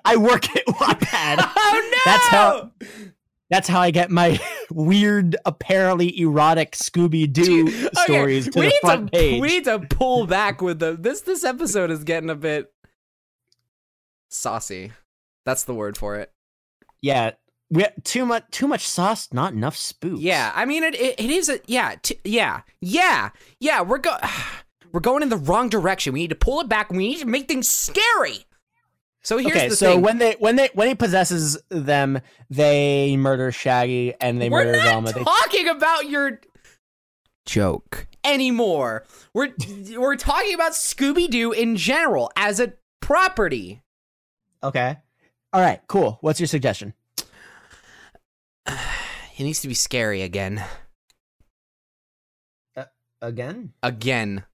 I 0.04 0.18
work 0.18 0.54
at 0.56 0.66
Wattpad. 0.66 1.52
Oh 1.60 1.92
no! 1.92 1.98
That's 2.06 2.28
how- 2.28 2.72
That's 3.50 3.68
how 3.68 3.80
I 3.80 3.92
get 3.92 4.12
my 4.12 4.40
weird, 4.72 5.36
apparently 5.46 6.20
erotic 6.20 6.74
Scooby 6.74 7.32
Doo 7.32 7.68
Okay, 7.68 7.90
stories 8.04 8.50
to 8.50 8.60
we 8.60 8.68
the 8.68 8.74
front 8.82 9.12
to, 9.14 9.18
page. 9.18 9.42
We 9.42 9.48
need 9.48 9.64
to 9.66 9.80
pull 9.80 10.28
back 10.28 10.62
with 10.62 10.80
the 10.80 10.98
this 11.00 11.22
this 11.22 11.44
episode 11.44 11.92
is 11.92 12.04
getting 12.04 12.30
a 12.30 12.36
bit 12.36 12.72
saucy. 14.30 14.92
That's 15.46 15.64
the 15.64 15.74
word 15.74 15.98
for 15.98 16.18
it. 16.18 16.32
yeah, 17.02 17.32
we 17.70 17.86
too 18.04 18.26
much 18.26 18.44
too 18.52 18.68
much 18.68 18.88
sauce, 18.88 19.30
not 19.32 19.54
enough 19.54 19.78
spooks. 19.78 20.20
Yeah, 20.20 20.52
I 20.56 20.66
mean 20.66 20.84
it. 20.84 20.96
It, 20.96 21.20
it 21.20 21.30
is 21.30 21.48
a 21.50 21.60
yeah, 21.68 21.96
t- 22.02 22.20
yeah, 22.26 22.62
yeah, 22.82 23.30
yeah. 23.60 23.82
We're 23.82 24.00
go 24.00 24.18
we're 24.92 25.00
going 25.00 25.24
in 25.24 25.30
the 25.30 25.38
wrong 25.38 25.70
direction. 25.70 26.14
We 26.14 26.22
need 26.22 26.30
to 26.30 26.36
pull 26.36 26.60
it 26.60 26.68
back. 26.68 26.92
We 26.92 26.98
need 26.98 27.20
to 27.20 27.26
make 27.26 27.48
things 27.48 27.68
scary. 27.70 28.46
So 29.24 29.38
here's 29.38 29.56
okay, 29.56 29.68
the 29.70 29.76
so 29.76 29.94
thing. 29.94 30.02
when 30.02 30.18
they 30.20 30.36
when 30.40 30.56
they 30.56 30.70
when 30.74 30.88
he 30.88 30.96
possesses 30.96 31.58
them, 31.70 32.20
they 32.50 33.18
murder 33.18 33.52
Shaggy 33.52 34.14
and 34.22 34.42
they 34.42 34.50
we're 34.50 34.64
murder 34.64 34.78
not 34.78 34.84
Velma. 34.86 35.12
They, 35.12 35.24
talking 35.24 35.68
about 35.68 36.10
your 36.10 36.40
joke 37.46 38.08
anymore. 38.24 39.06
We're 39.34 39.54
we're 39.98 40.16
talking 40.16 40.54
about 40.54 40.72
Scooby 40.74 41.30
Doo 41.30 41.52
in 41.52 41.76
general 41.76 42.32
as 42.38 42.60
a 42.60 42.74
property. 43.02 43.82
okay, 44.64 44.98
all 45.52 45.62
right, 45.62 45.82
cool. 45.88 46.20
What's 46.22 46.40
your 46.40 46.48
suggestion? 46.48 46.94
It 49.40 49.44
needs 49.44 49.62
to 49.62 49.68
be 49.68 49.76
scary 49.76 50.24
again. 50.24 50.64
Uh, 52.76 52.86
again? 53.22 53.74
Again. 53.84 54.46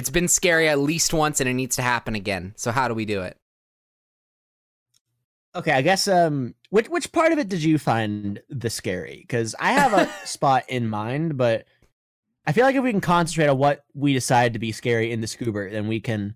It's 0.00 0.08
been 0.08 0.28
scary 0.28 0.66
at 0.66 0.78
least 0.78 1.12
once 1.12 1.40
and 1.40 1.48
it 1.48 1.52
needs 1.52 1.76
to 1.76 1.82
happen 1.82 2.14
again. 2.14 2.54
So 2.56 2.72
how 2.72 2.88
do 2.88 2.94
we 2.94 3.04
do 3.04 3.20
it? 3.20 3.36
Okay, 5.54 5.72
I 5.72 5.82
guess 5.82 6.08
um 6.08 6.54
which 6.70 6.88
which 6.88 7.12
part 7.12 7.32
of 7.32 7.38
it 7.38 7.50
did 7.50 7.62
you 7.62 7.76
find 7.76 8.40
the 8.48 8.70
scary? 8.70 9.18
Because 9.20 9.54
I 9.60 9.72
have 9.72 9.92
a 9.92 10.08
spot 10.24 10.64
in 10.70 10.88
mind, 10.88 11.36
but 11.36 11.66
I 12.46 12.52
feel 12.52 12.64
like 12.64 12.76
if 12.76 12.82
we 12.82 12.92
can 12.92 13.02
concentrate 13.02 13.48
on 13.48 13.58
what 13.58 13.84
we 13.92 14.14
decide 14.14 14.54
to 14.54 14.58
be 14.58 14.72
scary 14.72 15.12
in 15.12 15.20
the 15.20 15.26
Scooby, 15.26 15.70
then 15.70 15.86
we 15.86 16.00
can 16.00 16.34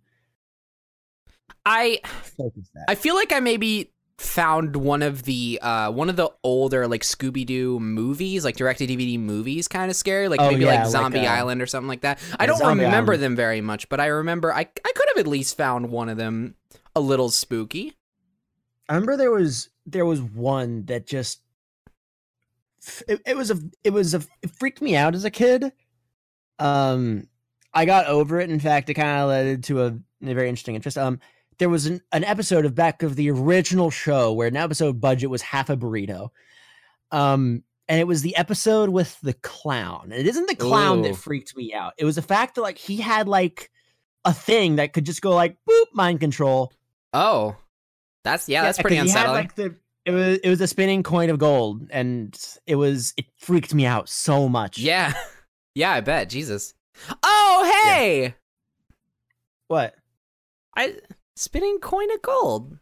I 1.65 2.03
focus 2.05 2.69
that. 2.75 2.85
I 2.89 2.97
feel 2.97 3.15
like 3.15 3.33
I 3.33 3.41
maybe 3.41 3.94
found 4.17 4.77
one 4.77 5.03
of 5.03 5.25
the 5.25 5.59
uh 5.61 5.91
one 5.91 6.09
of 6.09 6.15
the 6.17 6.31
older 6.45 6.87
like 6.87 7.03
Scooby 7.03 7.45
Doo 7.45 7.81
movies, 7.81 8.45
like 8.45 8.57
direct 8.57 8.79
to 8.79 8.87
DVD 8.87 9.19
movies 9.19 9.67
kind 9.69 9.91
of 9.91 9.97
scary, 9.97 10.29
like 10.29 10.41
Oh, 10.41 10.51
maybe 10.51 10.63
yeah, 10.63 10.69
like 10.69 10.81
like, 10.81 10.89
Zombie 10.89 11.27
uh, 11.27 11.33
Island 11.33 11.61
or 11.61 11.67
something 11.67 11.89
like 11.89 12.03
that. 12.03 12.21
I 12.39 12.47
don't 12.47 12.59
Zombie 12.59 12.85
remember 12.85 13.13
Island. 13.13 13.23
them 13.25 13.37
very 13.37 13.61
much, 13.61 13.89
but 13.89 14.01
I 14.01 14.07
remember 14.07 14.53
I 14.53 14.61
I 14.61 14.93
could 14.95 15.09
have 15.09 15.19
at 15.19 15.27
least 15.27 15.57
found 15.57 15.91
one 15.91 16.09
of 16.09 16.17
them 16.17 16.55
a 16.95 17.01
little 17.01 17.29
spooky. 17.31 17.97
I 18.89 18.95
remember 18.95 19.17
there 19.17 19.31
was 19.33 19.71
there 19.87 20.07
was 20.07 20.21
one 20.23 20.85
that 20.87 21.07
just 21.07 21.41
it, 23.09 23.21
it 23.27 23.37
was 23.37 23.51
a 23.51 23.59
it 23.83 23.93
was 23.93 24.15
a 24.15 24.23
it 24.43 24.51
freaked 24.51 24.83
me 24.83 24.95
out 24.95 25.15
as 25.15 25.25
a 25.25 25.31
kid. 25.31 25.73
Um, 26.59 27.29
I 27.73 27.85
got 27.85 28.07
over 28.07 28.41
it. 28.41 28.51
In 28.51 28.61
fact, 28.61 28.89
it 28.91 28.95
kind 28.95 29.21
of 29.21 29.29
led 29.29 29.65
to 29.65 29.83
a, 29.83 29.87
a 30.23 30.35
very 30.35 30.49
interesting 30.49 30.77
interest. 30.77 30.97
Um, 30.99 31.19
there 31.59 31.69
was 31.69 31.87
an, 31.87 32.01
an 32.13 32.25
episode 32.25 32.65
of 32.65 32.75
back 32.75 33.03
of 33.03 33.17
the 33.17 33.31
original 33.31 33.91
show 33.91 34.33
where 34.33 34.49
an 34.49 34.57
episode 34.57 35.01
budget 35.01 35.31
was 35.31 35.43
half 35.43 35.71
a 35.71 35.77
burrito. 35.77 36.31
Um, 37.11 37.63
and 37.89 38.01
it 38.01 38.07
was 38.07 38.23
the 38.23 38.37
episode 38.37 38.89
with 38.89 39.19
the 39.21 39.35
clown. 39.35 40.05
And 40.05 40.15
it 40.15 40.27
isn't 40.27 40.49
the 40.49 40.57
clown 40.57 41.01
Ooh. 41.01 41.03
that 41.03 41.17
freaked 41.17 41.57
me 41.57 41.75
out. 41.75 41.93
It 41.99 42.05
was 42.05 42.17
the 42.17 42.23
fact 42.23 42.55
that 42.55 42.63
like 42.63 42.79
he 42.79 42.97
had 42.97 43.29
like 43.29 43.71
a 44.25 44.33
thing 44.33 44.77
that 44.77 44.93
could 44.93 45.05
just 45.05 45.21
go 45.21 45.31
like 45.35 45.57
boop 45.69 45.87
mind 45.93 46.21
control 46.21 46.73
Oh. 47.15 47.57
That's 48.25 48.49
yeah, 48.49 48.63
that's 48.63 48.81
pretty 48.81 48.97
he 48.97 49.01
had, 49.01 49.07
unsettling. 49.07 49.35
like, 49.35 49.55
the, 49.55 49.77
it 50.05 50.11
was 50.11 50.39
it 50.39 50.49
was 50.49 50.61
a 50.61 50.67
spinning 50.67 51.03
coin 51.03 51.31
of 51.31 51.39
gold, 51.39 51.87
and 51.91 52.39
it 52.67 52.75
was 52.75 53.15
it 53.17 53.27
freaked 53.37 53.73
me 53.75 53.87
out 53.87 54.09
so 54.09 54.49
much. 54.49 54.79
yeah. 54.79 55.15
Yeah, 55.77 55.91
I 55.91 56.03
bet. 56.03 56.29
Jesus. 56.31 56.73
Oh, 57.25 57.83
hey. 57.85 58.37
What? 59.67 59.97
I 60.77 60.99
spinning 61.37 61.79
coin 61.79 62.11
of 62.13 62.23
gold. 62.23 62.79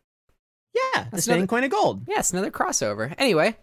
Yeah, 0.74 1.04
the 1.04 1.08
That's 1.12 1.24
spinning 1.24 1.42
another- 1.42 1.46
coin 1.48 1.64
of 1.64 1.70
gold. 1.70 2.02
Yeah, 2.08 2.18
it's 2.20 2.32
another 2.32 2.50
crossover. 2.50 3.14
Anyway. 3.18 3.56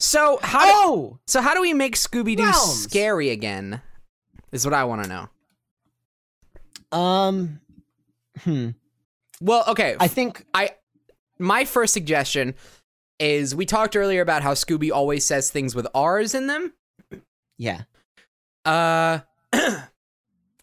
So 0.00 0.38
how 0.42 0.64
do, 0.64 0.70
Oh, 0.74 1.18
so 1.26 1.40
how 1.40 1.54
do 1.54 1.60
we 1.60 1.72
make 1.72 1.94
Scooby 1.96 2.36
Doo 2.36 2.52
scary 2.52 3.30
again? 3.30 3.80
Is 4.52 4.64
what 4.64 4.74
I 4.74 4.84
want 4.84 5.04
to 5.04 5.08
know. 5.08 6.98
um, 6.98 7.60
hmm. 8.40 8.70
Well, 9.40 9.64
okay. 9.68 9.96
I 9.98 10.08
think 10.08 10.44
I. 10.54 10.70
my 11.38 11.64
first 11.64 11.92
suggestion 11.92 12.54
is 13.18 13.54
we 13.54 13.66
talked 13.66 13.96
earlier 13.96 14.20
about 14.20 14.42
how 14.42 14.54
Scooby 14.54 14.90
always 14.92 15.24
says 15.24 15.50
things 15.50 15.74
with 15.74 15.86
R's 15.94 16.34
in 16.34 16.46
them. 16.48 16.72
yeah. 17.56 17.82
Uh 18.64 19.20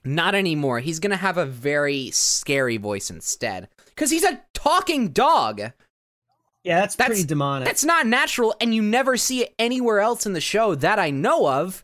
not 0.04 0.36
anymore. 0.36 0.80
He's 0.80 1.00
going 1.00 1.12
to 1.12 1.18
have 1.18 1.38
a 1.38 1.46
very 1.46 2.12
scary 2.12 2.78
voice 2.78 3.10
instead 3.10 3.68
cuz 3.96 4.10
he's 4.12 4.24
a 4.24 4.42
talking 4.54 5.10
dog. 5.10 5.60
Yeah, 6.64 6.80
that's, 6.82 6.96
That's- 6.96 7.18
pretty 7.18 7.28
demonic. 7.28 7.66
That's 7.68 7.84
not 7.84 8.06
natural 8.08 8.56
and 8.62 8.74
you 8.76 8.82
never 8.82 9.18
see 9.18 9.42
it 9.44 9.54
anywhere 9.58 10.00
else 10.00 10.26
in 10.26 10.34
the 10.34 10.42
show 10.42 10.76
that 10.76 11.00
I 11.00 11.10
know 11.10 11.48
of. 11.48 11.84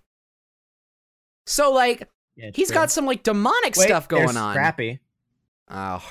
So 1.45 1.71
like 1.71 2.07
Yeah, 2.35 2.51
he's 2.53 2.67
true. 2.67 2.75
got 2.75 2.91
some 2.91 3.05
like 3.05 3.23
demonic 3.23 3.75
Wait, 3.75 3.85
stuff 3.87 4.07
going 4.07 4.37
on. 4.37 4.53
Scrappy, 4.53 4.99
Oh. 5.69 6.03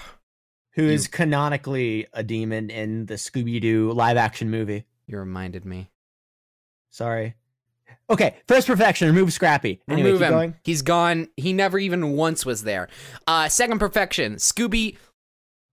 who 0.73 0.83
You- 0.85 0.91
is 0.91 1.09
canonically 1.09 2.07
a 2.13 2.23
demon 2.23 2.71
in 2.71 3.07
the 3.07 3.15
Scooby 3.15 3.61
Doo 3.61 3.93
live 3.93 4.17
action 4.17 4.51
movie. 4.51 4.85
You 5.07 5.19
reminded 5.19 5.65
me. 5.65 5.91
Sorry. 6.91 7.35
Okay, 8.09 8.37
first 8.47 8.67
perfection. 8.69 9.09
Remove 9.09 9.33
Scrappy. 9.33 9.81
Anyway, 9.89 10.07
Remove 10.09 10.23
him. 10.23 10.31
going. 10.31 10.55
He's 10.63 10.83
gone. 10.83 11.29
He 11.37 11.53
never 11.53 11.79
even 11.79 12.13
once 12.13 12.47
was 12.47 12.63
there. 12.63 12.89
Uh, 13.27 13.49
second 13.49 13.79
perfection. 13.81 14.37
Scooby 14.37 14.97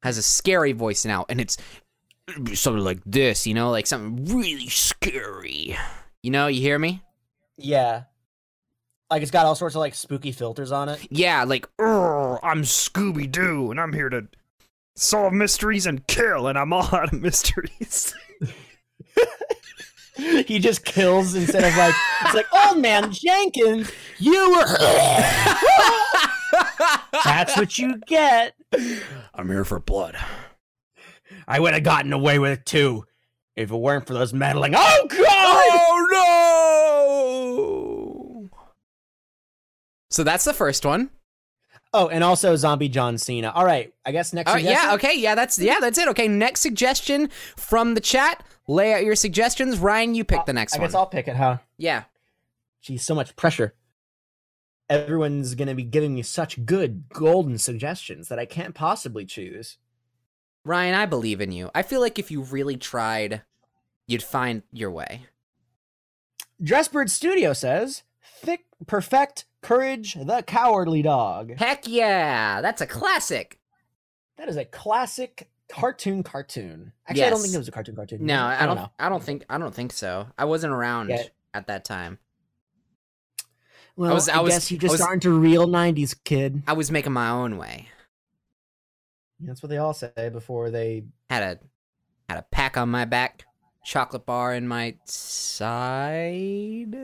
has 0.02 0.18
a 0.18 0.24
scary 0.24 0.72
voice 0.72 1.06
now, 1.06 1.26
and 1.30 1.40
it's 1.40 1.58
something 2.54 2.84
like 2.84 3.00
this, 3.06 3.46
you 3.46 3.54
know, 3.54 3.70
like 3.70 3.86
something 3.86 4.26
really 4.36 4.68
scary. 4.68 5.78
You 6.24 6.32
know, 6.32 6.48
you 6.48 6.60
hear 6.62 6.80
me? 6.80 7.04
Yeah. 7.58 8.04
Like 9.12 9.22
it's 9.22 9.30
got 9.32 9.46
all 9.46 9.54
sorts 9.56 9.76
of 9.76 9.80
like 9.82 9.94
spooky 9.94 10.32
filters 10.32 10.72
on 10.72 10.90
it. 10.90 11.06
Yeah, 11.12 11.44
like 11.44 11.68
I'm 11.80 12.64
Scooby 12.64 13.32
Doo, 13.32 13.70
and 13.70 13.80
I'm 13.80 13.94
here 13.94 14.10
to 14.10 14.28
solve 14.96 15.34
mysteries 15.34 15.86
and 15.86 16.08
kill, 16.08 16.48
and 16.48 16.58
I'm 16.58 16.74
all 16.74 16.90
out 16.96 17.14
of 17.14 17.22
mysteries. 17.22 18.16
he 20.46 20.60
just 20.60 20.86
kills 20.86 21.34
instead 21.34 21.64
of 21.64 21.76
like 21.76 21.96
it's 22.22 22.36
like 22.36 22.46
old 22.66 22.80
man 22.80 23.12
Jenkins, 23.12 23.92
you 24.20 24.52
were. 24.52 24.78
That's 27.24 27.58
what 27.58 27.78
you 27.80 27.98
get. 28.06 28.54
I'm 29.34 29.48
here 29.48 29.66
for 29.66 29.80
blood. 29.80 30.16
I 31.48 31.60
would 31.60 31.74
have 31.74 31.84
gotten 31.84 32.14
away 32.14 32.38
with 32.40 32.52
it 32.52 32.66
too 32.66 33.06
if 33.56 33.72
it 33.72 33.76
weren't 33.76 34.06
for 34.08 34.14
those 34.14 34.34
meddling. 34.34 34.74
Oh 34.76 35.08
god! 35.10 35.20
Oh 35.26 36.08
no! 38.50 38.50
So 40.10 40.24
that's 40.24 40.44
the 40.44 40.54
first 40.54 40.86
one. 40.86 41.10
Oh, 41.92 42.08
and 42.08 42.24
also 42.24 42.56
zombie 42.56 42.90
John 42.90 43.18
Cena. 43.18 43.52
All 43.54 43.66
right, 43.66 43.94
I 44.06 44.12
guess 44.12 44.34
next. 44.34 44.52
Uh, 44.52 44.56
suggestion? 44.58 44.88
yeah, 44.90 44.96
okay, 44.96 45.18
yeah, 45.18 45.36
that's 45.36 45.60
yeah, 45.60 45.78
that's 45.80 45.98
it. 45.98 46.08
Okay, 46.10 46.28
next 46.28 46.62
suggestion 46.62 47.30
from 47.56 47.94
the 47.94 48.02
chat. 48.02 48.44
Lay 48.68 48.94
out 48.94 49.04
your 49.04 49.16
suggestions. 49.16 49.80
Ryan, 49.80 50.16
you 50.16 50.24
pick 50.24 50.46
the 50.46 50.54
next 50.54 50.76
I 50.76 50.78
one. 50.78 50.84
I 50.84 50.88
guess 50.88 50.96
I'll 50.96 51.08
pick 51.08 51.28
it, 51.28 51.36
huh? 51.36 51.58
yeah. 51.78 52.04
Geez, 52.82 53.04
so 53.04 53.16
much 53.16 53.36
pressure. 53.36 53.76
Everyone's 54.90 55.56
gonna 55.56 55.76
be 55.76 55.84
giving 55.84 56.14
me 56.14 56.22
such 56.22 56.66
good 56.66 57.08
golden 57.10 57.58
suggestions 57.58 58.28
that 58.28 58.40
I 58.40 58.46
can't 58.46 58.76
possibly 58.76 59.26
choose. 59.26 59.78
Ryan, 60.66 60.94
I 60.94 61.06
believe 61.06 61.40
in 61.42 61.52
you. 61.52 61.72
I 61.74 61.82
feel 61.82 62.02
like 62.02 62.20
if 62.20 62.30
you 62.30 62.42
really 62.44 62.78
tried, 62.78 63.42
you'd 64.08 64.24
find 64.24 64.64
your 64.72 64.92
way. 64.92 65.22
Dressbird 66.62 67.10
Studio 67.10 67.54
says, 67.54 68.04
"Thick, 68.22 68.66
perfect, 68.86 69.46
courage, 69.62 70.16
the 70.16 70.44
cowardly 70.44 71.02
dog." 71.02 71.58
Heck 71.58 71.88
yeah, 71.88 72.62
that's 72.62 72.82
a 72.82 72.88
classic. 72.88 73.60
That 74.38 74.50
is 74.50 74.58
a 74.58 74.66
classic 74.66 75.50
cartoon 75.70 76.24
cartoon. 76.24 76.94
Actually, 77.08 77.24
I 77.24 77.30
don't 77.30 77.38
Yes. 77.40 77.44
think 77.44 77.56
it 77.56 77.58
was 77.58 77.68
a 77.68 77.72
cartoon 77.72 77.96
cartoon. 77.96 78.26
No, 78.26 78.44
I 78.46 78.66
don't. 78.66 78.76
know. 78.76 78.92
I 79.00 79.10
don't 79.10 79.24
think. 79.24 79.46
I 79.50 79.58
don't 79.58 79.74
think 79.74 79.92
so. 79.92 80.28
I 80.38 80.46
wasn't 80.46 80.74
around 80.74 81.10
Yeah. 81.10 81.24
at 81.54 81.68
that 81.68 81.86
time. 81.86 82.20
Well, 83.96 84.12
I, 84.12 84.14
was- 84.14 84.30
I 84.30 84.40
was- 84.40 84.54
guess 84.54 84.72
you 84.72 84.78
I 84.78 84.82
just 84.82 84.92
was- 84.94 85.02
aren't 85.02 85.26
a 85.26 85.32
real 85.32 85.68
'90s 85.68 86.16
kid. 86.24 86.64
I 86.68 86.74
was 86.74 86.92
making 86.92 87.14
my 87.14 87.30
own 87.30 87.58
way. 87.58 87.90
That's 89.40 89.62
what 89.62 89.70
they 89.70 89.78
all 89.78 89.94
say 89.94 90.30
before 90.32 90.70
they. 90.72 91.06
Had 91.30 91.44
a 91.44 91.60
had 92.30 92.38
a 92.40 92.44
pack 92.44 92.78
on 92.78 92.90
my 92.90 93.06
back, 93.06 93.46
chocolate 93.84 94.26
bar 94.26 94.54
in 94.54 94.68
my 94.68 94.98
side. 95.06 96.96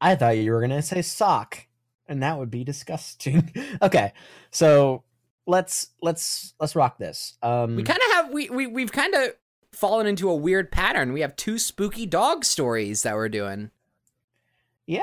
I 0.00 0.14
thought 0.14 0.36
you 0.36 0.52
were 0.52 0.60
gonna 0.60 0.82
say 0.82 1.02
sock, 1.02 1.66
and 2.06 2.22
that 2.22 2.38
would 2.38 2.50
be 2.50 2.64
disgusting. 2.64 3.52
okay, 3.82 4.12
so 4.50 5.02
let's 5.46 5.88
let's 6.02 6.54
let's 6.60 6.74
rock 6.76 6.98
this. 6.98 7.34
Um, 7.42 7.76
We 7.76 7.82
kind 7.82 8.00
of 8.06 8.12
have 8.12 8.32
we 8.32 8.50
we 8.50 8.66
we've 8.66 8.92
kind 8.92 9.14
of 9.14 9.30
fallen 9.72 10.06
into 10.06 10.28
a 10.30 10.34
weird 10.34 10.70
pattern. 10.72 11.12
We 11.12 11.20
have 11.20 11.36
two 11.36 11.58
spooky 11.58 12.06
dog 12.06 12.44
stories 12.44 13.02
that 13.02 13.14
we're 13.14 13.28
doing. 13.28 13.70
Yeah. 14.86 15.02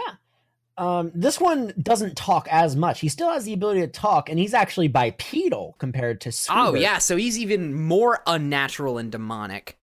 Um, 0.76 1.12
this 1.14 1.40
one 1.40 1.72
doesn't 1.80 2.18
talk 2.18 2.48
as 2.50 2.76
much. 2.76 3.00
He 3.02 3.08
still 3.08 3.30
has 3.32 3.46
the 3.46 3.54
ability 3.54 3.82
to 3.82 3.88
talk, 3.88 4.28
and 4.28 4.40
he's 4.40 4.56
actually 4.56 4.88
bipedal 4.88 5.76
compared 5.78 6.20
to 6.22 6.30
Scooby. 6.30 6.54
Oh 6.56 6.74
yeah, 6.74 6.98
so 6.98 7.16
he's 7.16 7.38
even 7.38 7.76
more 7.80 8.24
unnatural 8.26 8.98
and 8.98 9.12
demonic. 9.12 9.78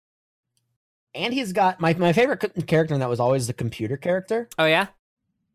And 1.15 1.33
he's 1.33 1.53
got 1.53 1.81
my 1.81 1.95
my 1.95 2.13
favorite 2.13 2.67
character, 2.67 2.93
and 2.95 3.03
that 3.03 3.09
was 3.09 3.21
always 3.21 3.47
the 3.47 3.53
computer 3.53 3.97
character. 3.97 4.49
Oh 4.59 4.67
yeah, 4.67 4.89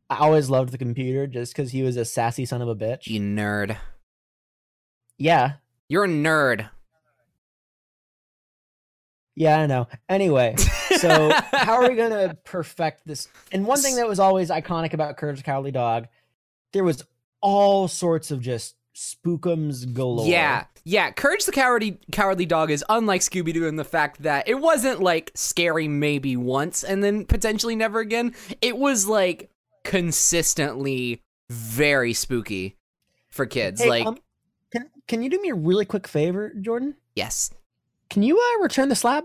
I 0.09 0.17
always 0.19 0.49
loved 0.49 0.71
the 0.71 0.77
computer 0.77 1.27
just 1.27 1.53
because 1.53 1.71
he 1.71 1.81
was 1.83 1.97
a 1.97 2.05
sassy 2.05 2.45
son 2.45 2.61
of 2.61 2.69
a 2.69 2.75
bitch. 2.75 3.07
you 3.07 3.19
nerd. 3.19 3.75
Yeah, 5.17 5.53
You're 5.89 6.05
a 6.05 6.07
nerd. 6.09 6.69
yeah, 9.35 9.59
I 9.59 9.65
know. 9.65 9.87
Anyway, 10.09 10.55
so 10.97 11.31
how 11.53 11.81
are 11.81 11.89
we 11.89 11.95
gonna 11.95 12.35
perfect 12.43 13.05
this? 13.05 13.27
And 13.51 13.65
one 13.65 13.79
thing 13.79 13.95
that 13.97 14.07
was 14.07 14.19
always 14.19 14.49
iconic 14.49 14.93
about 14.93 15.17
Courage 15.17 15.37
the 15.37 15.43
Cowardly 15.43 15.71
Dog, 15.71 16.07
there 16.73 16.83
was 16.83 17.03
all 17.41 17.87
sorts 17.87 18.31
of 18.31 18.41
just 18.41 18.75
spookums 18.95 19.93
galore. 19.93 20.27
Yeah, 20.27 20.65
yeah. 20.85 21.11
Courage 21.11 21.45
the 21.45 21.51
Cowardly 21.51 21.99
Cowardly 22.11 22.45
Dog 22.45 22.71
is 22.71 22.83
unlike 22.87 23.21
Scooby 23.21 23.53
Doo 23.53 23.67
in 23.67 23.75
the 23.75 23.83
fact 23.83 24.23
that 24.23 24.47
it 24.47 24.55
wasn't 24.55 25.01
like 25.01 25.31
scary 25.35 25.87
maybe 25.89 26.37
once 26.37 26.83
and 26.83 27.03
then 27.03 27.25
potentially 27.25 27.75
never 27.75 27.99
again. 27.99 28.33
It 28.61 28.77
was 28.77 29.05
like 29.07 29.49
consistently 29.83 31.21
very 31.49 32.13
spooky 32.13 32.77
for 33.29 33.45
kids. 33.45 33.81
Hey, 33.81 33.89
like 33.89 34.05
um, 34.07 34.17
can 35.07 35.21
you 35.21 35.29
do 35.29 35.39
me 35.41 35.49
a 35.49 35.55
really 35.55 35.85
quick 35.85 36.07
favor, 36.07 36.53
Jordan? 36.59 36.95
yes, 37.15 37.51
Can 38.09 38.23
you 38.23 38.37
uh, 38.39 38.61
return 38.63 38.89
the 38.89 38.95
slab? 38.95 39.23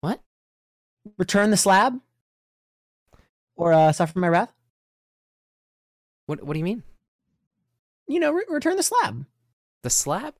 What? 0.00 0.20
Return 1.18 1.50
the 1.50 1.56
slab? 1.56 2.00
Or 3.56 3.72
uh, 3.72 3.92
suffer 3.92 4.18
my 4.18 4.28
wrath? 4.28 4.52
what 6.26 6.42
what 6.42 6.52
do 6.54 6.58
you 6.58 6.64
mean? 6.64 6.82
You 8.08 8.20
know, 8.20 8.32
re- 8.32 8.44
return 8.48 8.76
the 8.76 8.82
slab. 8.82 9.26
The 9.82 9.90
slab? 9.90 10.34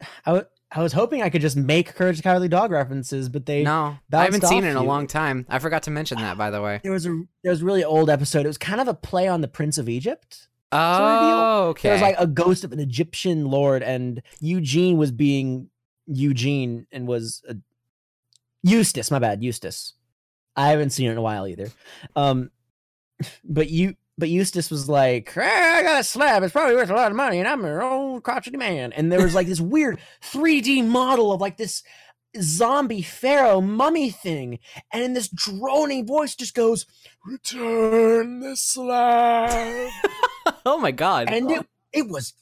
I, 0.00 0.30
w- 0.32 0.46
I 0.70 0.82
was 0.82 0.92
hoping 0.92 1.22
I 1.22 1.30
could 1.30 1.40
just 1.40 1.56
make 1.56 1.94
Courage 1.94 2.18
the 2.18 2.22
Cowardly 2.22 2.48
Dog 2.48 2.70
references, 2.70 3.28
but 3.28 3.46
they 3.46 3.62
No, 3.62 3.96
I 4.12 4.24
haven't 4.24 4.44
seen 4.44 4.64
it 4.64 4.70
in 4.70 4.76
a 4.76 4.82
long 4.82 5.06
time. 5.06 5.46
I 5.48 5.58
forgot 5.58 5.84
to 5.84 5.90
mention 5.90 6.18
that, 6.18 6.36
by 6.36 6.50
the 6.50 6.60
way. 6.60 6.80
there 6.82 6.92
was 6.92 7.06
a 7.06 7.22
there 7.42 7.50
was 7.50 7.62
a 7.62 7.64
really 7.64 7.84
old 7.84 8.10
episode. 8.10 8.44
It 8.44 8.48
was 8.48 8.58
kind 8.58 8.80
of 8.80 8.88
a 8.88 8.94
play 8.94 9.28
on 9.28 9.40
the 9.40 9.48
Prince 9.48 9.78
of 9.78 9.88
Egypt. 9.88 10.48
Oh, 10.76 11.68
okay. 11.70 11.88
There 11.88 11.92
was 11.92 12.02
like 12.02 12.16
a 12.18 12.26
ghost 12.26 12.64
of 12.64 12.72
an 12.72 12.80
Egyptian 12.80 13.46
lord, 13.46 13.82
and 13.82 14.22
Eugene 14.40 14.96
was 14.96 15.10
being 15.10 15.70
Eugene 16.06 16.86
and 16.92 17.06
was 17.06 17.42
a, 17.48 17.56
Eustace. 18.62 19.10
My 19.10 19.18
bad, 19.18 19.42
Eustace. 19.42 19.94
I 20.56 20.68
haven't 20.68 20.90
seen 20.90 21.08
it 21.08 21.12
in 21.12 21.18
a 21.18 21.22
while 21.22 21.46
either. 21.46 21.70
Um, 22.14 22.50
but 23.44 23.70
you, 23.70 23.96
but 24.18 24.28
Eustace 24.28 24.70
was 24.70 24.88
like, 24.88 25.36
"Eh, 25.36 25.42
I 25.42 25.82
got 25.82 26.00
a 26.00 26.04
slab. 26.04 26.42
It's 26.42 26.52
probably 26.52 26.74
worth 26.74 26.90
a 26.90 26.94
lot 26.94 27.10
of 27.10 27.16
money, 27.16 27.38
and 27.38 27.48
I'm 27.48 27.64
an 27.64 27.80
old 27.80 28.22
crotchety 28.22 28.56
man. 28.56 28.92
And 28.92 29.12
there 29.12 29.22
was 29.22 29.34
like 29.34 29.46
this 29.46 29.60
weird 29.60 29.98
3D 30.22 30.86
model 30.86 31.32
of 31.32 31.40
like 31.40 31.56
this 31.56 31.82
zombie 32.42 33.02
pharaoh 33.02 33.60
mummy 33.60 34.10
thing, 34.10 34.58
and 34.92 35.02
in 35.02 35.12
this 35.14 35.28
droning 35.28 36.06
voice 36.06 36.34
just 36.34 36.54
goes, 36.54 36.86
"Return 37.24 38.40
the 38.40 38.56
slab." 38.56 39.90
oh 40.66 40.78
my 40.78 40.90
god. 40.90 41.30
and 41.30 41.50
it, 41.50 41.66
it 41.92 42.08
was 42.08 42.34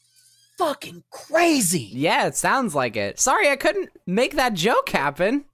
fucking 0.58 1.04
crazy. 1.10 1.90
yeah, 1.92 2.26
it 2.26 2.36
sounds 2.36 2.74
like 2.74 2.96
it. 2.96 3.18
Sorry, 3.18 3.50
I 3.50 3.56
couldn't 3.56 3.90
make 4.06 4.36
that 4.36 4.54
joke 4.54 4.88
happen. 4.90 5.44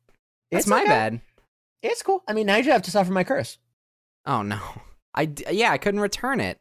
That's 0.50 0.64
It's 0.64 0.70
my 0.70 0.80
okay. 0.80 0.88
bad. 0.88 1.20
It's 1.82 2.02
cool. 2.02 2.22
I 2.28 2.32
mean, 2.34 2.46
now 2.46 2.56
you 2.56 2.70
have 2.72 2.82
to 2.82 2.90
suffer 2.90 3.12
my 3.12 3.24
curse. 3.24 3.58
Oh 4.26 4.42
no. 4.42 4.60
i 5.14 5.30
yeah, 5.50 5.72
I 5.72 5.78
couldn't 5.78 6.00
return 6.00 6.40
it. 6.40 6.58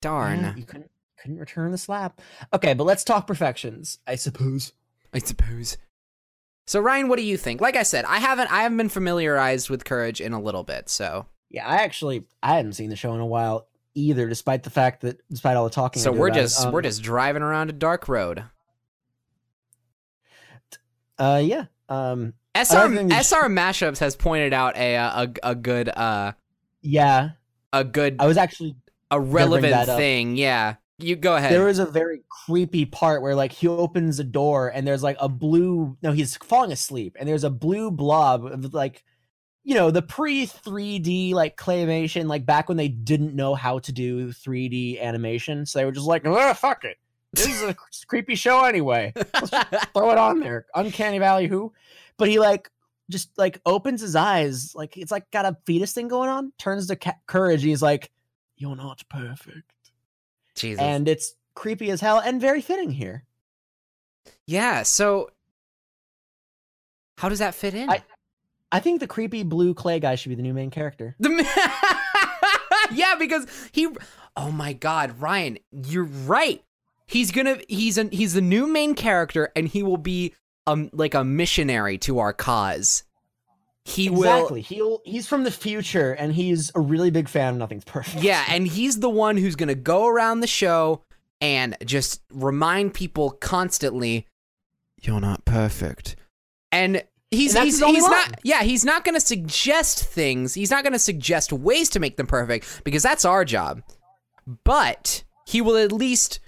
Darn. 0.00 0.40
Yeah, 0.40 0.54
you 0.56 0.64
couldn't 0.64 0.90
couldn't 1.20 1.38
return 1.38 1.72
the 1.72 1.78
slap. 1.78 2.20
Okay, 2.52 2.74
but 2.74 2.84
let's 2.84 3.04
talk 3.04 3.26
perfections. 3.26 3.98
I 4.06 4.14
suppose. 4.16 4.72
I 5.12 5.18
suppose. 5.18 5.76
So 6.68 6.80
Ryan, 6.80 7.08
what 7.08 7.16
do 7.16 7.24
you 7.24 7.38
think? 7.38 7.62
Like 7.62 7.76
I 7.76 7.82
said, 7.82 8.04
I 8.04 8.18
haven't 8.18 8.52
I 8.52 8.60
haven't 8.62 8.76
been 8.76 8.90
familiarized 8.90 9.70
with 9.70 9.86
Courage 9.86 10.20
in 10.20 10.34
a 10.34 10.40
little 10.40 10.64
bit, 10.64 10.90
so 10.90 11.24
Yeah, 11.48 11.66
I 11.66 11.76
actually 11.76 12.24
I 12.42 12.56
hadn't 12.56 12.74
seen 12.74 12.90
the 12.90 12.96
show 12.96 13.14
in 13.14 13.20
a 13.20 13.26
while 13.26 13.68
either, 13.94 14.28
despite 14.28 14.64
the 14.64 14.70
fact 14.70 15.00
that 15.00 15.18
despite 15.30 15.56
all 15.56 15.64
the 15.64 15.70
talking. 15.70 16.02
So 16.02 16.12
we're 16.12 16.28
just 16.28 16.66
Um, 16.66 16.72
we're 16.72 16.82
just 16.82 17.00
driving 17.02 17.40
around 17.42 17.70
a 17.70 17.72
dark 17.72 18.06
road. 18.06 18.44
uh 21.18 21.40
yeah 21.42 21.64
um 21.88 22.34
SR 22.54 22.76
Other 22.76 22.94
than 22.96 23.08
the- 23.08 23.14
SR 23.14 23.48
mashups 23.48 23.98
has 24.00 24.14
pointed 24.14 24.52
out 24.52 24.76
a 24.76 24.94
uh, 24.96 25.26
a 25.42 25.50
a 25.50 25.54
good 25.54 25.88
uh 25.88 26.32
yeah 26.82 27.30
a 27.72 27.82
good 27.82 28.16
I 28.18 28.26
was 28.26 28.36
actually 28.36 28.76
a 29.10 29.18
relevant 29.18 29.86
thing. 29.86 30.36
Yeah. 30.36 30.74
You 30.98 31.14
go 31.14 31.36
ahead. 31.36 31.52
There 31.52 31.68
is 31.68 31.78
a 31.78 31.86
very 31.86 32.22
creepy 32.28 32.84
part 32.84 33.22
where 33.22 33.34
like 33.34 33.52
he 33.52 33.68
opens 33.68 34.18
a 34.18 34.24
door 34.24 34.68
and 34.68 34.86
there's 34.86 35.02
like 35.02 35.16
a 35.20 35.28
blue 35.28 35.96
no 36.02 36.10
he's 36.10 36.36
falling 36.36 36.72
asleep 36.72 37.16
and 37.18 37.28
there's 37.28 37.44
a 37.44 37.50
blue 37.50 37.90
blob 37.90 38.44
of 38.44 38.74
like 38.74 39.04
you 39.62 39.74
know 39.74 39.92
the 39.92 40.02
pre 40.02 40.46
3D 40.46 41.34
like 41.34 41.56
claymation 41.56 42.26
like 42.26 42.44
back 42.44 42.68
when 42.68 42.76
they 42.76 42.88
didn't 42.88 43.34
know 43.34 43.54
how 43.54 43.78
to 43.80 43.92
do 43.92 44.30
3D 44.32 45.00
animation. 45.00 45.66
So 45.66 45.78
they 45.78 45.84
were 45.84 45.92
just 45.92 46.06
like 46.06 46.24
fuck 46.56 46.84
it. 46.84 46.96
This 47.32 47.46
is 47.46 47.62
a 47.62 47.76
creepy 48.08 48.34
show 48.34 48.64
anyway. 48.64 49.12
Throw 49.94 50.10
it 50.10 50.18
on 50.18 50.40
there. 50.40 50.66
Uncanny 50.74 51.18
valley 51.18 51.46
who? 51.46 51.72
But 52.16 52.28
he 52.28 52.40
like 52.40 52.70
just 53.10 53.30
like 53.38 53.60
opens 53.64 54.00
his 54.00 54.16
eyes 54.16 54.74
like 54.74 54.96
it's 54.96 55.12
like 55.12 55.30
got 55.30 55.46
a 55.46 55.56
fetus 55.64 55.92
thing 55.92 56.08
going 56.08 56.28
on 56.28 56.52
turns 56.58 56.86
to 56.88 56.96
ca- 56.96 57.14
courage 57.26 57.62
he's 57.62 57.80
like 57.80 58.10
you're 58.56 58.76
not 58.76 59.02
perfect 59.08 59.72
Jesus. 60.58 60.82
and 60.82 61.08
it's 61.08 61.34
creepy 61.54 61.90
as 61.90 62.00
hell 62.00 62.18
and 62.18 62.40
very 62.40 62.60
fitting 62.60 62.90
here. 62.90 63.24
yeah, 64.46 64.82
so 64.82 65.30
how 67.18 67.28
does 67.28 67.38
that 67.40 67.54
fit 67.54 67.74
in? 67.74 67.88
I- 67.90 68.02
I 68.70 68.80
think 68.80 69.00
the 69.00 69.06
creepy 69.06 69.44
blue 69.44 69.72
clay 69.72 69.98
guy 69.98 70.14
should 70.14 70.28
be 70.28 70.34
the 70.34 70.42
new 70.42 70.52
main 70.52 70.70
character. 70.70 71.16
Yeah, 72.90 73.16
because 73.18 73.46
he. 73.72 73.86
Oh 74.36 74.50
my 74.50 74.72
God, 74.72 75.20
Ryan, 75.20 75.58
you're 75.72 76.04
right. 76.04 76.62
He's 77.06 77.30
gonna. 77.32 77.58
He's 77.68 77.98
a. 77.98 78.04
He's 78.04 78.32
the 78.32 78.40
new 78.40 78.66
main 78.66 78.94
character, 78.94 79.52
and 79.54 79.68
he 79.68 79.82
will 79.82 79.98
be 79.98 80.34
um 80.66 80.88
like 80.94 81.12
a 81.14 81.22
missionary 81.22 81.98
to 81.98 82.18
our 82.18 82.32
cause. 82.32 83.02
He 83.88 84.10
will. 84.10 84.18
Exactly. 84.18 84.60
He'll 84.62 85.00
he's 85.04 85.26
from 85.26 85.44
the 85.44 85.50
future 85.50 86.12
and 86.12 86.32
he's 86.32 86.70
a 86.74 86.80
really 86.80 87.10
big 87.10 87.28
fan 87.28 87.54
of 87.54 87.58
Nothing's 87.58 87.84
Perfect. 87.84 88.22
Yeah, 88.22 88.44
and 88.48 88.66
he's 88.66 89.00
the 89.00 89.08
one 89.08 89.36
who's 89.36 89.56
gonna 89.56 89.74
go 89.74 90.06
around 90.06 90.40
the 90.40 90.46
show 90.46 91.02
and 91.40 91.76
just 91.84 92.22
remind 92.32 92.94
people 92.94 93.30
constantly, 93.30 94.26
"You're 95.00 95.20
not 95.20 95.44
perfect," 95.44 96.16
and. 96.72 97.02
He's, 97.30 97.54
And 97.54 97.66
he's, 97.66 97.78
he's 97.78 98.08
not 98.08 98.40
yeah 98.42 98.62
he's 98.62 98.86
not 98.86 99.04
going 99.04 99.14
to 99.14 99.20
suggest 99.20 100.02
things 100.02 100.54
he's 100.54 100.70
not 100.70 100.82
going 100.82 100.94
to 100.94 100.98
suggest 100.98 101.52
ways 101.52 101.90
to 101.90 102.00
make 102.00 102.16
them 102.16 102.26
perfect 102.26 102.82
because 102.84 103.02
that's 103.02 103.26
our 103.26 103.44
job 103.44 103.82
but 104.64 105.24
he 105.46 105.60
will 105.60 105.76
at 105.76 105.92
least 105.92 106.40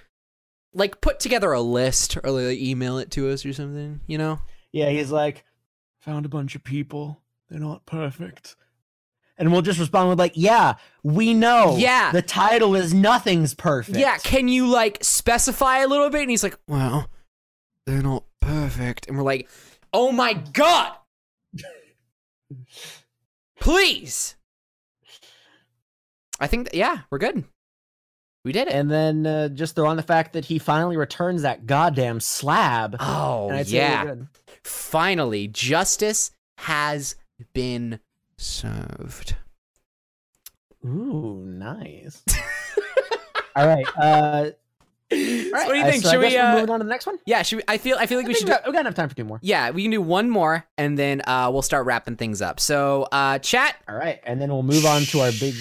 like 0.72 1.03
put 1.03 1.20
together 1.20 1.53
a 1.53 1.61
list 1.61 2.16
or 2.24 2.30
like 2.30 2.57
email 2.57 2.97
it 2.97 3.11
to 3.11 3.28
us 3.28 3.45
or 3.45 3.53
something 3.53 4.01
you 4.07 4.16
know 4.16 4.38
Yeah, 4.72 4.88
he's 4.88 5.11
like, 5.11 5.45
found 6.01 6.24
a 6.24 6.30
bunch 6.30 6.55
of 6.55 6.64
people. 6.64 7.20
They're 7.51 7.61
not 7.61 7.84
perfect. 7.84 8.57
And 9.36 9.51
we'll 9.53 9.62
just 9.62 9.78
respond 9.80 10.09
with 10.11 10.18
like, 10.18 10.32
yeah, 10.36 10.74
we 11.03 11.32
know. 11.34 11.76
Yeah. 11.78 12.12
The 12.12 12.22
title 12.22 12.74
is 12.74 12.92
Nothing's 12.94 13.55
Perfect. 13.55 13.98
yeah 13.98 14.18
can 14.18 14.48
you 14.48 14.66
like 14.68 14.98
specify 15.03 15.78
a 15.78 15.86
little 15.88 16.11
bit 16.11 16.20
and 16.22 16.30
he's 16.30 16.42
like 16.42 16.59
well 16.68 17.09
they're 17.86 18.03
not 18.03 18.24
perfect 18.40 19.09
and 19.09 19.16
we're 19.16 19.22
like 19.24 19.48
oh 19.92 20.12
my 20.12 20.34
god 20.34 20.92
please 23.61 24.36
i 26.38 26.46
think 26.46 26.64
that, 26.64 26.74
yeah 26.74 26.98
we're 27.11 27.18
good 27.18 27.44
we 28.44 28.53
did 28.53 28.68
it 28.68 28.74
And 28.74 28.90
then 28.90 29.26
uh, 29.26 29.48
just 29.51 29.74
throw 29.76 29.86
on 29.86 29.96
the 29.98 30.03
fact 30.03 30.32
that 30.32 30.46
he 30.46 30.59
finally 30.59 30.96
returns 30.96 31.42
that 31.42 31.66
goddamn 31.66 32.20
slab. 32.20 32.96
oh 32.98 33.48
and 33.48 33.57
I'd 33.59 33.68
say 33.68 33.76
yeah 33.76 34.05
good. 34.07 34.28
finally 34.64 35.46
justice 35.48 36.30
has 36.59 37.16
been 37.53 38.01
served 38.36 39.36
Ooh, 40.84 41.45
nice. 41.47 42.22
All 43.57 43.66
right. 43.66 43.84
Uh, 43.99 44.51
So 45.11 45.16
all 45.16 45.51
right, 45.53 45.66
what 45.66 45.72
do 45.72 45.78
you 45.78 45.84
uh, 45.84 45.91
think? 45.91 46.03
so 46.05 46.09
I 46.09 46.12
Should 46.12 46.20
guess 46.22 46.32
we? 46.32 46.36
we're 46.38 46.43
Uh, 46.45 46.55
moving 46.55 46.70
on 46.70 46.78
to 46.80 46.84
the 46.84 46.91
next 46.91 47.05
one? 47.07 47.18
yeah, 47.26 47.43
should 47.43 47.57
we, 47.57 47.62
I 47.68 47.78
feel 47.78 47.97
I 47.99 48.07
feel 48.07 48.16
like 48.16 48.26
I 48.26 48.28
we 48.28 48.34
should. 48.34 48.45
we 48.45 48.49
got, 48.55 48.66
we 48.66 48.72
got 48.72 48.80
enough 48.82 48.95
time 48.95 49.09
for 49.09 49.16
two 49.16 49.24
more. 49.24 49.38
yeah, 49.43 49.70
we 49.70 49.82
can 49.82 49.91
do 49.91 50.01
one 50.01 50.30
more, 50.30 50.64
and 50.78 50.97
then 50.99 51.20
uh, 51.26 51.51
we'll 51.53 51.61
start 51.62 51.84
wrapping 51.84 52.16
things 52.16 52.41
up. 52.41 52.61
So, 52.61 53.09
uh, 53.12 53.41
chat. 53.41 53.74
All 53.88 53.97
right, 53.97 54.20
and 54.22 54.41
then 54.41 54.51
we'll 54.51 54.62
move 54.62 54.86
on 54.86 55.03
to 55.03 55.20
our 55.20 55.32
big. 55.32 55.55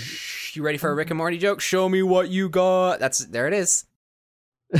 You 0.54 0.62
ready 0.64 0.78
for 0.78 0.90
a 0.92 0.94
Rick 0.96 1.10
and 1.10 1.18
Morty 1.18 1.38
joke? 1.40 1.62
Show 1.62 1.90
me 1.90 2.02
what 2.04 2.30
you 2.30 2.48
got. 2.48 3.00
That's 3.00 3.18
there. 3.26 3.48
It 3.48 3.54
is. 3.56 3.86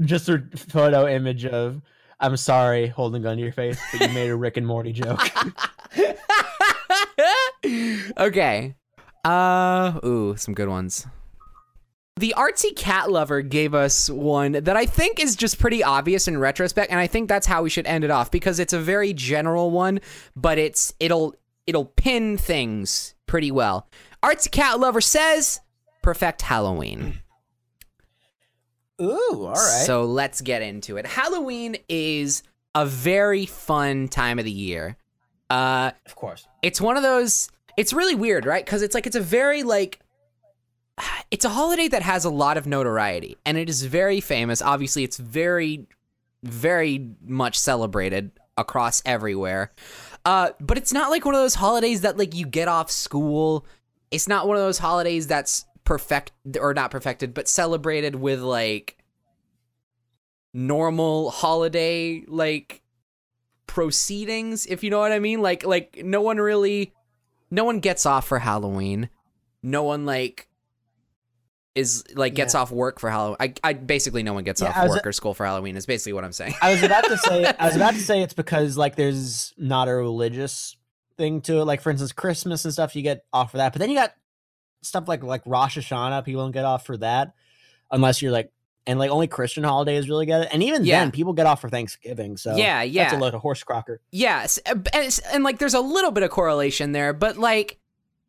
just 0.00 0.28
a 0.28 0.42
photo 0.56 1.06
image 1.08 1.44
of 1.46 1.80
I'm 2.20 2.36
sorry, 2.36 2.86
holding 2.88 3.22
gun 3.22 3.36
to 3.38 3.42
your 3.42 3.52
face, 3.52 3.80
but 3.92 4.08
you 4.08 4.14
made 4.14 4.28
a 4.28 4.36
Rick 4.36 4.56
and 4.58 4.66
Morty 4.66 4.92
joke. 4.92 5.20
okay. 8.18 8.74
Uh. 9.24 10.00
Ooh, 10.04 10.36
some 10.36 10.54
good 10.54 10.68
ones. 10.68 11.06
The 12.16 12.34
artsy 12.36 12.76
cat 12.76 13.10
lover 13.10 13.40
gave 13.40 13.72
us 13.72 14.10
one 14.10 14.52
that 14.52 14.76
I 14.76 14.84
think 14.84 15.18
is 15.18 15.36
just 15.36 15.58
pretty 15.58 15.82
obvious 15.82 16.28
in 16.28 16.36
retrospect, 16.36 16.90
and 16.90 17.00
I 17.00 17.06
think 17.06 17.28
that's 17.28 17.46
how 17.46 17.62
we 17.62 17.70
should 17.70 17.86
end 17.86 18.04
it 18.04 18.10
off 18.10 18.30
because 18.30 18.58
it's 18.58 18.74
a 18.74 18.78
very 18.78 19.14
general 19.14 19.70
one, 19.70 20.00
but 20.36 20.58
it's 20.58 20.92
it'll 21.00 21.34
it'll 21.66 21.86
pin 21.86 22.36
things 22.36 23.14
pretty 23.26 23.50
well. 23.50 23.88
Artsy 24.22 24.50
cat 24.50 24.78
lover 24.78 25.00
says, 25.00 25.60
"Perfect 26.02 26.42
Halloween." 26.42 27.20
Ooh, 29.00 29.46
all 29.46 29.52
right. 29.52 29.84
So 29.86 30.04
let's 30.04 30.40
get 30.40 30.62
into 30.62 30.96
it. 30.96 31.06
Halloween 31.06 31.76
is 31.88 32.42
a 32.74 32.86
very 32.86 33.46
fun 33.46 34.08
time 34.08 34.38
of 34.38 34.44
the 34.44 34.50
year. 34.50 34.96
Uh, 35.48 35.90
of 36.06 36.14
course. 36.14 36.46
it's 36.62 36.80
one 36.80 36.96
of 36.96 37.02
those 37.02 37.50
it's 37.76 37.92
really 37.92 38.14
weird 38.14 38.46
right 38.46 38.64
because 38.64 38.82
it's 38.82 38.94
like 38.94 39.06
it's 39.06 39.16
a 39.16 39.20
very 39.20 39.64
like 39.64 39.98
it's 41.32 41.44
a 41.44 41.48
holiday 41.48 41.88
that 41.88 42.02
has 42.02 42.24
a 42.24 42.30
lot 42.30 42.56
of 42.56 42.68
notoriety 42.68 43.36
and 43.44 43.58
it 43.58 43.68
is 43.68 43.82
very 43.82 44.20
famous 44.20 44.62
obviously 44.62 45.02
it's 45.02 45.16
very 45.16 45.86
very 46.44 47.10
much 47.26 47.58
celebrated 47.58 48.30
across 48.56 49.02
everywhere 49.04 49.72
uh 50.24 50.50
but 50.60 50.78
it's 50.78 50.92
not 50.92 51.10
like 51.10 51.24
one 51.24 51.34
of 51.34 51.40
those 51.40 51.56
holidays 51.56 52.02
that 52.02 52.16
like 52.16 52.32
you 52.32 52.46
get 52.46 52.68
off 52.68 52.88
school 52.88 53.66
it's 54.12 54.28
not 54.28 54.46
one 54.46 54.56
of 54.56 54.62
those 54.62 54.78
holidays 54.78 55.26
that's 55.26 55.64
perfect 55.90 56.30
or 56.60 56.72
not 56.72 56.88
perfected 56.92 57.34
but 57.34 57.48
celebrated 57.48 58.14
with 58.14 58.38
like 58.38 58.96
normal 60.54 61.30
holiday 61.30 62.24
like 62.28 62.80
proceedings 63.66 64.66
if 64.66 64.84
you 64.84 64.90
know 64.90 65.00
what 65.00 65.10
i 65.10 65.18
mean 65.18 65.42
like 65.42 65.64
like 65.66 66.00
no 66.04 66.20
one 66.20 66.36
really 66.38 66.92
no 67.50 67.64
one 67.64 67.80
gets 67.80 68.06
off 68.06 68.24
for 68.28 68.38
halloween 68.38 69.08
no 69.64 69.82
one 69.82 70.06
like 70.06 70.46
is 71.74 72.04
like 72.14 72.34
gets 72.34 72.54
Yeah. 72.54 72.60
off 72.60 72.70
work 72.70 73.00
for 73.00 73.10
halloween 73.10 73.36
I, 73.40 73.54
I 73.64 73.72
basically 73.72 74.22
no 74.22 74.32
one 74.32 74.44
gets 74.44 74.62
Yeah, 74.62 74.68
off 74.68 74.88
work 74.88 75.04
or 75.04 75.12
school 75.12 75.34
for 75.34 75.44
halloween 75.44 75.76
is 75.76 75.86
basically 75.86 76.12
what 76.12 76.22
i'm 76.24 76.32
saying 76.32 76.54
I 76.62 76.70
was 76.70 76.84
about 76.84 77.02
to 77.04 77.18
say 77.18 77.46
I 77.58 77.66
was 77.66 77.74
about 77.74 77.94
to 77.94 78.00
say 78.00 78.22
it's 78.22 78.34
because 78.34 78.76
like 78.76 78.94
there's 78.94 79.52
not 79.58 79.88
a 79.88 79.94
religious 79.94 80.76
thing 81.16 81.40
to 81.42 81.58
it. 81.60 81.64
Like 81.64 81.80
for 81.82 81.90
instance, 81.90 82.12
Christmas 82.12 82.64
and 82.64 82.72
stuff, 82.72 82.96
you 82.96 83.02
get 83.02 83.24
off 83.32 83.50
for 83.50 83.58
that. 83.58 83.72
But 83.74 83.80
then 83.80 83.90
you 83.90 83.96
got 83.96 84.14
stuff 84.82 85.08
like 85.08 85.22
like 85.22 85.42
Rosh 85.46 85.78
Hashanah, 85.78 86.24
people 86.24 86.42
don't 86.42 86.52
get 86.52 86.64
off 86.64 86.86
for 86.86 86.96
that 86.98 87.32
unless 87.90 88.22
you're 88.22 88.32
like 88.32 88.50
and 88.86 88.98
like 88.98 89.10
only 89.10 89.26
Christian 89.26 89.62
holidays 89.62 90.08
really 90.08 90.26
get 90.26 90.42
it. 90.42 90.48
And 90.52 90.62
even 90.62 90.84
Yeah. 90.84 91.00
then, 91.00 91.10
people 91.12 91.32
get 91.34 91.46
off 91.46 91.60
for 91.60 91.68
Thanksgiving. 91.68 92.36
So 92.36 92.56
yeah 92.56 92.82
yeah 92.82 93.04
that's 93.04 93.14
a 93.14 93.18
load 93.18 93.34
of 93.34 93.40
horse 93.42 93.62
crocker. 93.62 94.00
Yes, 94.10 94.58
uh, 94.66 94.70
and, 94.74 94.86
it's- 94.88 95.18
and 95.32 95.44
like 95.44 95.58
there's 95.58 95.74
a 95.74 95.80
little 95.80 96.10
bit 96.10 96.22
of 96.22 96.30
correlation 96.30 96.92
there, 96.92 97.12
but 97.12 97.36
like, 97.36 97.78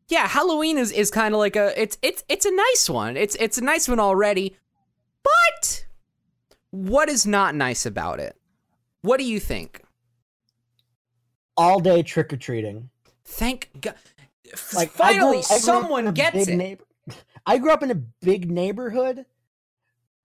yeah, 0.10 0.28
Halloween 0.28 0.78
is 0.78 0.92
is 0.92 1.10
kind 1.10 1.34
of 1.34 1.40
like 1.40 1.56
a 1.56 1.80
it's 1.82 1.98
it's 2.02 2.24
it's 2.28 2.46
a 2.46 2.54
nice 2.54 2.90
one. 2.90 3.16
It's 3.18 3.36
it's 3.36 3.58
a 3.58 3.64
nice 3.64 3.88
one 3.88 4.00
already, 4.00 4.58
but 5.24 5.86
what 6.72 7.08
is 7.10 7.26
not 7.26 7.56
nice 7.56 7.86
about 7.86 8.20
it? 8.20 8.36
What 9.04 9.18
do 9.18 9.24
you 9.26 9.40
think? 9.40 9.82
All 11.58 11.80
day 11.80 12.02
trick 12.04 12.34
or 12.34 12.38
treating. 12.38 12.90
Thank 13.26 13.70
God, 13.80 13.96
Like 14.74 14.90
finally 14.92 15.38
grew- 15.38 15.56
I 15.56 15.60
grew 15.60 15.74
up 15.74 15.84
someone 15.84 16.14
gets 16.14 16.48
it. 16.48 16.56
neighbor- 16.56 16.86
I 17.46 17.58
grew 17.58 17.72
up 17.72 17.84
in 17.84 17.92
a 17.92 17.96
big 17.96 18.50
neighborhood, 18.52 19.26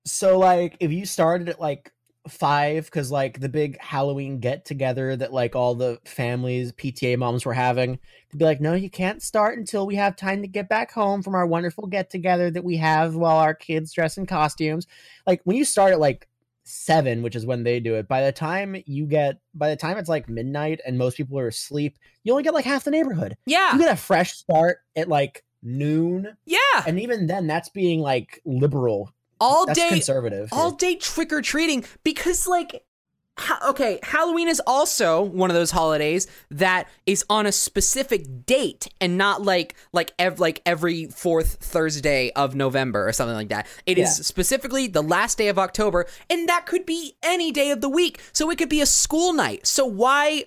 so 0.04 0.38
like 0.38 0.76
if 0.80 0.92
you 0.92 1.06
started 1.06 1.48
at 1.48 1.60
like 1.60 1.92
five, 2.28 2.86
because 2.86 3.10
like 3.10 3.38
the 3.40 3.48
big 3.48 3.80
Halloween 3.80 4.40
get 4.40 4.64
together 4.64 5.14
that 5.16 5.32
like 5.32 5.54
all 5.54 5.74
the 5.74 5.98
families, 6.04 6.72
PTA 6.72 7.16
moms 7.16 7.44
were 7.46 7.54
having, 7.54 7.92
they'd 8.30 8.38
be 8.38 8.44
like, 8.44 8.60
"No, 8.60 8.74
you 8.74 8.90
can't 8.90 9.22
start 9.22 9.58
until 9.58 9.86
we 9.86 9.94
have 9.94 10.16
time 10.16 10.42
to 10.42 10.48
get 10.48 10.68
back 10.68 10.90
home 10.92 11.22
from 11.22 11.34
our 11.34 11.46
wonderful 11.46 11.86
get 11.86 12.10
together 12.10 12.50
that 12.50 12.64
we 12.64 12.76
have 12.78 13.14
while 13.14 13.36
our 13.36 13.54
kids 13.54 13.92
dress 13.92 14.18
in 14.18 14.26
costumes." 14.26 14.86
Like 15.26 15.40
when 15.44 15.56
you 15.56 15.64
start 15.64 15.92
at 15.92 16.00
like 16.00 16.28
seven, 16.66 17.22
which 17.22 17.36
is 17.36 17.46
when 17.46 17.62
they 17.62 17.80
do 17.80 17.94
it, 17.94 18.08
by 18.08 18.22
the 18.22 18.32
time 18.32 18.82
you 18.86 19.06
get 19.06 19.38
by 19.54 19.70
the 19.70 19.76
time 19.76 19.96
it's 19.96 20.08
like 20.08 20.28
midnight 20.28 20.80
and 20.86 20.98
most 20.98 21.16
people 21.16 21.38
are 21.38 21.48
asleep, 21.48 21.98
you 22.24 22.32
only 22.32 22.42
get 22.42 22.54
like 22.54 22.64
half 22.64 22.84
the 22.84 22.90
neighborhood. 22.90 23.36
Yeah, 23.46 23.72
you 23.72 23.78
get 23.78 23.92
a 23.92 23.96
fresh 23.96 24.32
start 24.32 24.78
at 24.94 25.08
like 25.08 25.44
noon. 25.62 26.36
Yeah, 26.44 26.58
and 26.86 27.00
even 27.00 27.26
then 27.26 27.46
that's 27.46 27.68
being 27.70 28.00
like 28.00 28.40
liberal. 28.44 29.12
All 29.38 29.66
that's 29.66 29.78
day, 29.78 29.90
conservative 29.90 30.48
all 30.50 30.70
day 30.70 30.94
trick 30.94 31.30
or 31.30 31.42
treating 31.42 31.84
because 32.02 32.46
like 32.46 32.85
okay 33.66 33.98
halloween 34.02 34.48
is 34.48 34.62
also 34.66 35.22
one 35.22 35.50
of 35.50 35.54
those 35.54 35.70
holidays 35.70 36.26
that 36.50 36.88
is 37.04 37.24
on 37.28 37.44
a 37.44 37.52
specific 37.52 38.46
date 38.46 38.88
and 39.00 39.18
not 39.18 39.42
like 39.42 39.74
like 39.92 40.12
ev- 40.18 40.40
like 40.40 40.62
every 40.64 41.06
fourth 41.06 41.54
thursday 41.60 42.30
of 42.34 42.54
november 42.54 43.06
or 43.06 43.12
something 43.12 43.36
like 43.36 43.48
that 43.50 43.66
It 43.84 43.98
is 43.98 44.18
Yeah. 44.18 44.22
specifically 44.24 44.86
the 44.86 45.02
last 45.02 45.36
day 45.38 45.48
of 45.48 45.58
october 45.58 46.06
and 46.30 46.48
that 46.48 46.64
could 46.66 46.86
be 46.86 47.16
any 47.22 47.52
day 47.52 47.70
of 47.70 47.80
the 47.82 47.88
week 47.90 48.20
so 48.32 48.50
it 48.50 48.56
could 48.56 48.70
be 48.70 48.80
a 48.80 48.86
school 48.86 49.32
night 49.34 49.66
so 49.66 49.84
why 49.84 50.44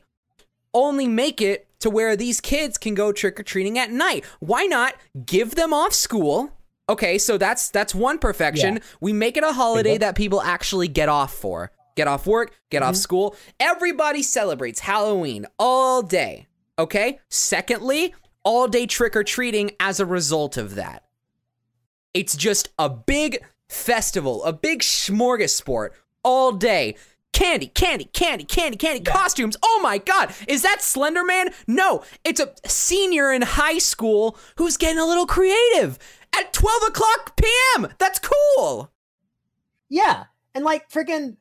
only 0.74 1.08
make 1.08 1.42
it 1.42 1.68
to 1.80 1.90
where 1.90 2.16
these 2.16 2.42
kids 2.42 2.78
can 2.78 2.94
go 2.94 3.12
trick 3.12 3.40
or 3.40 3.44
treating 3.44 3.80
at 3.80 3.90
night. 3.90 4.24
Why 4.40 4.66
not 4.66 4.94
give 5.26 5.56
them 5.56 5.74
off 5.74 5.94
school? 5.94 6.52
Okay, 6.88 7.18
so 7.18 7.38
that's 7.40 7.70
that's 7.72 7.96
one 7.96 8.20
perfection. 8.20 8.76
Yeah. 8.76 8.82
We 9.02 9.14
make 9.14 9.36
it 9.38 9.44
a 9.44 9.54
holiday 9.54 9.92
Bingo. 9.94 10.06
that 10.06 10.16
people 10.16 10.42
actually 10.42 10.88
get 10.90 11.08
off 11.10 11.34
for. 11.34 11.72
Get 11.96 12.08
off 12.08 12.26
work, 12.26 12.58
get 12.70 12.82
off 12.82 12.94
mm-hmm. 12.94 13.00
school. 13.00 13.36
Everybody 13.60 14.24
celebrates 14.24 14.82
Halloween 14.82 15.46
all 15.58 16.02
day. 16.02 16.48
Okay? 16.78 17.20
Secondly, 17.30 18.14
all 18.44 18.68
day 18.68 18.86
trick 18.86 19.16
or 19.16 19.24
treating 19.24 19.72
as 19.80 20.00
a 20.00 20.06
result 20.06 20.58
of 20.58 20.76
that. 20.76 21.04
It's 22.14 22.36
just 22.36 22.70
a 22.80 22.90
big 22.90 23.44
festival, 23.68 24.44
a 24.44 24.54
big 24.54 24.80
smorgasbord 24.80 25.90
all 26.24 26.52
day. 26.54 26.96
Candy, 27.32 27.68
candy, 27.68 28.06
candy, 28.06 28.44
candy, 28.44 28.76
candy, 28.76 29.04
Yeah. 29.06 29.14
costumes. 29.14 29.56
Oh 29.62 29.80
my 29.84 30.00
god, 30.00 30.34
is 30.48 30.64
that 30.64 30.82
Slender 30.82 31.24
Man? 31.24 31.54
No, 31.68 32.04
it's 32.24 32.40
a 32.40 32.54
senior 32.66 33.32
in 33.32 33.44
high 33.44 33.78
school 33.78 34.38
who's 34.56 34.78
getting 34.78 34.98
a 34.98 35.06
little 35.06 35.28
creative 35.28 36.00
at 36.34 36.52
12 36.54 36.84
o'clock 36.88 37.36
p.m. 37.38 37.90
That's 38.00 38.20
cool. 38.20 38.92
Yeah, 39.90 40.26
and 40.56 40.66
like 40.66 40.90
freaking. 40.90 41.38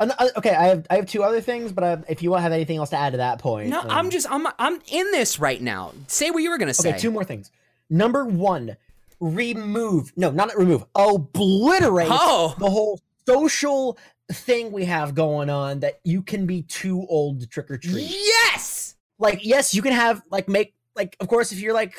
Uh, 0.00 0.28
Okay, 0.36 0.54
I 0.54 0.68
have 0.68 0.86
I 0.90 0.96
have 0.96 1.06
two 1.06 1.22
other 1.22 1.40
things, 1.40 1.72
but 1.72 1.84
uh, 1.84 1.96
if 2.08 2.22
you 2.22 2.30
want 2.30 2.40
to 2.40 2.42
have 2.44 2.52
anything 2.52 2.78
else 2.78 2.90
to 2.90 2.96
add 2.96 3.10
to 3.10 3.18
that 3.18 3.38
point, 3.38 3.68
No, 3.68 3.80
um, 3.80 3.90
I'm 3.90 4.10
just 4.10 4.30
I'm 4.30 4.46
I'm 4.58 4.80
in 4.88 5.10
this 5.12 5.38
right 5.38 5.60
now. 5.60 5.92
Say 6.06 6.30
what 6.30 6.42
you 6.42 6.50
were 6.50 6.58
gonna 6.58 6.72
say. 6.74 6.90
okay. 6.90 6.98
Two 6.98 7.10
more 7.10 7.24
things. 7.24 7.50
Number 7.90 8.24
one, 8.24 8.76
remove. 9.20 10.12
No, 10.16 10.30
not 10.30 10.56
remove. 10.56 10.84
Obliterate 10.94 12.08
Oh. 12.10 12.54
the 12.58 12.70
whole 12.70 13.00
social 13.26 13.98
thing 14.32 14.70
we 14.72 14.84
have 14.84 15.14
going 15.14 15.50
on 15.50 15.80
that 15.80 16.00
you 16.04 16.22
can 16.22 16.46
be 16.46 16.62
too 16.62 17.04
old 17.08 17.40
to 17.40 17.46
trick 17.46 17.70
or 17.70 17.78
treat. 17.78 18.06
Yes. 18.08 18.94
like 19.18 19.44
yes 19.44 19.74
you 19.74 19.82
can 19.82 19.92
have 19.92 20.22
like 20.30 20.48
make 20.48 20.72
like 20.96 21.16
of 21.20 21.26
course 21.28 21.50
if 21.52 21.60
you're 21.60 21.74
like 21.74 21.94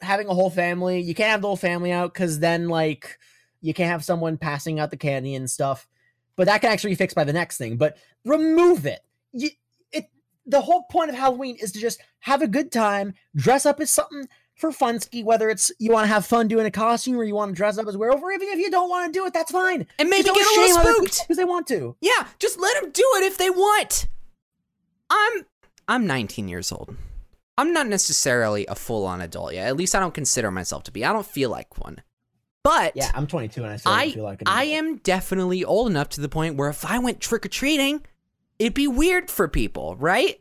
having 0.00 0.26
a 0.28 0.34
whole 0.34 0.50
family 0.50 1.00
you 1.00 1.14
can't 1.14 1.30
have 1.30 1.40
the 1.40 1.46
whole 1.46 1.56
family 1.56 1.92
out 1.92 2.12
because 2.12 2.40
then 2.40 2.68
like 2.68 3.18
you 3.60 3.72
can't 3.72 3.90
have 3.90 4.04
someone 4.04 4.36
passing 4.36 4.78
out 4.80 4.90
the 4.90 4.96
candy 4.96 5.34
and 5.36 5.48
stuff 5.50 5.88
but 6.38 6.46
that 6.46 6.62
can 6.62 6.72
actually 6.72 6.90
be 6.92 6.96
fixed 6.96 7.14
by 7.14 7.24
the 7.24 7.32
next 7.34 7.58
thing 7.58 7.76
but 7.76 7.98
remove 8.24 8.86
it 8.86 9.00
you, 9.32 9.50
it 9.92 10.08
the 10.46 10.62
whole 10.62 10.84
point 10.84 11.10
of 11.10 11.16
halloween 11.16 11.56
is 11.60 11.72
to 11.72 11.78
just 11.78 12.00
have 12.20 12.40
a 12.40 12.48
good 12.48 12.72
time 12.72 13.12
dress 13.36 13.66
up 13.66 13.78
as 13.80 13.90
something 13.90 14.26
for 14.54 14.72
fun 14.72 14.98
ski 14.98 15.22
whether 15.22 15.50
it's 15.50 15.70
you 15.78 15.92
want 15.92 16.04
to 16.04 16.12
have 16.12 16.24
fun 16.26 16.48
doing 16.48 16.66
a 16.66 16.70
costume 16.70 17.16
or 17.16 17.22
you 17.24 17.34
want 17.34 17.50
to 17.50 17.54
dress 17.54 17.76
up 17.78 17.86
as 17.86 17.94
a 17.94 17.98
werewolf 17.98 18.22
or 18.22 18.32
even 18.32 18.48
if 18.48 18.58
you 18.58 18.70
don't 18.70 18.88
want 18.90 19.12
to 19.12 19.16
do 19.18 19.24
it 19.26 19.32
that's 19.34 19.52
fine 19.52 19.86
And 19.98 20.08
maybe 20.08 20.24
get 20.24 20.34
a 20.36 20.60
little 20.60 20.82
spooked. 20.94 21.20
because 21.24 21.36
they 21.36 21.44
want 21.44 21.66
to 21.68 21.94
Yeah, 22.00 22.26
just 22.38 22.58
let 22.58 22.80
them 22.80 22.90
do 22.90 23.04
it 23.16 23.24
if 23.24 23.36
they 23.38 23.50
want. 23.50 24.08
I'm 25.10 25.46
I'm 25.86 26.06
19 26.06 26.48
years 26.48 26.72
old. 26.72 26.96
I'm 27.56 27.72
not 27.72 27.86
necessarily 27.86 28.66
a 28.66 28.74
full-on 28.74 29.20
adult 29.20 29.54
yet. 29.54 29.66
At 29.68 29.76
least 29.76 29.94
I 29.94 30.00
don't 30.00 30.12
consider 30.14 30.50
myself 30.50 30.82
to 30.84 30.92
be. 30.92 31.04
I 31.04 31.12
don't 31.12 31.26
feel 31.26 31.50
like 31.50 31.78
one. 31.78 32.02
But 32.64 32.96
yeah 32.96 33.10
i'm 33.14 33.26
22 33.26 33.62
and 33.62 33.72
i 33.72 33.76
still 33.76 33.92
I 33.92 34.10
feel 34.10 34.24
like 34.24 34.42
I 34.46 34.64
am 34.64 34.96
definitely 34.98 35.64
old 35.64 35.88
enough 35.90 36.08
to 36.10 36.20
the 36.20 36.28
point 36.28 36.56
where 36.56 36.68
if 36.68 36.84
I 36.84 36.98
went 36.98 37.20
trick 37.20 37.46
or 37.46 37.48
treating, 37.48 38.02
it'd 38.58 38.74
be 38.74 38.88
weird 38.88 39.30
for 39.30 39.48
people, 39.48 39.96
right? 39.96 40.40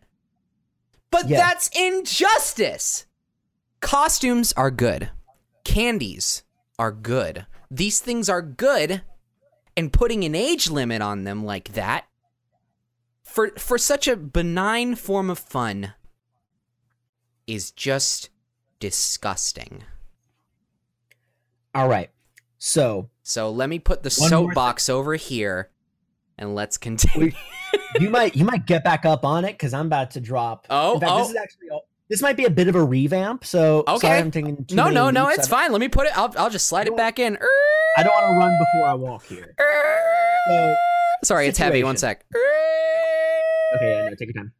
But 1.11 1.29
Yeah. 1.29 1.37
that's 1.37 1.69
injustice. 1.69 3.05
Costumes 3.79 4.51
are 4.57 4.71
good. 4.71 5.09
Candies 5.63 6.43
are 6.77 6.91
good. 6.91 7.45
These 7.71 7.99
things 8.01 8.27
are 8.29 8.41
good, 8.41 9.03
and 9.77 9.93
putting 9.93 10.23
an 10.23 10.35
age 10.35 10.69
limit 10.69 11.01
on 11.01 11.23
them 11.23 11.45
like 11.45 11.73
that 11.73 12.05
for 13.23 13.51
for 13.57 13.77
such 13.77 14.07
a 14.07 14.15
benign 14.17 14.95
form 14.95 15.29
of 15.29 15.37
fun 15.39 15.93
is 17.45 17.71
just 17.71 18.29
disgusting. 18.79 19.83
All 21.77 21.87
right 21.87 22.09
so 22.57 23.09
So 23.23 23.51
let 23.51 23.69
me 23.69 23.79
put 23.79 24.03
the 24.03 24.09
soapbox 24.09 24.89
over 24.89 25.15
here 25.15 25.69
and 26.37 26.53
let's 26.55 26.77
continue. 26.77 27.31
you 27.99 28.09
might 28.09 28.35
you 28.35 28.45
might 28.45 28.65
get 28.65 28.83
back 28.83 29.05
up 29.05 29.25
on 29.25 29.45
it 29.45 29.53
because 29.53 29.73
I'm 29.73 29.87
about 29.87 30.11
to 30.11 30.21
drop. 30.21 30.67
Oh, 30.69 30.99
fact, 30.99 31.11
oh. 31.11 31.19
this 31.19 31.29
is 31.29 31.35
actually 31.35 31.69
this 32.09 32.21
might 32.21 32.37
be 32.37 32.45
a 32.45 32.49
bit 32.49 32.67
of 32.67 32.75
a 32.75 32.83
revamp. 32.83 33.43
So 33.43 33.83
Okay. 33.87 34.07
sorry, 34.07 34.19
I'm 34.19 34.31
taking 34.31 34.65
no, 34.71 34.89
no, 34.89 35.09
no, 35.09 35.29
it's 35.29 35.47
fine. 35.47 35.71
Let 35.71 35.81
me 35.81 35.89
put 35.89 36.07
it. 36.07 36.17
I'll, 36.17 36.33
I'll 36.37 36.49
just 36.49 36.67
slide 36.67 36.87
it 36.87 36.95
back 36.95 37.19
in. 37.19 37.37
I 37.97 38.03
don't 38.03 38.13
want 38.13 38.25
to 38.33 38.37
run 38.37 38.57
before 38.59 38.87
I 38.87 38.93
walk 38.93 39.25
here. 39.25 39.55
So, 40.47 40.75
Sorry, 41.23 41.47
it's 41.47 41.57
heavy. 41.57 41.83
One 41.83 41.97
sec. 41.97 42.23
okay, 43.75 43.89
yeah, 43.89 44.09
no, 44.09 44.15
take 44.15 44.33
your 44.33 44.43
time. 44.43 44.53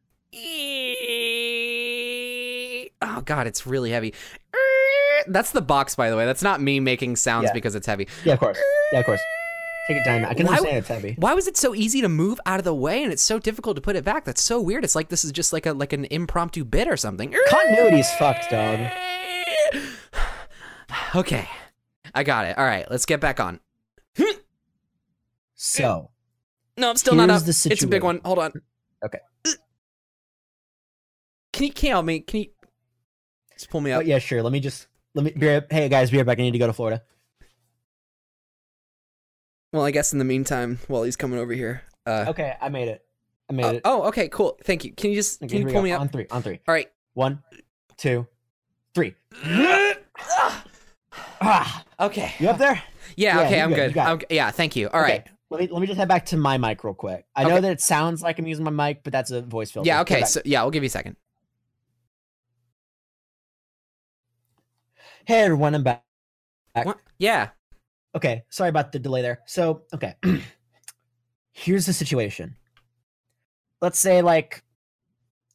Oh 3.00 3.20
god, 3.22 3.46
it's 3.46 3.66
really 3.66 3.90
heavy. 3.90 4.12
That's 5.30 5.50
the 5.52 5.62
box, 5.62 5.94
by 5.94 6.10
the 6.10 6.16
way. 6.16 6.24
That's 6.26 6.42
not 6.42 6.60
me 6.60 6.80
making 6.80 7.16
sounds 7.16 7.44
Yeah. 7.44 7.52
because 7.52 7.74
it's 7.74 7.86
heavy. 7.86 8.08
Yeah, 8.24 8.34
of 8.34 8.40
course. 8.40 8.58
Yeah, 8.92 9.00
of 9.00 9.06
course. 9.06 9.20
Take 9.86 9.96
your 9.96 10.04
time. 10.04 10.24
I 10.26 10.34
can 10.34 10.46
Why- 10.46 10.52
understand 10.56 10.76
it's 10.78 10.88
heavy. 10.88 11.14
Why 11.18 11.32
was 11.34 11.46
it 11.46 11.56
so 11.56 11.74
easy 11.74 12.00
to 12.02 12.08
move 12.08 12.38
out 12.44 12.58
of 12.58 12.64
the 12.64 12.74
way 12.74 13.02
and 13.02 13.10
it's 13.12 13.22
so 13.22 13.38
difficult 13.38 13.76
to 13.76 13.80
put 13.80 13.96
it 13.96 14.04
back? 14.04 14.24
That's 14.26 14.42
so 14.42 14.60
weird. 14.60 14.84
It's 14.84 14.94
like 14.94 15.08
this 15.08 15.24
is 15.24 15.32
just 15.32 15.52
like 15.52 15.64
a 15.66 15.72
like 15.72 15.92
an 15.94 16.04
impromptu 16.10 16.64
bit 16.64 16.88
or 16.88 16.96
something. 16.96 17.34
Continuity's 17.48 18.10
fucked, 18.12 18.50
dog. 18.50 18.80
Okay. 21.14 21.48
I 22.14 22.22
got 22.22 22.46
it. 22.46 22.56
All 22.58 22.64
right, 22.64 22.90
let's 22.90 23.04
get 23.06 23.20
back 23.20 23.40
on. 23.40 23.60
So 25.54 26.10
No, 26.76 26.90
I'm 26.90 26.96
still 26.96 27.14
not 27.14 27.30
up. 27.30 27.42
the 27.42 27.68
it's 27.70 27.82
a 27.82 27.86
big 27.86 28.02
one. 28.04 28.20
Hold 28.24 28.38
on. 28.38 28.52
Okay. 29.04 29.18
Can 31.52 31.66
you 31.66 31.72
can 31.72 31.86
you 31.86 31.92
help 31.92 32.06
me? 32.06 32.20
Can 32.20 32.40
you 32.40 32.46
just 33.54 33.68
pull 33.70 33.80
me 33.80 33.92
oh, 33.92 33.98
up? 34.00 34.06
yeah, 34.06 34.18
sure. 34.18 34.42
Let 34.42 34.52
me 34.52 34.60
just 34.60 34.86
let 35.18 35.24
me. 35.24 35.30
Be 35.32 35.48
right, 35.48 35.64
hey 35.68 35.88
guys, 35.88 36.12
be 36.12 36.16
right 36.18 36.24
back. 36.26 36.38
I 36.38 36.42
need 36.42 36.52
to 36.52 36.58
go 36.58 36.68
to 36.68 36.72
Florida. 36.72 37.02
Well, 39.72 39.84
I 39.84 39.90
guess 39.90 40.12
in 40.12 40.20
the 40.20 40.24
meantime, 40.24 40.78
while 40.86 41.02
he's 41.02 41.16
coming 41.16 41.40
over 41.40 41.52
here. 41.52 41.82
Uh, 42.06 42.26
Okay, 42.28 42.54
I 42.60 42.68
made 42.68 42.86
it. 42.86 43.04
I 43.50 43.52
made 43.52 43.64
oh, 43.64 43.70
it. 43.70 43.80
oh, 43.84 44.02
okay, 44.04 44.28
cool. 44.28 44.56
Thank 44.62 44.84
you. 44.84 44.92
Can 44.92 45.10
you 45.10 45.16
just 45.16 45.42
Okay, 45.42 45.48
can 45.48 45.58
you 45.58 45.64
pull 45.72 45.80
go. 45.80 45.82
me 45.82 45.90
up? 45.92 46.00
on 46.00 46.08
three. 46.08 46.26
On 46.30 46.40
three. 46.40 46.60
All 46.68 46.72
right. 46.72 46.88
One, 47.14 47.42
two, 47.96 48.26
three. 48.94 49.14
Ah, 51.40 51.84
Okay. 52.00 52.32
you 52.38 52.48
up 52.48 52.58
there? 52.58 52.80
Yeah. 53.16 53.40
Yeah, 53.40 53.46
okay. 53.46 53.60
I'm 53.60 53.72
good, 53.72 53.94
good. 53.94 54.00
I'm, 54.00 54.20
yeah. 54.30 54.50
Thank 54.50 54.76
you. 54.76 54.88
All 54.88 55.00
right. 55.00 55.20
Okay, 55.20 55.30
Let 55.50 55.60
me 55.60 55.68
let 55.68 55.80
me 55.80 55.86
just 55.86 55.98
head 55.98 56.08
back 56.08 56.26
to 56.26 56.36
my 56.36 56.58
mic 56.58 56.84
real 56.84 56.94
quick. 56.94 57.24
I 57.34 57.44
know 57.44 57.60
that 57.60 57.72
it 57.72 57.80
sounds 57.80 58.22
like 58.22 58.38
I'm 58.38 58.46
using 58.46 58.64
my 58.64 58.70
mic, 58.70 59.02
but 59.02 59.12
that's 59.12 59.30
a 59.32 59.42
voice 59.42 59.70
filter. 59.70 59.86
Yeah. 59.86 60.00
Okay. 60.02 60.22
So 60.24 60.40
yeah, 60.44 60.62
we'll 60.62 60.70
give 60.70 60.82
you 60.82 60.88
a 60.88 60.90
second. 60.90 61.16
Hey 65.28 65.42
everyone, 65.42 65.74
I'm 65.74 65.82
back. 65.82 66.02
What? 66.72 67.00
Yeah. 67.18 67.50
Okay, 68.14 68.44
sorry 68.48 68.70
about 68.70 68.92
the 68.92 68.98
delay 68.98 69.20
there. 69.20 69.40
So, 69.44 69.82
okay. 69.92 70.14
Here's 71.52 71.84
the 71.84 71.92
situation. 71.92 72.56
Let's 73.82 73.98
say 73.98 74.22
like 74.22 74.64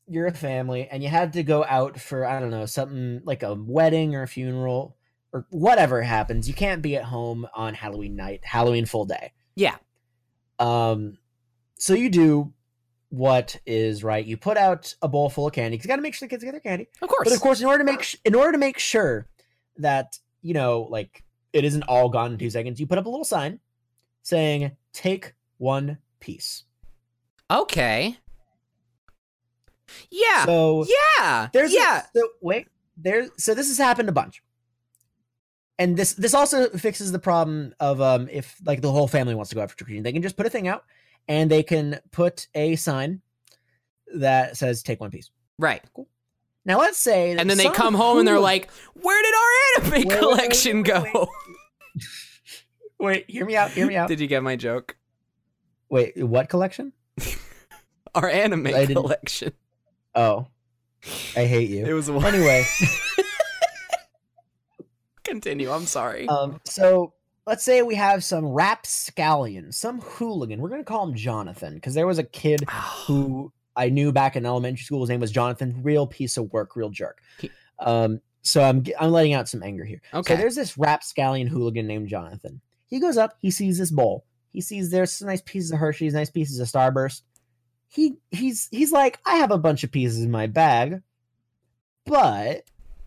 you're 0.08 0.28
a 0.28 0.32
family 0.32 0.88
and 0.92 1.02
you 1.02 1.10
had 1.10 1.34
to 1.34 1.42
go 1.42 1.66
out 1.68 2.00
for 2.00 2.24
I 2.24 2.40
don't 2.40 2.52
know, 2.52 2.68
something 2.68 3.22
like 3.26 3.42
a 3.42 3.56
wedding 3.56 4.14
or 4.14 4.22
a 4.22 4.28
funeral 4.28 4.96
or 5.32 5.48
whatever 5.50 6.04
happens. 6.04 6.48
You 6.48 6.54
can't 6.54 6.84
be 6.84 6.96
at 6.96 7.06
home 7.06 7.48
on 7.56 7.74
Halloween 7.74 8.16
night, 8.16 8.42
Halloween 8.44 8.86
full 8.86 9.06
day. 9.06 9.34
Yeah. 9.56 9.78
Um 10.60 11.18
so 11.80 11.96
you 11.96 12.12
do 12.12 12.54
what 13.10 13.60
is 13.66 14.04
right. 14.04 14.24
You 14.24 14.38
put 14.38 14.58
out 14.58 14.94
a 15.02 15.08
bowl 15.08 15.32
full 15.32 15.48
of 15.48 15.54
candy 15.54 15.78
cuz 15.78 15.86
you 15.86 15.88
got 15.88 15.96
to 15.96 16.04
make 16.04 16.14
sure 16.14 16.28
the 16.28 16.30
kids 16.30 16.44
get 16.44 16.52
their 16.52 16.60
candy. 16.60 16.90
Of 17.02 17.10
course. 17.10 17.28
But 17.28 17.34
of 17.34 17.42
course, 17.42 17.60
in 17.60 17.66
order 17.66 17.80
to 17.80 17.92
make 17.92 18.04
sh- 18.04 18.18
in 18.24 18.36
order 18.36 18.52
to 18.52 18.58
make 18.60 18.78
sure 18.78 19.28
that 19.78 20.18
you 20.42 20.54
know, 20.54 20.88
like 20.90 21.24
it 21.54 21.64
isn't 21.64 21.84
all 21.84 22.10
gone 22.10 22.34
in 22.34 22.38
two 22.38 22.50
seconds, 22.50 22.80
you 22.80 22.88
put 22.88 22.98
up 22.98 23.06
a 23.06 23.10
little 23.10 23.26
sign 23.26 23.60
saying 24.22 24.72
"Take 24.94 25.34
one 25.58 25.98
piece." 26.20 26.64
Okay. 27.50 28.18
Yeah. 30.10 30.46
So 30.46 30.86
yeah. 31.20 31.50
there's 31.54 31.72
a- 31.72 31.76
yeah. 31.76 32.04
so 32.16 32.30
wait, 32.42 32.68
there's 32.98 33.30
so 33.38 33.54
this 33.54 33.68
has 33.68 33.78
happened 33.78 34.10
a 34.10 34.14
bunch, 34.14 34.42
and 35.78 35.96
this 35.96 36.14
this 36.14 36.34
also 36.34 36.70
fixes 36.70 37.12
the 37.12 37.20
problem 37.20 37.74
of 37.80 38.02
um 38.02 38.28
if 38.32 38.56
like 38.66 38.82
the 38.82 38.92
whole 38.92 39.08
family 39.08 39.36
wants 39.36 39.50
to 39.50 39.56
go 39.56 39.62
out 39.62 39.70
for 39.70 39.78
trick 39.78 39.88
or 39.88 39.90
treating, 39.90 40.04
they 40.04 40.14
can 40.14 40.22
just 40.24 40.38
put 40.38 40.46
a 40.46 40.50
thing 40.50 40.68
out 40.68 40.84
and 41.28 41.50
they 41.50 41.64
can 41.64 42.00
put 42.12 42.48
a 42.56 42.76
sign 42.76 43.22
that 44.16 44.58
says 44.58 44.84
"Take 44.84 45.00
one 45.00 45.12
piece." 45.12 45.30
right. 45.60 45.84
Now 46.66 46.80
let's 46.80 46.98
say, 46.98 47.34
that 47.34 47.42
And 47.42 47.50
then 47.50 47.58
they 47.58 47.70
come 47.70 47.94
home 47.94 48.20
and 48.20 48.28
they're 48.28 48.40
like, 48.40 48.72
"Where 48.94 49.22
did 49.22 49.34
our 49.36 49.52
anime 49.76 49.92
Wait, 49.92 50.08
wait, 50.08 50.10
wait, 50.10 50.20
collection 50.20 50.78
wait, 50.78 50.86
go?" 50.86 51.04
wait, 51.04 51.28
"Wait, 53.00 53.30
hear 53.30 53.46
me 53.46 53.56
out, 53.56 53.72
hear 53.72 53.86
me 53.86 53.96
out." 53.96 54.08
Did 54.08 54.20
you 54.20 54.28
get 54.28 54.44
my 54.44 54.56
joke? 54.56 54.96
Wait, 55.90 56.26
what 56.26 56.50
collection? 56.50 56.94
Our 58.16 58.30
anime 58.30 58.66
collection. 58.88 59.54
Oh, 60.16 60.48
I 61.36 61.46
hate 61.46 61.70
you. 61.70 61.86
It 61.86 61.94
was 61.94 62.10
one. 62.10 62.24
anyway, 62.26 62.64
Continue. 65.24 65.72
I'm 65.72 65.86
sorry. 65.86 66.28
um, 66.28 66.60
so 66.66 67.14
let's 67.48 67.64
say 67.64 67.82
we 67.82 67.96
have 67.96 68.24
some 68.24 68.46
rapscallion, 68.48 69.72
some 69.72 70.02
hooligan. 70.02 70.60
We're 70.62 70.70
gonna 70.70 70.84
call 70.84 71.08
him 71.08 71.16
Jonathan 71.16 71.76
because 71.76 71.94
there 71.94 72.08
was 72.08 72.20
a 72.20 72.24
kid 72.24 72.64
who 72.70 73.52
I 73.76 73.90
knew 73.90 74.12
back 74.12 74.36
in 74.36 74.46
elementary 74.46 74.84
school. 74.84 75.02
His 75.02 75.10
name 75.10 75.20
was 75.20 75.32
Jonathan. 75.32 75.82
Real 75.84 76.06
piece 76.08 76.38
of 76.38 76.52
work, 76.52 76.76
real 76.76 76.90
jerk. 76.90 77.22
Um, 77.80 78.20
so 78.42 78.62
I'm 78.62 78.84
I'm 79.00 79.12
letting 79.12 79.34
out 79.34 79.48
some 79.50 79.64
anger 79.64 79.86
here. 79.86 80.02
okay. 80.14 80.34
So 80.34 80.38
there's 80.38 80.56
this 80.56 80.78
rapscallion 80.78 81.48
hooligan 81.48 81.88
named 81.88 82.08
Jonathan. 82.10 82.62
He 82.88 83.00
goes 83.00 83.18
up, 83.18 83.36
he 83.40 83.50
sees 83.50 83.78
this 83.78 83.90
bowl. 83.92 84.26
He 84.52 84.62
sees 84.62 84.92
there's 84.92 85.12
some 85.12 85.28
nice 85.28 85.42
pieces 85.42 85.72
of 85.72 85.80
Hershey's, 85.80 86.14
nice 86.14 86.30
pieces 86.30 86.60
of 86.60 86.68
Starburst. 86.68 87.22
He 87.88 88.16
he's 88.32 88.68
he's 88.72 88.92
like, 88.92 89.20
I 89.26 89.36
have 89.38 89.52
a 89.52 89.58
bunch 89.58 89.84
of 89.84 89.92
pieces 89.92 90.22
in 90.24 90.30
my 90.30 90.48
bag, 90.48 91.02
but 92.06 92.64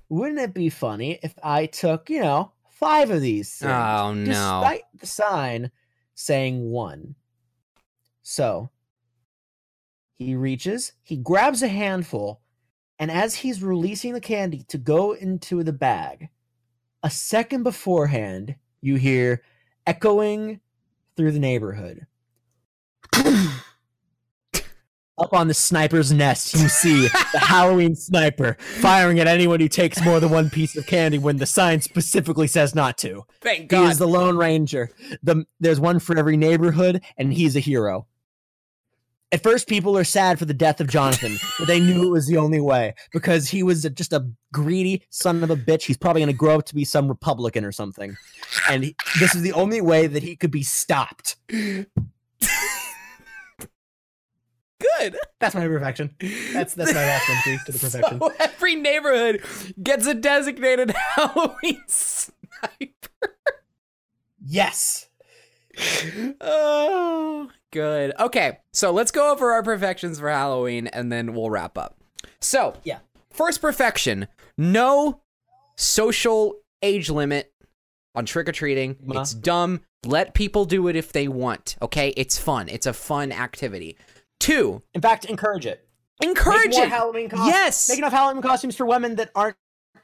wouldn't 0.09 0.41
it 0.41 0.55
be 0.55 0.71
funny 0.71 1.19
if 1.23 1.35
I 1.43 1.67
took, 1.67 2.09
you 2.11 2.21
know, 2.21 2.53
five 2.71 3.11
of 3.11 3.21
these 3.21 3.55
things? 3.55 3.71
oh 3.73 4.15
no. 4.15 4.25
Despite 4.25 4.83
the 4.99 5.07
sign 5.07 5.71
saying 6.15 6.71
one. 6.71 7.15
So 8.23 8.71
He 10.19 10.35
reaches, 10.35 10.93
he 11.03 11.17
grabs 11.17 11.63
a 11.63 11.69
handful, 11.69 12.41
and 12.99 13.11
as 13.11 13.35
he's 13.37 13.63
releasing 13.63 14.15
the 14.15 14.21
candy 14.21 14.65
to 14.69 14.79
go 14.79 15.13
into 15.13 15.63
the 15.63 15.73
bag, 15.75 16.31
a 17.03 17.11
second 17.11 17.63
beforehand, 17.63 18.57
you 18.81 18.97
hear 18.97 19.43
echoing 19.87 20.61
through 21.17 21.33
the 21.33 21.39
neighborhood. 21.39 22.07
Up 25.19 25.33
on 25.33 25.49
the 25.49 25.55
sniper's 25.55 26.13
nest, 26.13 26.53
you 26.55 26.69
see 26.69 27.09
the 27.33 27.39
Halloween 27.39 27.95
sniper 27.95 28.57
firing 28.61 29.19
at 29.19 29.27
anyone 29.27 29.61
who 29.61 29.69
takes 29.69 30.03
more 30.05 30.21
than 30.21 30.31
one 30.31 30.51
piece 30.51 30.77
of 30.77 30.87
candy 30.87 31.17
when 31.17 31.39
the 31.39 31.47
sign 31.47 31.81
specifically 31.81 32.47
says 32.47 32.75
not 32.75 32.99
to. 32.99 33.23
Thank 33.41 33.61
He 33.63 33.67
God. 33.69 33.91
is 33.93 33.99
the 33.99 34.07
Lone 34.09 34.37
Ranger. 34.37 34.91
The, 35.23 35.47
there's 35.59 35.81
one 35.81 36.01
for 36.01 36.19
every 36.19 36.37
neighborhood, 36.37 37.03
and 37.17 37.33
he's 37.33 37.57
a 37.57 37.61
hero. 37.61 38.07
At 39.33 39.43
first, 39.43 39.67
people 39.67 39.99
are 39.99 40.05
sad 40.05 40.39
for 40.39 40.45
the 40.45 40.55
death 40.55 40.81
of 40.81 40.87
Jonathan, 40.87 41.37
but 41.59 41.67
they 41.67 41.81
knew 41.81 42.07
it 42.07 42.11
was 42.11 42.29
the 42.29 42.37
only 42.37 42.61
way 42.61 42.95
because 43.13 43.49
he 43.49 43.65
was 43.65 43.83
just 43.83 44.13
a 44.13 44.25
greedy 44.53 45.03
son 45.11 45.43
of 45.43 45.51
a 45.51 45.57
bitch. 45.57 45.83
He's 45.83 45.97
probably 45.97 46.21
going 46.21 46.33
to 46.33 46.39
grow 46.39 46.59
up 46.59 46.67
to 46.67 46.75
be 46.75 46.85
some 46.85 47.09
Republican 47.09 47.65
or 47.65 47.73
something. 47.73 48.17
And 48.71 48.85
he, 48.85 48.97
this 49.19 49.35
is 49.35 49.43
the 49.43 49.53
only 49.53 49.81
way 49.81 50.07
that 50.07 50.23
he 50.23 50.37
could 50.37 50.53
be 50.53 50.63
stopped. 50.63 51.37
Good. 51.49 51.89
That's 55.41 55.55
my 55.55 55.67
perfection. 55.67 56.15
That's 56.53 56.75
that's 56.75 56.95
my 56.95 57.05
last 57.05 57.29
entry 57.29 57.59
to 57.67 57.73
the 57.73 57.79
perfection. 57.79 58.21
So 58.21 58.33
every 58.39 58.77
neighborhood 58.77 59.43
gets 59.83 60.07
a 60.07 60.15
designated 60.15 60.91
Halloween 61.15 61.83
sniper. 61.89 63.37
Yes. 64.45 65.06
Oh, 66.41 67.51
good. 67.71 68.13
Okay, 68.19 68.59
so 68.73 68.91
let's 68.91 69.11
go 69.11 69.33
over 69.33 69.53
our 69.53 69.63
perfections 69.63 70.19
for 70.21 70.29
Halloween 70.29 70.87
and 70.89 71.11
then 71.13 71.35
we'll 71.35 71.51
wrap 71.51 71.77
up. 71.79 71.97
So, 72.41 72.75
Yeah. 72.85 72.99
first 73.31 73.61
perfection 73.61 74.29
no 74.59 75.21
social 75.77 76.55
age 76.83 77.11
limit 77.11 77.53
on 78.15 78.25
trick 78.25 78.49
or 78.49 78.53
treating. 78.53 78.97
Ma. 79.03 79.13
Uh-huh. 79.15 79.21
It's 79.23 79.35
dumb. 79.35 79.81
Let 80.07 80.33
people 80.35 80.65
do 80.65 80.89
it 80.89 80.97
if 80.97 81.13
they 81.13 81.29
want. 81.29 81.77
Okay, 81.83 82.15
it's 82.17 82.39
fun. 82.39 82.69
It's 82.69 82.87
a 82.87 82.93
fun 82.93 83.33
activity. 83.33 83.99
Two, 84.41 84.83
In 84.95 85.01
fact, 85.03 85.25
encourage 85.27 85.67
it. 85.67 85.87
encourage 86.23 86.71
Make 86.75 86.85
it. 86.85 86.89
Halloween 86.89 87.29
costumes. 87.29 87.49
Yes. 87.49 87.89
Make 87.91 87.99
enough 87.99 88.13
Halloween 88.13 88.43
costumes 88.43 88.77
for 88.77 88.87
women 88.87 89.17
that 89.17 89.31
aren't 89.35 89.57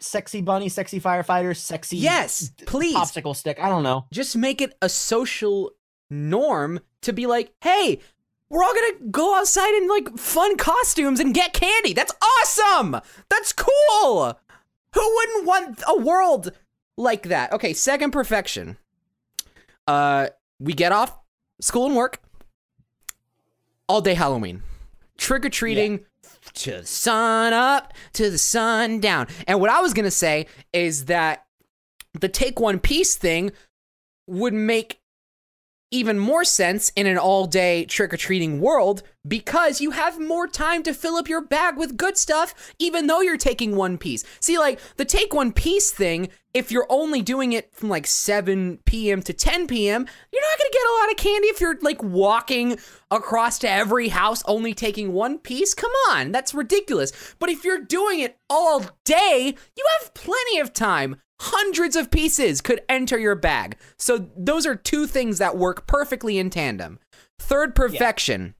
sexy 0.02 0.40
bunny, 0.42 0.68
sexy 0.68 1.00
firefighter, 1.00 1.56
sexy 1.56 1.96
Yes, 1.98 2.50
please. 2.66 2.94
popsicle 2.96 3.34
stick. 3.36 3.58
I 3.60 3.68
don't 3.68 3.82
know. 3.82 4.06
just 4.12 4.36
make 4.36 4.60
it 4.60 4.74
a 4.82 4.88
social 4.88 5.70
norm 6.10 6.80
to 7.02 7.12
be 7.12 7.26
like, 7.26 7.52
hey, 7.62 8.00
we're 8.48 8.62
all 8.62 8.74
gonna 8.74 9.10
go 9.10 9.34
outside 9.38 9.74
in 9.74 9.88
like 9.88 10.16
fun 10.18 10.56
costumes 10.58 11.20
and 11.20 11.32
get 11.34 11.52
candy. 11.54 11.92
That's 11.94 12.12
awesome. 12.40 12.96
That's 13.30 13.52
cool. 13.52 14.38
Who 14.94 15.14
wouldn't 15.14 15.46
want 15.46 15.82
a 15.88 15.96
world 15.98 16.52
like 16.98 17.24
that? 17.28 17.52
Okay, 17.52 17.72
second 17.72 18.10
perfection. 18.10 18.76
Uh, 19.86 20.28
we 20.60 20.74
get 20.74 20.92
off 20.92 21.18
school 21.60 21.86
and 21.86 21.96
work 21.96 22.20
all 23.88 24.00
day 24.00 24.14
Halloween, 24.14 24.62
trick 25.16 25.44
or 25.44 25.50
treating. 25.50 26.04
To 26.54 26.80
the 26.80 26.86
sun 26.86 27.52
up, 27.52 27.94
to 28.14 28.30
the 28.30 28.38
sun 28.38 29.00
down. 29.00 29.26
And 29.46 29.60
what 29.60 29.70
I 29.70 29.80
was 29.80 29.94
gonna 29.94 30.10
say 30.10 30.46
is 30.72 31.06
that 31.06 31.46
the 32.14 32.28
take 32.28 32.60
one 32.60 32.78
piece 32.78 33.16
thing 33.16 33.52
would 34.26 34.52
make 34.52 35.00
even 35.92 36.18
more 36.18 36.44
sense 36.44 36.90
in 36.96 37.06
an 37.06 37.18
all 37.18 37.46
day 37.46 37.84
trick 37.84 38.12
or 38.12 38.16
treating 38.16 38.60
world 38.60 39.02
because 39.28 39.80
you 39.80 39.92
have 39.92 40.18
more 40.18 40.48
time 40.48 40.82
to 40.82 40.94
fill 40.94 41.14
up 41.14 41.28
your 41.28 41.42
bag 41.42 41.76
with 41.76 41.96
good 41.96 42.16
stuff, 42.16 42.74
even 42.78 43.06
though 43.06 43.20
you're 43.20 43.36
taking 43.36 43.76
one 43.76 43.98
piece. 43.98 44.24
See, 44.40 44.58
like 44.58 44.80
the 44.96 45.04
take 45.04 45.32
one 45.32 45.52
piece 45.52 45.92
thing, 45.92 46.30
if 46.54 46.72
you're 46.72 46.86
only 46.88 47.22
doing 47.22 47.52
it 47.52 47.72
from 47.74 47.88
like 47.88 48.06
7 48.06 48.78
p.m. 48.84 49.22
to 49.22 49.32
10 49.32 49.66
p.m., 49.66 50.06
you're 50.32 50.42
not 50.42 50.58
gonna 50.58 50.70
get 50.72 50.82
a 50.82 50.98
lot 51.00 51.10
of 51.10 51.16
candy 51.18 51.48
if 51.48 51.60
you're 51.60 51.78
like 51.82 52.02
walking 52.02 52.78
across 53.10 53.58
to 53.60 53.70
every 53.70 54.08
house 54.08 54.42
only 54.46 54.74
taking 54.74 55.12
one 55.12 55.38
piece. 55.38 55.74
Come 55.74 55.92
on, 56.10 56.32
that's 56.32 56.54
ridiculous. 56.54 57.12
But 57.38 57.50
if 57.50 57.64
you're 57.64 57.80
doing 57.80 58.20
it 58.20 58.38
all 58.50 58.84
day, 59.04 59.54
you 59.76 59.84
have 60.00 60.14
plenty 60.14 60.58
of 60.58 60.72
time 60.72 61.16
hundreds 61.44 61.96
of 61.96 62.10
pieces 62.10 62.60
could 62.60 62.80
enter 62.88 63.18
your 63.18 63.34
bag. 63.34 63.76
So 63.98 64.30
those 64.36 64.64
are 64.66 64.76
two 64.76 65.06
things 65.06 65.38
that 65.38 65.56
work 65.56 65.86
perfectly 65.86 66.38
in 66.38 66.50
tandem. 66.50 66.98
Third 67.38 67.74
perfection. 67.74 68.54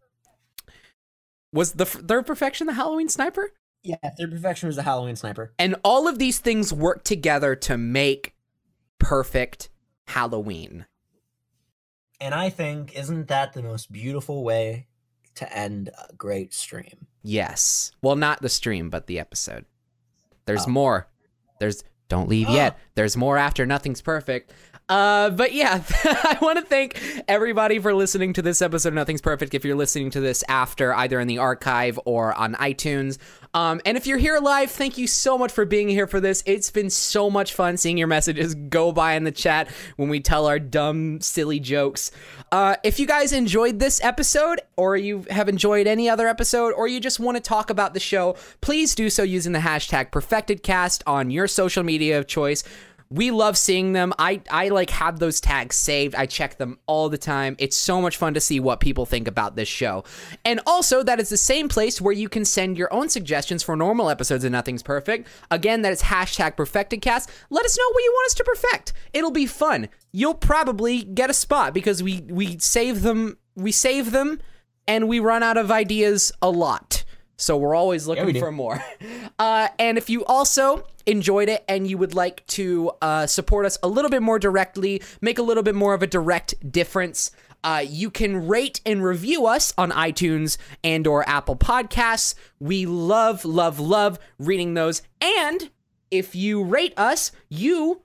Was 1.53 1.73
the 1.73 1.85
f- 1.85 1.91
third 2.09 2.27
perfection 2.27 2.67
the 2.67 2.73
Halloween 2.73 3.09
sniper? 3.09 3.53
Yeah, 3.85 3.97
third 4.19 4.31
perfection 4.33 4.67
was 4.69 4.77
the 4.77 4.83
Halloween 4.83 5.17
sniper. 5.17 5.53
And 5.59 5.77
all 5.85 6.09
of 6.09 6.19
these 6.19 6.39
things 6.39 6.73
work 6.73 7.05
together 7.05 7.55
to 7.57 7.77
make 7.77 8.35
perfect 8.99 9.69
Halloween. 10.09 10.87
And 12.21 12.35
I 12.35 12.51
think, 12.51 12.97
isn't 12.97 13.29
that 13.29 13.53
the 13.53 13.63
most 13.63 13.91
beautiful 13.93 14.45
way 14.45 14.87
to 15.35 15.57
end 15.57 15.91
a 16.09 16.15
great 16.15 16.55
stream? 16.55 17.07
Yes. 17.23 17.93
Well, 18.03 18.17
not 18.17 18.41
the 18.43 18.49
stream, 18.49 18.91
but 18.91 19.07
the 19.07 19.19
episode. 19.19 19.67
There's 20.47 20.67
Oh. 20.67 20.71
more. 20.71 21.09
There's 21.61 21.85
don't 22.13 22.29
leave 22.29 22.49
yet. 22.51 22.79
There's 22.95 23.17
more 23.17 23.39
after 23.39 23.65
nothing's 23.67 24.03
perfect. 24.03 24.53
Uh, 24.89 25.31
but 25.31 25.53
yeah, 25.53 25.83
I 26.05 26.39
want 26.43 26.59
to 26.59 26.65
thank 26.65 27.01
everybody 27.29 27.79
for 27.79 27.95
listening 27.95 28.33
to 28.35 28.43
this 28.43 28.61
episode 28.61 28.95
Nothing's 28.95 29.21
Perfect. 29.21 29.55
If 29.55 29.65
you're 29.65 29.77
listening 29.77 30.11
to 30.11 30.21
this 30.21 30.45
after 30.49 30.95
either 30.95 31.19
in 31.21 31.29
the 31.29 31.39
archive 31.39 31.99
or 32.05 32.35
on 32.35 32.55
iTunes, 32.55 33.19
um, 33.55 33.81
and 33.85 33.97
if 33.97 34.07
you're 34.07 34.19
here 34.19 34.39
live, 34.39 34.71
thank 34.71 34.97
you 34.97 35.07
so 35.07 35.37
much 35.37 35.53
for 35.53 35.65
being 35.67 35.89
here 35.89 36.07
for 36.07 36.21
this. 36.21 36.43
It's 36.47 36.71
been 36.71 36.89
so 36.89 37.29
much 37.29 37.53
fun 37.53 37.77
seeing 37.77 37.99
your 37.99 38.09
messages 38.09 38.55
go 38.55 38.93
by 38.93 39.15
in 39.15 39.25
the 39.25 39.33
chat 39.33 39.69
when 39.97 40.09
we 40.09 40.21
tell 40.21 40.47
our 40.47 40.59
dumb, 40.59 41.21
silly 41.21 41.61
jokes. 41.61 42.11
Uh, 42.51 42.77
if 42.83 42.99
you 42.99 43.07
guys 43.07 43.33
enjoyed 43.33 43.79
this 43.79 44.03
episode, 44.03 44.61
or 44.77 44.97
you 44.97 45.25
have 45.31 45.49
enjoyed 45.49 45.87
any 45.87 46.09
other 46.09 46.29
episode, 46.29 46.73
or 46.73 46.89
you 46.89 46.99
just 46.99 47.21
want 47.21 47.37
to 47.37 47.43
talk 47.43 47.69
about 47.69 47.93
the 47.93 48.01
show, 48.01 48.37
please 48.63 48.95
do 48.95 49.11
so 49.11 49.23
using 49.23 49.53
the 49.53 49.59
hashtag 49.59 50.11
PerfectedCast 50.11 51.03
on 51.07 51.31
your 51.31 51.47
social 51.47 51.83
media 51.83 52.19
of 52.19 52.27
choice. 52.27 52.65
We 53.13 53.31
love 53.31 53.59
seeing 53.59 53.93
them. 53.93 54.13
I 54.19 54.41
I 54.51 54.69
like 54.69 54.91
have 54.91 55.19
those 55.19 55.41
tags 55.41 55.77
saved. 55.77 56.15
I 56.15 56.27
check 56.27 56.57
them 56.57 56.79
all 56.87 57.09
the 57.09 57.19
time. 57.19 57.57
It's 57.59 57.77
so 57.77 58.01
much 58.01 58.17
fun 58.17 58.35
to 58.35 58.41
see 58.41 58.59
what 58.59 58.81
people 58.81 59.05
think 59.05 59.29
about 59.29 59.55
this 59.55 59.69
show. 59.69 60.05
And 60.45 60.61
also 60.67 61.03
that 61.03 61.21
is 61.21 61.29
the 61.29 61.37
same 61.37 61.69
place 61.69 62.01
where 62.01 62.15
you 62.15 62.29
can 62.29 62.45
send 62.45 62.79
your 62.79 62.93
own 62.93 63.09
suggestions 63.09 63.63
for 63.63 63.77
normal 63.77 64.09
episodes 64.09 64.45
of 64.45 64.53
Nothing's 64.53 64.83
Perfect. 64.83 65.29
Again, 65.51 65.83
that 65.83 65.93
is 65.93 66.03
hashtag 66.03 66.57
PerfectedCast. 66.57 67.29
Let 67.51 67.67
us 67.67 67.79
know 67.79 67.91
what 67.93 68.03
you 68.03 68.13
want 68.13 68.27
us 68.27 68.35
to 68.35 68.45
perfect. 68.45 68.93
It'll 69.13 69.31
be 69.31 69.47
fun. 69.47 69.89
You'll 70.13 70.35
probably 70.35 71.03
get 71.03 71.31
a 71.31 71.35
spot 71.35 71.75
because 71.75 72.03
we 72.03 72.23
we 72.23 72.59
save 72.59 73.03
them 73.03 73.37
we 73.55 73.73
save 73.73 74.13
them 74.13 74.41
and 74.89 75.09
we 75.09 75.21
run 75.21 75.43
out 75.43 75.57
of 75.57 75.71
ideas 75.71 76.33
a 76.41 76.51
lot. 76.51 77.02
So 77.43 77.57
we're 77.57 77.75
always 77.75 78.07
looking 78.07 78.27
we 78.27 78.39
for 78.41 78.53
more. 78.53 78.83
Uh, 79.39 79.69
and 79.79 79.99
if 79.99 80.09
you 80.09 80.25
also 80.27 80.85
enjoyed 81.07 81.49
it 81.49 81.65
and 81.67 81.89
you 81.89 81.99
would 81.99 82.15
like 82.15 82.47
to 82.47 82.93
uh, 83.01 83.27
support 83.27 83.67
us 83.67 83.77
a 83.83 83.89
little 83.89 84.11
bit 84.11 84.23
more 84.23 84.39
directly, 84.39 85.03
make 85.21 85.39
a 85.39 85.43
little 85.43 85.65
bit 85.65 85.75
more 85.75 85.95
of 85.95 86.03
a 86.03 86.07
direct 86.07 86.55
difference, 86.71 87.33
uh, 87.65 87.83
you 87.85 88.09
can 88.09 88.47
rate 88.47 88.81
and 88.87 89.03
review 89.03 89.47
us 89.47 89.73
on 89.77 89.91
iTunes 89.91 90.59
and 90.85 91.07
or 91.09 91.29
Apple 91.29 91.57
Podcasts. 91.57 92.37
We 92.61 92.87
love, 92.87 93.45
love, 93.45 93.81
love 93.81 94.21
reading 94.39 94.75
those. 94.75 95.03
And 95.21 95.71
if 96.11 96.37
you 96.37 96.63
rate 96.63 96.95
us, 96.97 97.33
you 97.49 98.03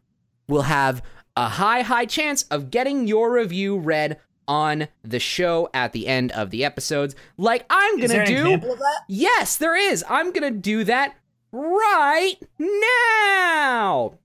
will 0.47 0.63
have 0.63 1.03
a 1.35 1.49
high, 1.49 1.81
high 1.83 2.05
chance 2.05 2.43
of 2.43 2.71
getting 2.71 3.07
your 3.07 3.31
review 3.31 3.77
read 3.77 4.19
on 4.47 4.87
the 5.03 5.19
show 5.19 5.69
at 5.73 5.93
the 5.93 6.07
end 6.07 6.31
of 6.31 6.49
the 6.49 6.63
episodes, 6.63 7.15
like 7.37 7.65
I'm 7.69 7.99
gonna 7.99 8.25
do. 8.25 8.53
of 8.53 8.61
that? 8.61 9.01
Yes, 9.07 9.57
there 9.57 9.75
is. 9.75 10.03
I'm 10.09 10.31
gonna 10.31 10.51
do 10.51 10.83
that 10.85 11.15
right 11.51 12.35
now. 12.59 14.17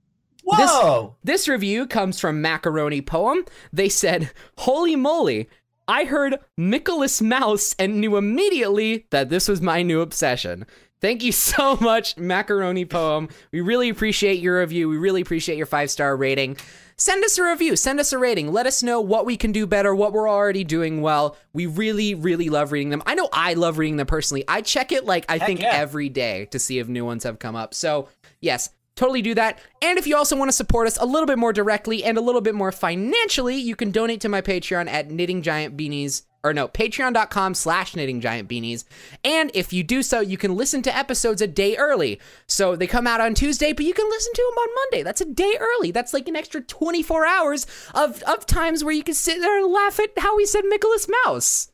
Whoa! 0.44 1.14
This 1.22 1.46
review 1.46 1.86
comes 1.86 2.18
from 2.18 2.42
Macaroni 2.42 3.00
Poem. 3.00 3.44
They 3.72 3.88
said, 3.88 4.32
Holy 4.58 4.96
moly, 4.96 5.48
I 5.86 6.04
heard 6.04 6.38
Nicholas 6.56 7.22
Mouse 7.22 7.74
and 7.78 8.00
knew 8.00 8.16
immediately 8.16 9.06
that 9.10 9.28
this 9.28 9.46
was 9.48 9.60
my 9.60 9.82
new 9.82 10.00
obsession. 10.00 10.66
Thank 11.02 11.24
you 11.24 11.32
so 11.32 11.76
much, 11.80 12.16
Macaroni 12.16 12.86
Poem. 12.86 13.28
We 13.50 13.60
really 13.60 13.90
appreciate 13.90 14.40
your 14.40 14.60
review. 14.60 14.88
We 14.88 14.96
really 14.96 15.20
appreciate 15.20 15.58
your 15.58 15.66
five 15.66 15.90
star 15.90 16.16
rating. 16.16 16.56
Send 16.96 17.24
us 17.24 17.36
a 17.36 17.42
review, 17.42 17.74
send 17.74 17.98
us 17.98 18.12
a 18.12 18.18
rating. 18.18 18.52
Let 18.52 18.66
us 18.66 18.82
know 18.82 19.00
what 19.00 19.26
we 19.26 19.36
can 19.36 19.50
do 19.50 19.66
better, 19.66 19.92
what 19.92 20.12
we're 20.12 20.30
already 20.30 20.62
doing 20.62 21.02
well. 21.02 21.36
We 21.52 21.66
really, 21.66 22.14
really 22.14 22.48
love 22.48 22.70
reading 22.70 22.90
them. 22.90 23.02
I 23.06 23.16
know 23.16 23.28
I 23.32 23.54
love 23.54 23.78
reading 23.78 23.96
them 23.96 24.06
personally. 24.06 24.44
I 24.46 24.62
check 24.62 24.92
it 24.92 25.04
like 25.04 25.26
I 25.28 25.40
think 25.40 25.60
yeah. 25.60 25.70
every 25.72 26.08
day 26.08 26.46
to 26.52 26.60
see 26.60 26.78
if 26.78 26.86
new 26.86 27.04
ones 27.04 27.24
have 27.24 27.40
come 27.40 27.56
up. 27.56 27.74
So, 27.74 28.08
yes, 28.40 28.70
totally 28.94 29.22
do 29.22 29.34
that. 29.34 29.58
And 29.80 29.98
if 29.98 30.06
you 30.06 30.16
also 30.16 30.36
want 30.36 30.50
to 30.50 30.56
support 30.56 30.86
us 30.86 30.96
a 30.98 31.04
little 31.04 31.26
bit 31.26 31.38
more 31.38 31.52
directly 31.52 32.04
and 32.04 32.16
a 32.16 32.20
little 32.20 32.40
bit 32.40 32.54
more 32.54 32.70
financially, 32.70 33.56
you 33.56 33.74
can 33.74 33.90
donate 33.90 34.20
to 34.20 34.28
my 34.28 34.40
Patreon 34.40 34.88
at 34.88 35.10
Knitting 35.10 35.42
Giant 35.42 35.76
Beanies 35.76 36.22
or 36.44 36.52
no, 36.52 36.66
patreon.com 36.68 37.54
slash 37.54 37.94
knitting 37.94 38.20
giant 38.20 38.48
beanies. 38.48 38.84
And 39.24 39.50
if 39.54 39.72
you 39.72 39.82
do 39.82 40.02
so, 40.02 40.20
you 40.20 40.36
can 40.36 40.56
listen 40.56 40.82
to 40.82 40.96
episodes 40.96 41.40
a 41.40 41.46
day 41.46 41.76
early. 41.76 42.20
So 42.48 42.74
they 42.76 42.86
come 42.86 43.06
out 43.06 43.20
on 43.20 43.34
Tuesday, 43.34 43.72
but 43.72 43.84
you 43.84 43.94
can 43.94 44.08
listen 44.08 44.32
to 44.34 44.42
them 44.50 44.58
on 44.58 44.68
Monday. 44.90 45.02
That's 45.04 45.20
a 45.20 45.24
day 45.26 45.56
early. 45.60 45.90
That's 45.92 46.12
like 46.12 46.28
an 46.28 46.36
extra 46.36 46.60
24 46.60 47.26
hours 47.26 47.66
of, 47.94 48.22
of 48.24 48.46
times 48.46 48.82
where 48.82 48.94
you 48.94 49.04
can 49.04 49.14
sit 49.14 49.38
there 49.40 49.56
and 49.62 49.72
laugh 49.72 50.00
at 50.00 50.10
how 50.18 50.36
we 50.36 50.44
said 50.46 50.64
Nicholas 50.64 51.08
Mouse. 51.24 51.68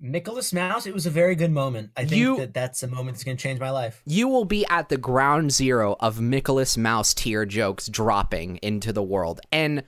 Nicholas 0.00 0.52
Mouse, 0.52 0.86
it 0.86 0.92
was 0.92 1.06
a 1.06 1.10
very 1.10 1.34
good 1.34 1.52
moment. 1.52 1.90
I 1.96 2.00
think 2.04 2.20
You- 2.20 2.36
that 2.36 2.52
that's 2.52 2.82
a 2.82 2.88
moment 2.88 3.16
that's 3.16 3.24
going 3.24 3.38
to 3.38 3.42
change 3.42 3.58
my 3.58 3.70
life. 3.70 4.02
You 4.04 4.28
will 4.28 4.44
be 4.44 4.66
at 4.68 4.90
the 4.90 4.98
ground 4.98 5.50
zero 5.52 5.96
of 6.00 6.20
Nicholas 6.20 6.76
Mouse 6.76 7.14
tier 7.14 7.46
jokes 7.46 7.86
dropping 7.88 8.56
into 8.56 8.92
the 8.92 9.02
world. 9.02 9.40
And 9.50 9.84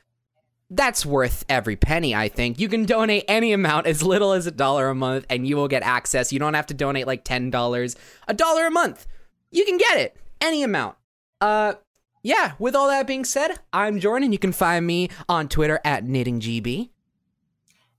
that's 0.70 1.06
worth 1.06 1.44
every 1.48 1.76
penny, 1.76 2.14
I 2.14 2.28
think. 2.28 2.58
You 2.58 2.68
can 2.68 2.84
donate 2.84 3.24
any 3.28 3.52
amount, 3.52 3.86
as 3.86 4.02
little 4.02 4.32
as 4.32 4.46
a 4.46 4.50
dollar 4.50 4.88
a 4.88 4.94
month, 4.94 5.26
and 5.30 5.46
you 5.46 5.56
will 5.56 5.68
get 5.68 5.82
access. 5.82 6.32
You 6.32 6.38
don't 6.38 6.54
have 6.54 6.66
to 6.66 6.74
donate 6.74 7.06
like 7.06 7.24
$10, 7.24 7.96
a 8.28 8.34
dollar 8.34 8.66
a 8.66 8.70
month. 8.70 9.06
You 9.50 9.64
can 9.64 9.78
get 9.78 9.98
it, 9.98 10.16
any 10.40 10.62
amount. 10.62 10.96
Uh, 11.40 11.74
yeah, 12.22 12.52
with 12.58 12.74
all 12.74 12.88
that 12.88 13.06
being 13.06 13.24
said, 13.24 13.58
I'm 13.72 14.00
Jordan. 14.00 14.32
You 14.32 14.38
can 14.38 14.52
find 14.52 14.84
me 14.84 15.10
on 15.28 15.48
Twitter 15.48 15.80
at 15.84 16.04
KnittingGB. 16.04 16.90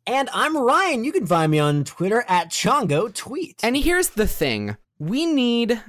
And 0.06 0.30
I'm 0.34 0.58
Ryan. 0.58 1.04
You 1.04 1.12
can 1.12 1.28
find 1.28 1.52
me 1.52 1.60
on 1.60 1.84
Twitter 1.84 2.26
at 2.28 2.50
Chongo 2.50 3.14
Tweet. 3.14 3.60
And 3.64 3.76
here's 3.78 4.10
the 4.10 4.28
thing 4.28 4.78
we 5.00 5.26
need 5.26 5.82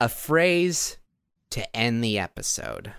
a 0.00 0.08
phrase 0.08 0.98
to 1.50 1.76
end 1.76 2.02
the 2.02 2.18
episode. 2.18 2.92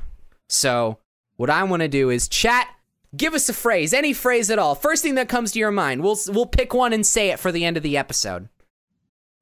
So, 0.48 1.00
what 1.38 1.50
I 1.50 1.64
want 1.64 1.82
to 1.82 1.88
do 1.88 2.10
is 2.10 2.28
chat, 2.28 2.68
give 3.16 3.34
us 3.34 3.49
a 3.49 3.53
phrase, 3.53 3.93
any 3.93 4.14
phrase 4.14 4.49
at 4.49 4.60
all. 4.60 4.76
First 4.76 5.03
thing 5.03 5.16
that 5.16 5.30
comes 5.30 5.51
to 5.53 5.60
your 5.60 5.72
mind. 5.72 6.03
We'll 6.03 6.18
we'll 6.30 6.45
pick 6.45 6.74
one 6.74 6.93
and 6.93 7.05
say 7.05 7.30
it 7.30 7.39
for 7.39 7.51
the 7.51 7.66
end 7.66 7.78
of 7.78 7.84
the 7.84 7.97
episode. 7.97 8.49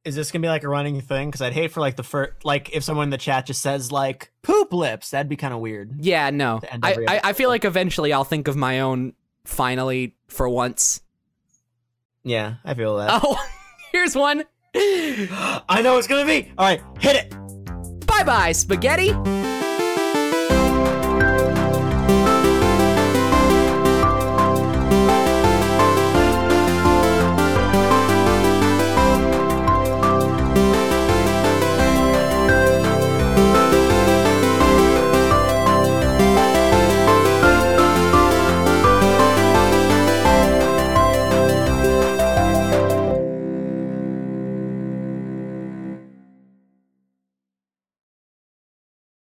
Is 0.06 0.16
this 0.16 0.32
gonna 0.32 0.42
be 0.44 0.48
like 0.48 0.64
a 0.64 0.70
running 0.70 1.02
thing? 1.02 1.30
Because 1.30 1.42
I'd 1.42 1.54
hate 1.54 1.72
for 1.72 1.82
like 1.82 1.98
the 1.98 2.04
first, 2.04 2.46
like 2.46 2.74
if 2.74 2.84
someone 2.84 3.06
in 3.06 3.10
the 3.10 3.18
chat 3.18 3.46
just 3.46 3.62
says 3.62 3.92
like 3.92 4.32
poop 4.42 4.72
lips, 4.72 5.12
that'd 5.12 5.28
be 5.28 5.36
kind 5.36 5.54
of 5.54 5.60
weird. 5.60 5.96
Yeah, 6.00 6.30
no. 6.30 6.62
I, 6.82 7.06
I 7.08 7.22
I 7.26 7.34
feel 7.34 7.50
like 7.50 7.66
eventually 7.66 8.14
I'll 8.14 8.24
think 8.24 8.48
of 8.48 8.56
my 8.56 8.80
own 8.80 9.14
finally 9.44 10.16
for 10.28 10.48
once. 10.48 11.02
Yeah, 12.24 12.56
I 12.64 12.74
feel 12.74 12.98
that. 12.98 13.22
Oh, 13.24 13.38
here's 13.92 14.16
one. 14.16 14.44
I 14.76 15.82
know 15.84 15.98
it's 15.98 16.08
gonna 16.08 16.26
be. 16.26 16.52
All 16.58 16.66
right, 16.66 16.82
hit 17.00 17.16
it. 17.16 18.06
Bye-bye, 18.08 18.54
spaghetti. 18.54 19.12